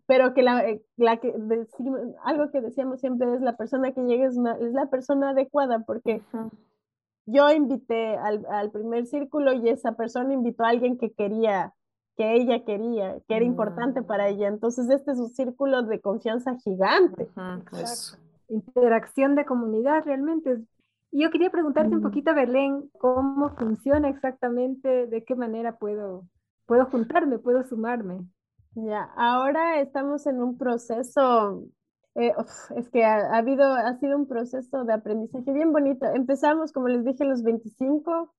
pero 0.06 0.34
que 0.34 0.42
la, 0.42 0.68
eh, 0.68 0.82
la 0.96 1.18
que 1.18 1.32
decimos, 1.36 2.00
algo 2.24 2.50
que 2.50 2.60
decíamos 2.60 3.00
siempre 3.00 3.32
es 3.34 3.40
la 3.40 3.56
persona 3.56 3.92
que 3.92 4.02
llega 4.02 4.26
es, 4.26 4.36
es 4.60 4.72
la 4.72 4.86
persona 4.86 5.30
adecuada, 5.30 5.80
porque 5.80 6.22
yo 7.26 7.50
invité 7.50 8.16
al, 8.16 8.44
al, 8.50 8.70
primer 8.70 9.06
círculo 9.06 9.52
y 9.52 9.68
esa 9.68 9.92
persona 9.92 10.34
invitó 10.34 10.64
a 10.64 10.70
alguien 10.70 10.98
que 10.98 11.12
quería, 11.12 11.72
que 12.16 12.34
ella 12.34 12.64
quería, 12.64 13.18
que 13.26 13.36
era 13.36 13.44
importante 13.44 14.00
mm. 14.00 14.06
para 14.06 14.28
ella. 14.28 14.48
Entonces 14.48 14.88
este 14.90 15.12
es 15.12 15.18
un 15.18 15.30
círculo 15.30 15.82
de 15.82 16.00
confianza 16.00 16.56
gigante. 16.56 17.28
Interacción 18.48 19.36
de 19.36 19.46
comunidad 19.46 20.04
realmente. 20.04 20.58
Y 21.10 21.22
yo 21.22 21.30
quería 21.30 21.50
preguntarte 21.50 21.94
un 21.94 22.02
poquito, 22.02 22.34
Berlén, 22.34 22.90
cómo 22.98 23.50
funciona 23.50 24.08
exactamente, 24.08 25.06
de 25.06 25.24
qué 25.24 25.36
manera 25.36 25.78
puedo 25.78 26.24
puedo 26.66 26.86
juntarme, 26.86 27.38
puedo 27.38 27.64
sumarme. 27.64 28.20
Ya, 28.74 29.04
ahora 29.16 29.80
estamos 29.80 30.26
en 30.26 30.42
un 30.42 30.58
proceso, 30.58 31.64
eh, 32.16 32.32
es 32.76 32.90
que 32.90 33.04
ha, 33.04 33.36
habido, 33.36 33.64
ha 33.72 33.96
sido 33.98 34.16
un 34.16 34.26
proceso 34.26 34.84
de 34.84 34.92
aprendizaje 34.92 35.52
bien 35.52 35.72
bonito. 35.72 36.06
Empezamos, 36.06 36.72
como 36.72 36.88
les 36.88 37.04
dije, 37.04 37.24
los 37.24 37.42
25, 37.42 38.34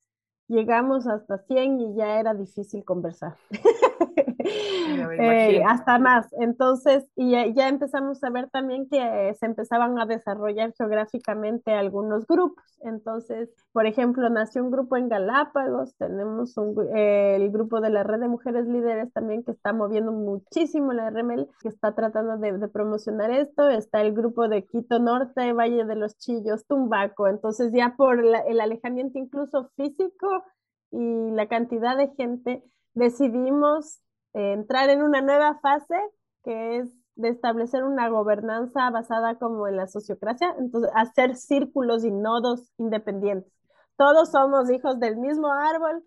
llegamos 0.48 1.08
hasta 1.08 1.38
100 1.38 1.80
y 1.80 1.96
ya 1.96 2.20
era 2.20 2.34
difícil 2.34 2.84
conversar. 2.84 3.38
Eh, 5.18 5.64
hasta 5.66 5.98
más. 6.00 6.28
Entonces, 6.40 7.06
y 7.16 7.32
ya, 7.32 7.68
empezamos 7.68 8.24
a 8.24 8.30
ver 8.30 8.50
también 8.50 8.88
que 8.90 9.34
se 9.40 9.46
empezaban 9.46 9.98
a 10.00 10.06
desarrollar 10.06 10.74
geográficamente 10.78 11.74
algunos 11.74 12.28
grupos. 12.28 12.64
Entonces, 12.82 13.50
por 13.72 13.86
ejemplo, 13.86 14.30
nació 14.30 14.64
un 14.64 14.72
grupo 14.72 14.98
en 14.98 15.10
Galápagos, 15.10 15.96
tenemos 15.98 16.56
eh, 16.96 17.36
el 17.38 17.50
grupo 17.52 17.82
de 17.82 17.90
la 17.90 18.04
Red 18.04 18.20
de 18.20 18.28
Mujeres 18.28 18.68
Líderes 18.68 19.12
también 19.14 19.44
que 19.44 19.52
está 19.52 19.74
moviendo 19.74 20.12
muchísimo 20.12 20.94
la 20.94 21.10
RML, 21.10 21.48
que 21.62 21.70
está 21.70 21.94
tratando 21.94 22.38
de, 22.38 22.68
promocionar 22.68 23.32
esto. 23.32 23.70
Está 23.70 24.02
el 24.02 24.14
grupo 24.14 24.48
de 24.48 24.66
Quito 24.66 25.00
Norte, 25.00 25.54
Valle 25.54 25.86
de 25.86 25.96
los 25.96 26.18
Chillos, 26.18 26.66
Tumbaco. 26.68 27.28
Entonces, 27.28 27.72
ya 27.74 27.96
por 27.96 28.20
el 28.20 28.60
alejamiento 28.60 29.18
incluso 29.18 29.70
físico 29.76 30.44
y 30.92 31.32
la 31.32 31.48
cantidad 31.48 31.98
de 31.98 32.10
gente, 32.16 32.64
decidimos 32.94 34.00
eh, 34.36 34.52
entrar 34.54 34.90
en 34.90 35.02
una 35.02 35.22
nueva 35.22 35.60
fase 35.62 35.96
que 36.44 36.78
es 36.78 36.94
de 37.16 37.30
establecer 37.30 37.86
una 37.86 38.10
gobernanza 38.10 38.90
basada 38.90 39.36
como 39.36 39.68
en 39.68 39.78
la 39.78 39.88
sociocracia, 39.88 40.54
entonces 40.60 40.92
hacer 40.94 41.36
círculos 41.38 42.04
y 42.04 42.12
nodos 42.12 42.74
independientes. 42.78 43.52
Todos 43.96 44.32
somos 44.32 44.70
hijos 44.70 45.00
del 45.00 45.16
mismo 45.16 45.52
árbol, 45.54 46.04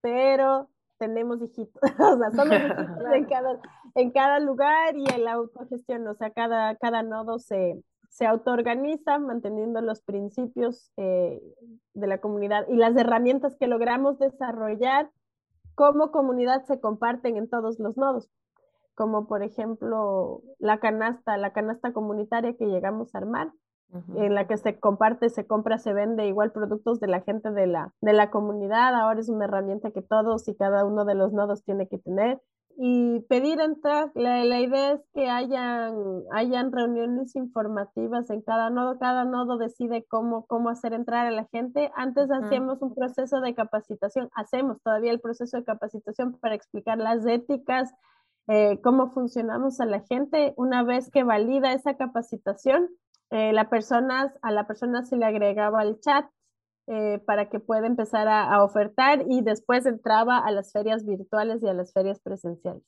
pero 0.00 0.70
tenemos 0.96 1.42
hijitos, 1.42 1.82
o 1.98 2.16
sea, 2.16 2.30
somos 2.30 2.56
hijitos 2.56 3.12
en 3.12 3.24
cada, 3.26 3.60
en 3.94 4.10
cada 4.10 4.40
lugar 4.40 4.96
y 4.96 5.04
en 5.12 5.24
la 5.24 5.32
autogestión, 5.32 6.08
o 6.08 6.14
sea, 6.14 6.30
cada, 6.30 6.74
cada 6.76 7.02
nodo 7.02 7.38
se, 7.38 7.82
se 8.08 8.26
autoorganiza 8.26 9.18
manteniendo 9.18 9.82
los 9.82 10.00
principios 10.00 10.92
eh, 10.96 11.42
de 11.92 12.06
la 12.06 12.22
comunidad 12.22 12.66
y 12.68 12.76
las 12.76 12.96
herramientas 12.96 13.54
que 13.56 13.66
logramos 13.66 14.18
desarrollar 14.18 15.10
como 15.80 16.10
comunidad 16.10 16.64
se 16.64 16.78
comparten 16.78 17.38
en 17.38 17.48
todos 17.48 17.78
los 17.78 17.96
nodos, 17.96 18.28
como 18.94 19.26
por 19.26 19.42
ejemplo 19.42 20.42
la 20.58 20.78
canasta, 20.78 21.38
la 21.38 21.54
canasta 21.54 21.94
comunitaria 21.94 22.54
que 22.54 22.66
llegamos 22.66 23.14
a 23.14 23.18
armar, 23.18 23.50
en 24.14 24.34
la 24.34 24.46
que 24.46 24.58
se 24.58 24.78
comparte, 24.78 25.30
se 25.30 25.46
compra, 25.46 25.78
se 25.78 25.94
vende 25.94 26.26
igual 26.26 26.52
productos 26.52 27.00
de 27.00 27.06
la 27.06 27.22
gente 27.22 27.50
de 27.50 27.66
la, 27.66 27.94
de 28.02 28.12
la 28.12 28.30
comunidad. 28.30 28.94
Ahora 28.94 29.20
es 29.20 29.30
una 29.30 29.46
herramienta 29.46 29.90
que 29.90 30.02
todos 30.02 30.46
y 30.48 30.54
cada 30.54 30.84
uno 30.84 31.06
de 31.06 31.14
los 31.14 31.32
nodos 31.32 31.64
tiene 31.64 31.88
que 31.88 31.96
tener 31.96 32.42
y 32.82 33.20
pedir 33.28 33.60
entrar. 33.60 34.10
La, 34.14 34.42
la, 34.42 34.58
idea 34.58 34.92
es 34.92 35.00
que 35.12 35.28
hayan, 35.28 35.92
hayan 36.32 36.72
reuniones 36.72 37.36
informativas 37.36 38.30
en 38.30 38.40
cada 38.40 38.70
nodo. 38.70 38.98
Cada 38.98 39.26
nodo 39.26 39.58
decide 39.58 40.06
cómo, 40.08 40.46
cómo 40.46 40.70
hacer 40.70 40.94
entrar 40.94 41.26
a 41.26 41.30
la 41.30 41.44
gente. 41.52 41.92
Antes 41.94 42.30
hacíamos 42.30 42.80
un 42.80 42.94
proceso 42.94 43.42
de 43.42 43.54
capacitación, 43.54 44.30
hacemos 44.34 44.80
todavía 44.82 45.12
el 45.12 45.20
proceso 45.20 45.58
de 45.58 45.64
capacitación 45.64 46.38
para 46.40 46.54
explicar 46.54 46.96
las 46.96 47.26
éticas, 47.26 47.92
eh, 48.48 48.80
cómo 48.82 49.10
funcionamos 49.10 49.78
a 49.80 49.84
la 49.84 50.00
gente. 50.08 50.54
Una 50.56 50.82
vez 50.82 51.10
que 51.10 51.22
valida 51.22 51.74
esa 51.74 51.98
capacitación, 51.98 52.88
eh, 53.28 53.52
la 53.52 53.68
persona, 53.68 54.32
a 54.40 54.50
la 54.52 54.66
persona 54.66 55.04
se 55.04 55.18
le 55.18 55.26
agregaba 55.26 55.82
al 55.82 56.00
chat 56.00 56.24
eh, 56.86 57.20
para 57.24 57.48
que 57.48 57.60
pueda 57.60 57.86
empezar 57.86 58.26
a, 58.26 58.62
ofertar 58.64 59.24
y 59.28 59.42
después 59.42 59.86
entraba 59.86 60.38
a 60.38 60.50
las 60.50 60.72
ferias 60.72 61.06
virtuales 61.06 61.62
y 61.62 61.68
a 61.68 61.74
las 61.74 61.92
ferias 61.92 62.20
presenciales. 62.20 62.82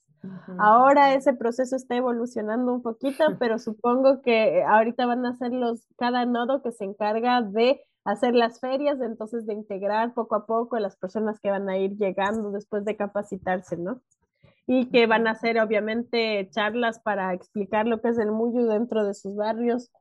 Ahora 0.59 1.15
ese 1.15 1.35
proceso 1.35 1.77
está 1.77 1.97
evolucionando 1.97 2.73
un 2.73 2.83
poquito, 2.83 3.25
pero 3.39 3.59
supongo 3.59 4.23
que 4.23 4.65
ahorita 4.65 5.07
van 5.07 5.25
a 5.27 5.37
ser 5.37 5.53
los, 5.53 5.87
cada 5.97 6.25
nodo 6.27 6.63
que 6.63 6.73
se 6.73 6.85
encarga 6.85 7.43
de 7.43 7.81
hacer 8.05 8.35
las 8.35 8.61
ferias, 8.61 9.01
entonces 9.01 9.47
de 9.47 9.55
integrar 9.55 10.15
poco 10.15 10.35
a 10.35 10.47
poco 10.47 10.77
a 10.77 10.81
las 10.81 10.97
personas 10.97 11.39
que 11.41 11.51
van 11.51 11.69
a 11.69 11.79
ir 11.79 11.97
llegando 11.97 12.51
después 12.51 12.85
de 12.85 12.97
capacitarse, 12.97 13.77
¿no? 13.77 14.01
Y 14.67 14.91
que 14.91 15.07
van 15.07 15.27
a 15.27 15.33
hacer 15.33 15.61
obviamente 15.61 16.49
charlas 16.51 16.99
para 16.99 17.33
explicar 17.35 17.87
lo 17.87 18.01
que 18.01 18.09
es 18.09 18.19
el 18.19 18.33
Muyu 18.33 18.67
dentro 18.67 19.05
de 19.05 19.15
sus 19.15 19.37
barrios, 19.37 19.93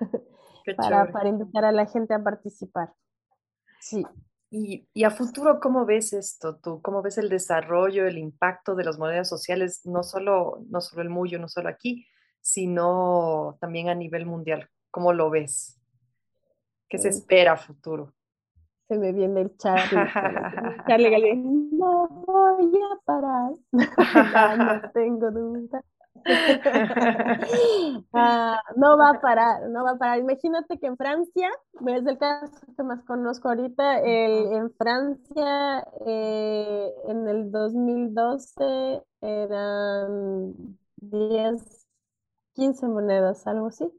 para, 0.76 1.12
para 1.12 1.28
invitar 1.28 1.64
a 1.64 1.72
la 1.72 1.86
gente 1.86 2.14
a 2.14 2.22
participar. 2.22 2.92
Sí. 3.84 4.02
Y, 4.50 4.88
y, 4.94 5.04
a 5.04 5.10
futuro, 5.10 5.60
¿cómo 5.60 5.84
ves 5.84 6.14
esto 6.14 6.56
tú? 6.56 6.80
¿Cómo 6.80 7.02
ves 7.02 7.18
el 7.18 7.28
desarrollo, 7.28 8.06
el 8.06 8.16
impacto 8.16 8.74
de 8.74 8.84
las 8.84 8.98
monedas 8.98 9.28
sociales, 9.28 9.84
no 9.84 10.02
solo, 10.02 10.64
no 10.70 10.80
solo 10.80 11.02
el 11.02 11.10
Muyo, 11.10 11.38
no 11.38 11.48
solo 11.48 11.68
aquí, 11.68 12.06
sino 12.40 13.58
también 13.60 13.90
a 13.90 13.94
nivel 13.94 14.24
mundial? 14.24 14.70
¿Cómo 14.90 15.12
lo 15.12 15.28
ves? 15.28 15.78
¿Qué 16.88 16.96
se 16.96 17.10
espera 17.10 17.52
a 17.52 17.56
futuro? 17.58 18.14
Se 18.88 18.96
me 18.96 19.12
viene 19.12 19.42
el 19.42 19.56
Charlie. 19.58 20.10
Charlie 20.88 21.34
no 21.36 22.08
voy 22.26 22.72
a 22.90 23.04
parar. 23.04 23.52
no 24.82 24.90
tengo 24.92 25.30
duda. 25.30 25.84
Ah, 28.16 28.60
no 28.76 28.96
va 28.96 29.10
a 29.10 29.20
parar, 29.20 29.68
no 29.68 29.84
va 29.84 29.92
a 29.92 29.98
parar. 29.98 30.18
Imagínate 30.18 30.78
que 30.78 30.86
en 30.86 30.96
Francia, 30.96 31.50
es 31.86 32.06
el 32.06 32.18
caso 32.18 32.66
que 32.76 32.82
más 32.82 33.02
conozco 33.04 33.48
ahorita, 33.48 34.00
en 34.00 34.70
Francia 34.74 35.84
eh, 36.06 36.92
en 37.08 37.28
el 37.28 37.50
2012 37.50 39.02
eran 39.20 40.76
10, 40.96 41.86
15 42.54 42.86
monedas, 42.86 43.46
algo 43.46 43.66
así. 43.66 43.90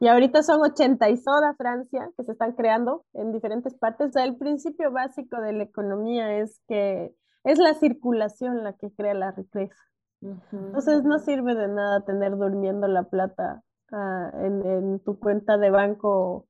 Y 0.00 0.08
ahorita 0.08 0.42
son 0.42 0.62
80 0.62 1.10
y 1.10 1.18
soda 1.18 1.54
Francia 1.54 2.10
que 2.16 2.24
se 2.24 2.32
están 2.32 2.52
creando 2.52 3.04
en 3.12 3.32
diferentes 3.32 3.74
partes. 3.74 4.16
el 4.16 4.36
principio 4.36 4.90
básico 4.90 5.38
de 5.40 5.52
la 5.52 5.64
economía 5.64 6.38
es 6.38 6.62
que 6.66 7.14
es 7.44 7.58
la 7.58 7.74
circulación 7.74 8.64
la 8.64 8.72
que 8.72 8.90
crea 8.90 9.12
la 9.12 9.32
riqueza. 9.32 9.76
Entonces 10.52 11.04
no 11.04 11.18
sirve 11.18 11.54
de 11.54 11.68
nada 11.68 12.00
tener 12.00 12.36
durmiendo 12.36 12.88
la 12.88 13.02
plata 13.04 13.62
ah, 13.92 14.30
en, 14.40 15.00
tu 15.00 15.18
cuenta 15.18 15.58
de 15.58 15.70
banco. 15.70 16.46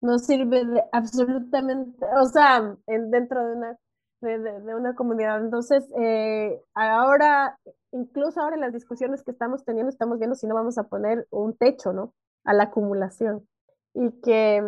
No 0.00 0.18
sirve 0.18 0.64
de 0.64 0.84
absolutamente, 0.92 2.06
o 2.20 2.24
sea, 2.26 2.76
en, 2.86 3.10
dentro 3.10 3.44
de 3.44 3.56
una, 3.56 3.78
de, 4.20 4.74
una 4.74 4.94
comunidad. 4.94 5.42
Entonces, 5.42 5.84
eh, 6.00 6.62
ahora, 6.74 7.58
incluso 7.92 8.40
ahora 8.40 8.54
en 8.54 8.62
las 8.62 8.72
discusiones 8.72 9.22
que 9.22 9.32
estamos 9.32 9.64
teniendo, 9.64 9.90
estamos 9.90 10.18
viendo 10.18 10.36
si 10.36 10.46
no 10.46 10.54
vamos 10.54 10.78
a 10.78 10.84
poner 10.84 11.26
un 11.30 11.56
techo, 11.56 11.92
¿no? 11.92 12.14
A 12.44 12.54
la 12.54 12.64
acumulación. 12.64 13.46
Y 13.92 14.10
que 14.22 14.62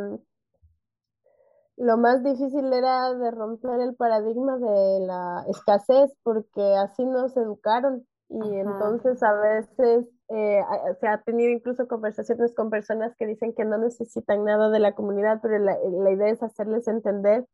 lo 1.83 1.97
más 1.97 2.23
difícil 2.23 2.73
era 2.73 3.13
de 3.13 3.33
romper 3.33 3.81
el 3.81 3.97
paradigma 3.97 4.57
de 4.57 5.01
la 5.05 5.45
escasez 5.49 6.17
porque 6.23 6.77
así 6.77 7.05
nos 7.05 7.37
educaron. 7.37 8.07
Y 8.29 8.55
entonces 8.55 9.21
a 9.25 9.33
veces 9.33 10.07
eh, 10.29 10.63
se 11.01 11.09
ha 11.09 11.21
tenido 11.23 11.51
incluso 11.51 11.89
conversaciones 11.89 12.55
con 12.55 12.71
personas 12.71 13.17
que 13.19 13.27
dicen 13.27 13.53
que 13.53 13.65
no 13.65 13.79
necesitan 13.79 14.45
nada 14.45 14.71
de 14.71 14.79
la 14.79 14.95
comunidad, 14.95 15.41
pero 15.43 15.59
la, 15.59 15.77
idea 16.13 16.29
es 16.29 16.43
hacerles 16.45 16.87
entender 16.87 17.47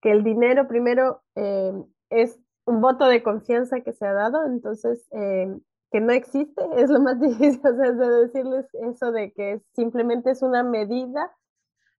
que 0.00 0.12
el 0.12 0.22
dinero 0.22 0.68
primero 0.68 1.22
eh, 1.34 1.72
es 2.10 2.38
un 2.64 2.80
voto 2.80 3.06
de 3.06 3.24
confianza 3.24 3.80
que 3.80 3.92
se 3.92 4.06
ha 4.06 4.12
dado, 4.12 4.46
entonces 4.46 5.04
eh, 5.10 5.52
que 5.90 6.00
no 6.00 6.12
existe, 6.12 6.62
es 6.76 6.90
lo 6.90 7.00
más 7.00 7.20
difícil, 7.20 7.60
o 7.66 7.74
sea, 7.74 7.90
de 7.90 8.08
decirles 8.08 8.66
eso 8.74 9.10
de 9.10 9.32
que 9.32 9.60
simplemente 9.74 10.30
es 10.30 10.42
una 10.42 10.62
medida 10.62 11.32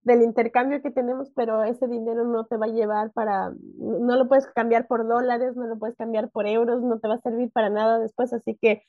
del 0.03 0.21
intercambio 0.21 0.81
que 0.81 0.91
tenemos, 0.91 1.29
pero 1.35 1.63
ese 1.63 1.87
dinero 1.87 2.23
no 2.23 2.45
te 2.45 2.57
va 2.57 2.65
a 2.65 2.69
llevar 2.69 3.11
para, 3.11 3.51
no 3.77 4.15
lo 4.15 4.27
puedes 4.27 4.47
cambiar 4.47 4.87
por 4.87 5.07
dólares, 5.07 5.55
no 5.55 5.67
lo 5.67 5.77
puedes 5.77 5.95
cambiar 5.95 6.29
por 6.29 6.47
euros, 6.47 6.81
no 6.81 6.99
te 6.99 7.07
va 7.07 7.15
a 7.15 7.21
servir 7.21 7.51
para 7.51 7.69
nada 7.69 7.99
después, 7.99 8.31
así 8.33 8.55
que 8.55 8.83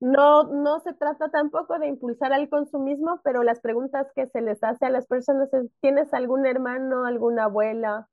no, 0.00 0.44
no 0.44 0.80
se 0.80 0.92
trata 0.92 1.30
tampoco 1.30 1.78
de 1.78 1.88
impulsar 1.88 2.32
al 2.32 2.48
consumismo, 2.48 3.20
pero 3.24 3.42
las 3.42 3.60
preguntas 3.60 4.06
que 4.14 4.26
se 4.26 4.42
les 4.42 4.62
hace 4.62 4.86
a 4.86 4.90
las 4.90 5.06
personas 5.06 5.52
es, 5.54 5.70
¿tienes 5.80 6.12
algún 6.14 6.46
hermano, 6.46 7.04
alguna 7.04 7.44
abuela, 7.44 8.08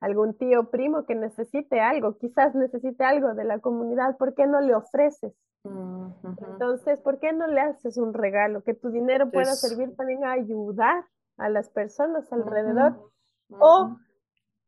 algún 0.00 0.36
tío, 0.36 0.70
primo 0.70 1.06
que 1.06 1.14
necesite 1.14 1.80
algo? 1.80 2.18
Quizás 2.18 2.54
necesite 2.54 3.04
algo 3.04 3.34
de 3.34 3.44
la 3.44 3.58
comunidad, 3.58 4.16
¿por 4.16 4.34
qué 4.34 4.46
no 4.46 4.60
le 4.60 4.74
ofreces? 4.74 5.32
Entonces, 5.62 7.00
¿por 7.00 7.18
qué 7.20 7.32
no 7.32 7.46
le 7.46 7.60
haces 7.60 7.96
un 7.98 8.14
regalo? 8.14 8.62
Que 8.62 8.74
tu 8.74 8.90
dinero 8.90 9.30
pueda 9.30 9.52
servir 9.52 9.94
también 9.94 10.24
a 10.24 10.32
ayudar 10.32 11.04
a 11.40 11.48
las 11.48 11.70
personas 11.70 12.30
alrededor. 12.32 13.10
O 13.58 13.96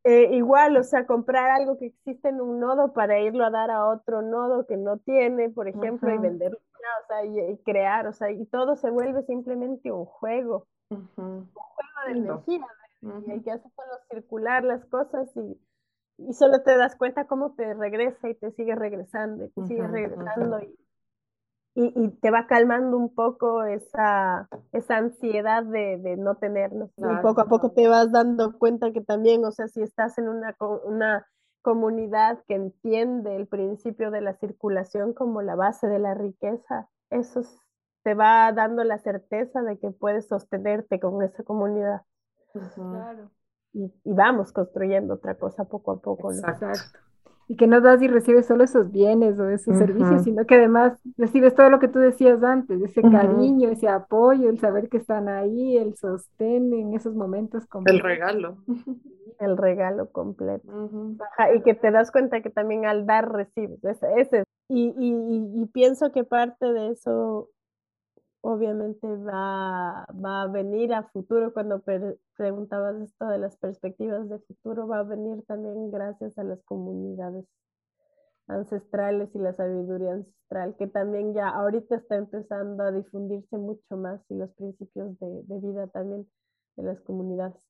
eh, 0.03 0.35
igual, 0.35 0.75
o 0.75 0.83
sea, 0.83 1.05
comprar 1.05 1.49
algo 1.49 1.77
que 1.77 1.85
existe 1.85 2.27
en 2.27 2.41
un 2.41 2.59
nodo 2.59 2.91
para 2.91 3.21
irlo 3.21 3.45
a 3.45 3.49
dar 3.49 3.71
a 3.71 3.87
otro 3.87 4.21
nodo 4.21 4.65
que 4.65 4.75
no 4.75 4.97
tiene, 4.97 5.49
por 5.49 5.69
ejemplo, 5.69 6.13
y 6.13 6.17
venderlo, 6.17 6.57
o 6.57 7.07
sea, 7.07 7.25
y, 7.25 7.57
crear, 7.59 8.07
o 8.07 8.13
sea, 8.13 8.29
y 8.29 8.45
todo 8.47 8.75
se 8.75 8.89
vuelve 8.89 9.23
simplemente 9.23 9.91
un 9.93 10.05
juego, 10.05 10.67
un 10.89 11.07
juego 11.15 11.47
de 12.07 12.11
energía, 12.11 12.67
y 13.01 13.31
hay 13.31 13.41
que 13.41 13.51
hacer 13.51 13.71
solo 13.71 13.93
circular 14.09 14.65
las 14.65 14.83
cosas 14.85 15.31
y, 15.37 15.57
y, 16.17 16.33
solo 16.33 16.61
te 16.63 16.75
das 16.75 16.97
cuenta 16.97 17.25
cómo 17.25 17.53
te 17.55 17.73
regresa 17.73 18.27
y 18.27 18.35
te 18.35 18.51
sigue 18.51 18.75
regresando 18.75 19.45
y 19.45 19.49
te 19.49 19.67
sigue 19.67 19.87
regresando 19.87 20.59
y 20.59 20.82
y, 21.75 22.09
te 22.21 22.29
va 22.29 22.45
calmando 22.45 22.97
un 22.97 23.13
poco 23.13 23.63
esa, 23.63 24.47
esa 24.71 24.97
ansiedad 24.97 25.63
de, 25.63 25.97
de 25.97 26.17
no 26.17 26.35
tenerlo. 26.35 26.91
Y 26.97 27.21
poco 27.21 27.41
a 27.41 27.45
poco 27.45 27.71
te 27.71 27.87
vas 27.87 28.11
dando 28.11 28.57
cuenta 28.59 28.91
que 28.91 29.01
también, 29.01 29.43
o 29.43 29.51
sea, 29.51 29.67
si 29.67 29.81
estás 29.81 30.17
en 30.19 30.29
una, 30.29 30.55
una 30.85 31.25
comunidad 31.61 32.43
que 32.47 32.55
entiende 32.55 33.35
el 33.35 33.47
principio 33.47 34.11
de 34.11 34.21
la 34.21 34.35
circulación 34.35 35.13
como 35.13 35.41
la 35.41 35.55
base 35.55 35.87
de 35.87 35.99
la 35.99 36.13
riqueza, 36.13 36.89
eso 37.09 37.41
te 38.03 38.13
va 38.13 38.51
dando 38.51 38.83
la 38.83 38.99
certeza 38.99 39.61
de 39.63 39.79
que 39.79 39.89
puedes 39.89 40.27
sostenerte 40.27 40.99
con 40.99 41.23
esa 41.23 41.43
comunidad. 41.43 42.01
Claro. 42.75 43.31
Y, 43.71 43.91
y, 44.03 44.13
vamos 44.13 44.51
construyendo 44.51 45.15
otra 45.15 45.35
cosa 45.35 45.65
poco 45.65 45.93
a 45.93 45.99
poco. 45.99 46.31
Exacto 46.31 46.99
y 47.47 47.55
que 47.55 47.67
no 47.67 47.81
das 47.81 48.01
y 48.01 48.07
recibes 48.07 48.45
solo 48.45 48.63
esos 48.63 48.91
bienes 48.91 49.37
o 49.39 49.49
esos 49.49 49.77
servicios, 49.77 50.23
sino 50.23 50.45
que 50.45 50.55
además 50.55 50.97
recibes 51.17 51.53
todo 51.55 51.69
lo 51.69 51.79
que 51.79 51.87
tú 51.87 51.99
decías 51.99 52.41
antes, 52.43 52.81
ese 52.81 53.01
cariño, 53.01 53.69
ese 53.69 53.87
apoyo, 53.87 54.49
el 54.49 54.59
saber 54.59 54.89
que 54.89 54.97
están 54.97 55.27
ahí, 55.27 55.77
el 55.77 55.95
sostén 55.95 56.73
en 56.73 56.93
esos 56.93 57.15
momentos. 57.15 57.63
El 57.85 57.99
regalo. 57.99 58.57
El 59.39 59.57
regalo 59.57 60.11
completo. 60.11 60.67
y 61.55 61.61
que 61.61 61.73
te 61.73 61.89
das 61.89 62.11
cuenta 62.11 62.41
que 62.41 62.51
también 62.51 62.85
al 62.85 63.07
dar 63.07 63.31
recibes. 63.31 63.83
Ese, 63.83 64.07
ese. 64.17 64.43
Y, 64.69 64.93
y, 64.97 65.61
y 65.61 65.65
pienso 65.65 66.11
que 66.11 66.23
parte 66.23 66.71
de 66.71 66.91
eso 66.91 67.49
obviamente 68.43 69.07
va, 69.07 70.05
va 70.13 70.41
a 70.41 70.47
venir 70.47 70.93
a 70.93 71.03
futuro, 71.03 71.53
cuando 71.53 71.81
preguntabas 72.35 73.01
esto 73.01 73.27
de 73.27 73.37
las 73.39 73.55
perspectivas 73.57 74.27
de 74.27 74.37
futuro, 74.39 74.85
va 74.85 74.99
a 74.99 75.03
venir 75.03 75.43
también 75.47 75.89
gracias 75.89 76.37
a 76.37 76.43
las 76.43 76.61
comunidades 76.63 77.45
ancestrales 78.47 79.33
y 79.33 79.39
la 79.39 79.53
sabiduría 79.53 80.11
ancestral, 80.11 80.75
que 80.75 80.87
también 80.87 81.33
ya 81.33 81.47
ahorita 81.47 81.95
está 81.95 82.17
empezando 82.17 82.83
a 82.83 82.91
difundirse 82.91 83.57
mucho 83.57 83.95
más 83.95 84.19
y 84.29 84.35
los 84.35 84.51
principios 84.55 85.17
de, 85.19 85.43
de 85.43 85.59
vida 85.59 85.87
también 85.87 86.27
de 86.75 86.83
las 86.83 86.99
comunidades 86.99 87.65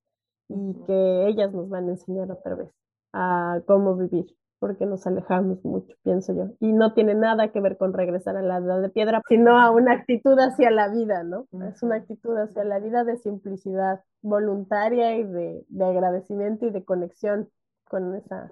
y 0.49 0.74
que 0.88 1.28
ellas 1.28 1.53
nos 1.53 1.69
van 1.69 1.88
a 1.88 1.91
enseñar 1.91 2.32
otra 2.32 2.55
vez 2.55 2.71
a 3.13 3.61
cómo 3.67 3.95
vivir 3.95 4.36
porque 4.64 4.86
nos 4.86 5.05
alejamos 5.05 5.61
mucho, 5.66 5.93
pienso 6.03 6.34
yo. 6.34 6.45
Y 6.61 6.72
no 6.72 6.93
tiene 6.93 7.16
nada 7.16 7.51
que 7.51 7.59
ver 7.59 7.76
con 7.76 7.91
regresar 7.91 8.38
a 8.38 8.41
la 8.41 8.59
edad 8.59 8.82
de 8.82 8.88
piedra, 8.88 9.22
sino 9.28 9.59
a 9.59 9.72
una 9.72 9.91
actitud 9.91 10.39
hacia 10.39 10.72
la 10.72 10.88
vida, 10.88 11.22
¿no? 11.24 11.47
Es 11.68 11.84
una 11.84 11.95
actitud 11.95 12.34
hacia 12.38 12.64
la 12.64 12.80
vida 12.80 13.03
de 13.03 13.18
simplicidad 13.18 13.99
voluntaria 14.22 15.18
y 15.18 15.26
de, 15.26 15.66
de 15.68 15.84
agradecimiento 15.86 16.66
y 16.66 16.70
de 16.70 16.86
conexión 16.86 17.49
con 17.89 18.16
esa, 18.16 18.49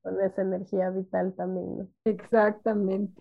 con 0.00 0.18
esa 0.22 0.40
energía 0.40 0.88
vital 0.88 1.34
también, 1.34 1.76
¿no? 1.76 1.86
Exactamente. 2.06 3.20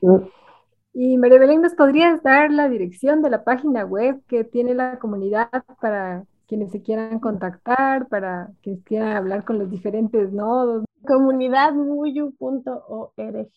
Y 0.94 1.18
María 1.18 1.40
Belén, 1.40 1.62
¿nos 1.62 1.76
podrías 1.76 2.24
dar 2.24 2.52
la 2.52 2.70
dirección 2.70 3.22
de 3.22 3.32
la 3.32 3.44
página 3.44 3.84
web 3.84 4.22
que 4.30 4.46
tiene 4.46 4.76
la 4.76 4.98
comunidad 4.98 5.50
para 5.82 6.24
quienes 6.48 6.72
se 6.72 6.82
quieran 6.82 7.20
contactar, 7.20 8.08
para 8.08 8.50
quienes 8.62 8.82
quieran 8.86 9.18
hablar 9.18 9.44
con 9.44 9.60
los 9.60 9.70
diferentes 9.70 10.32
nodos? 10.32 10.87
Comunidadmuyu.org. 11.08 13.52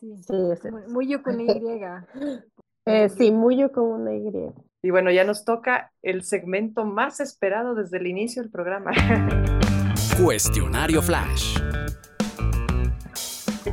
Sí, 0.00 0.16
sí 0.26 0.68
Muyu 0.88 1.22
con 1.22 1.40
Y. 1.40 1.46
Eh, 2.88 3.08
sí, 3.08 3.32
Muyu 3.32 3.72
con 3.72 3.84
una 3.84 4.14
Y. 4.14 4.30
Y 4.80 4.90
bueno, 4.90 5.10
ya 5.10 5.24
nos 5.24 5.44
toca 5.44 5.90
el 6.02 6.22
segmento 6.22 6.84
más 6.84 7.18
esperado 7.18 7.74
desde 7.74 7.96
el 7.96 8.06
inicio 8.06 8.42
del 8.42 8.52
programa. 8.52 8.92
Cuestionario 10.22 11.02
Flash. 11.02 11.58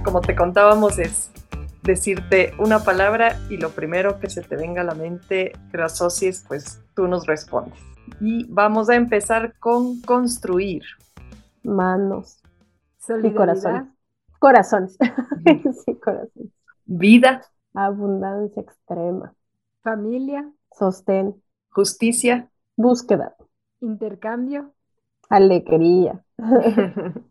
Como 0.03 0.19
te 0.21 0.35
contábamos, 0.35 0.97
es 0.97 1.29
decirte 1.83 2.55
una 2.57 2.79
palabra 2.79 3.39
y 3.51 3.57
lo 3.57 3.69
primero 3.69 4.19
que 4.19 4.31
se 4.31 4.41
te 4.41 4.55
venga 4.55 4.81
a 4.81 4.85
la 4.85 4.95
mente 4.95 5.51
que 5.69 5.77
lo 5.77 5.85
asocies, 5.85 6.43
pues 6.47 6.81
tú 6.95 7.07
nos 7.07 7.27
respondes. 7.27 7.77
Y 8.19 8.47
vamos 8.49 8.89
a 8.89 8.95
empezar 8.95 9.53
con 9.59 10.01
construir. 10.01 10.81
Manos. 11.61 12.42
Y 13.23 13.33
corazones. 13.33 13.87
Corazones. 14.39 14.97
sí, 15.85 15.95
corazones. 15.99 16.51
Vida. 16.85 17.41
Abundancia 17.73 18.61
extrema. 18.61 19.33
Familia. 19.81 20.49
Sostén. 20.71 21.41
Justicia. 21.69 22.49
Búsqueda. 22.75 23.35
Intercambio. 23.81 24.73
Alegría. 25.29 26.23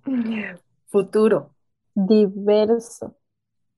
Futuro. 0.88 1.50
Diverso. 1.94 3.16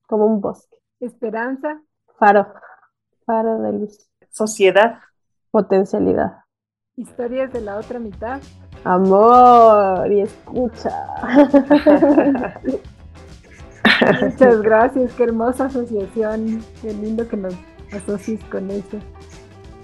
Como 0.07 0.27
un 0.27 0.41
bosque. 0.41 0.77
Esperanza. 1.01 1.83
Faro. 2.19 2.47
Faro 3.27 3.61
de 3.61 3.73
luz. 3.73 4.09
Sociedad. 4.31 5.01
Potencialidad. 5.51 6.44
Historias 6.97 7.53
de 7.53 7.61
la 7.61 7.77
otra 7.77 7.99
mitad. 7.99 8.41
Amor 8.85 10.13
y 10.13 10.21
escucha. 10.21 10.93
Muchas 14.23 14.63
gracias, 14.63 15.13
qué 15.15 15.25
hermosa 15.25 15.65
asociación, 15.65 16.63
qué 16.81 16.95
lindo 16.95 17.27
que 17.27 17.37
nos 17.37 17.55
asocies 17.93 18.45
con 18.45 18.71
eso. 18.71 18.99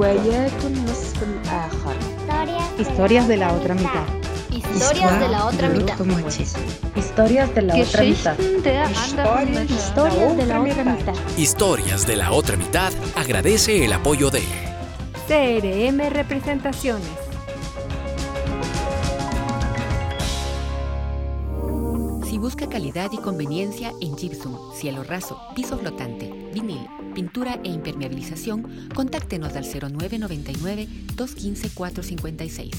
Historias 2.77 3.27
de 3.27 3.37
la 3.37 3.47
otra 3.47 3.73
mitad. 3.73 4.05
Historias 4.47 5.15
de 5.15 5.23
la 5.23 5.47
otra 5.47 5.67
mitad. 5.67 5.95
Historias 6.95 7.55
de 7.55 7.63
la 7.63 7.77
otra 7.77 8.03
mitad. 8.03 8.37
Historias 8.37 8.77
de 10.37 10.45
la 10.45 10.61
otra 10.61 10.83
mitad. 10.83 11.15
Historias 11.35 12.05
de 12.05 12.15
la 12.15 12.31
otra 12.31 12.57
mitad 12.57 12.93
agradece 13.15 13.83
el 13.83 13.93
apoyo 13.93 14.29
de 14.29 14.43
CRM 15.27 16.11
Representaciones. 16.11 17.24
Busca 22.45 22.69
calidad 22.69 23.11
y 23.11 23.17
conveniencia 23.17 23.91
en 24.01 24.15
gypsum, 24.15 24.55
cielo 24.75 25.03
raso, 25.03 25.41
piso 25.55 25.79
flotante, 25.79 26.31
vinil, 26.53 26.85
pintura 27.15 27.59
e 27.63 27.69
impermeabilización, 27.69 28.87
contáctenos 28.93 29.55
al 29.55 29.63
0999 29.63 30.87
215 31.15 31.69
456. 31.71 32.71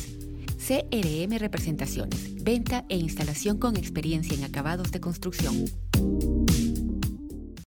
CRM 0.57 1.39
Representaciones, 1.39 2.45
venta 2.45 2.85
e 2.89 2.97
instalación 2.97 3.59
con 3.59 3.77
experiencia 3.77 4.37
en 4.37 4.45
acabados 4.45 4.93
de 4.93 5.01
construcción. 5.01 5.65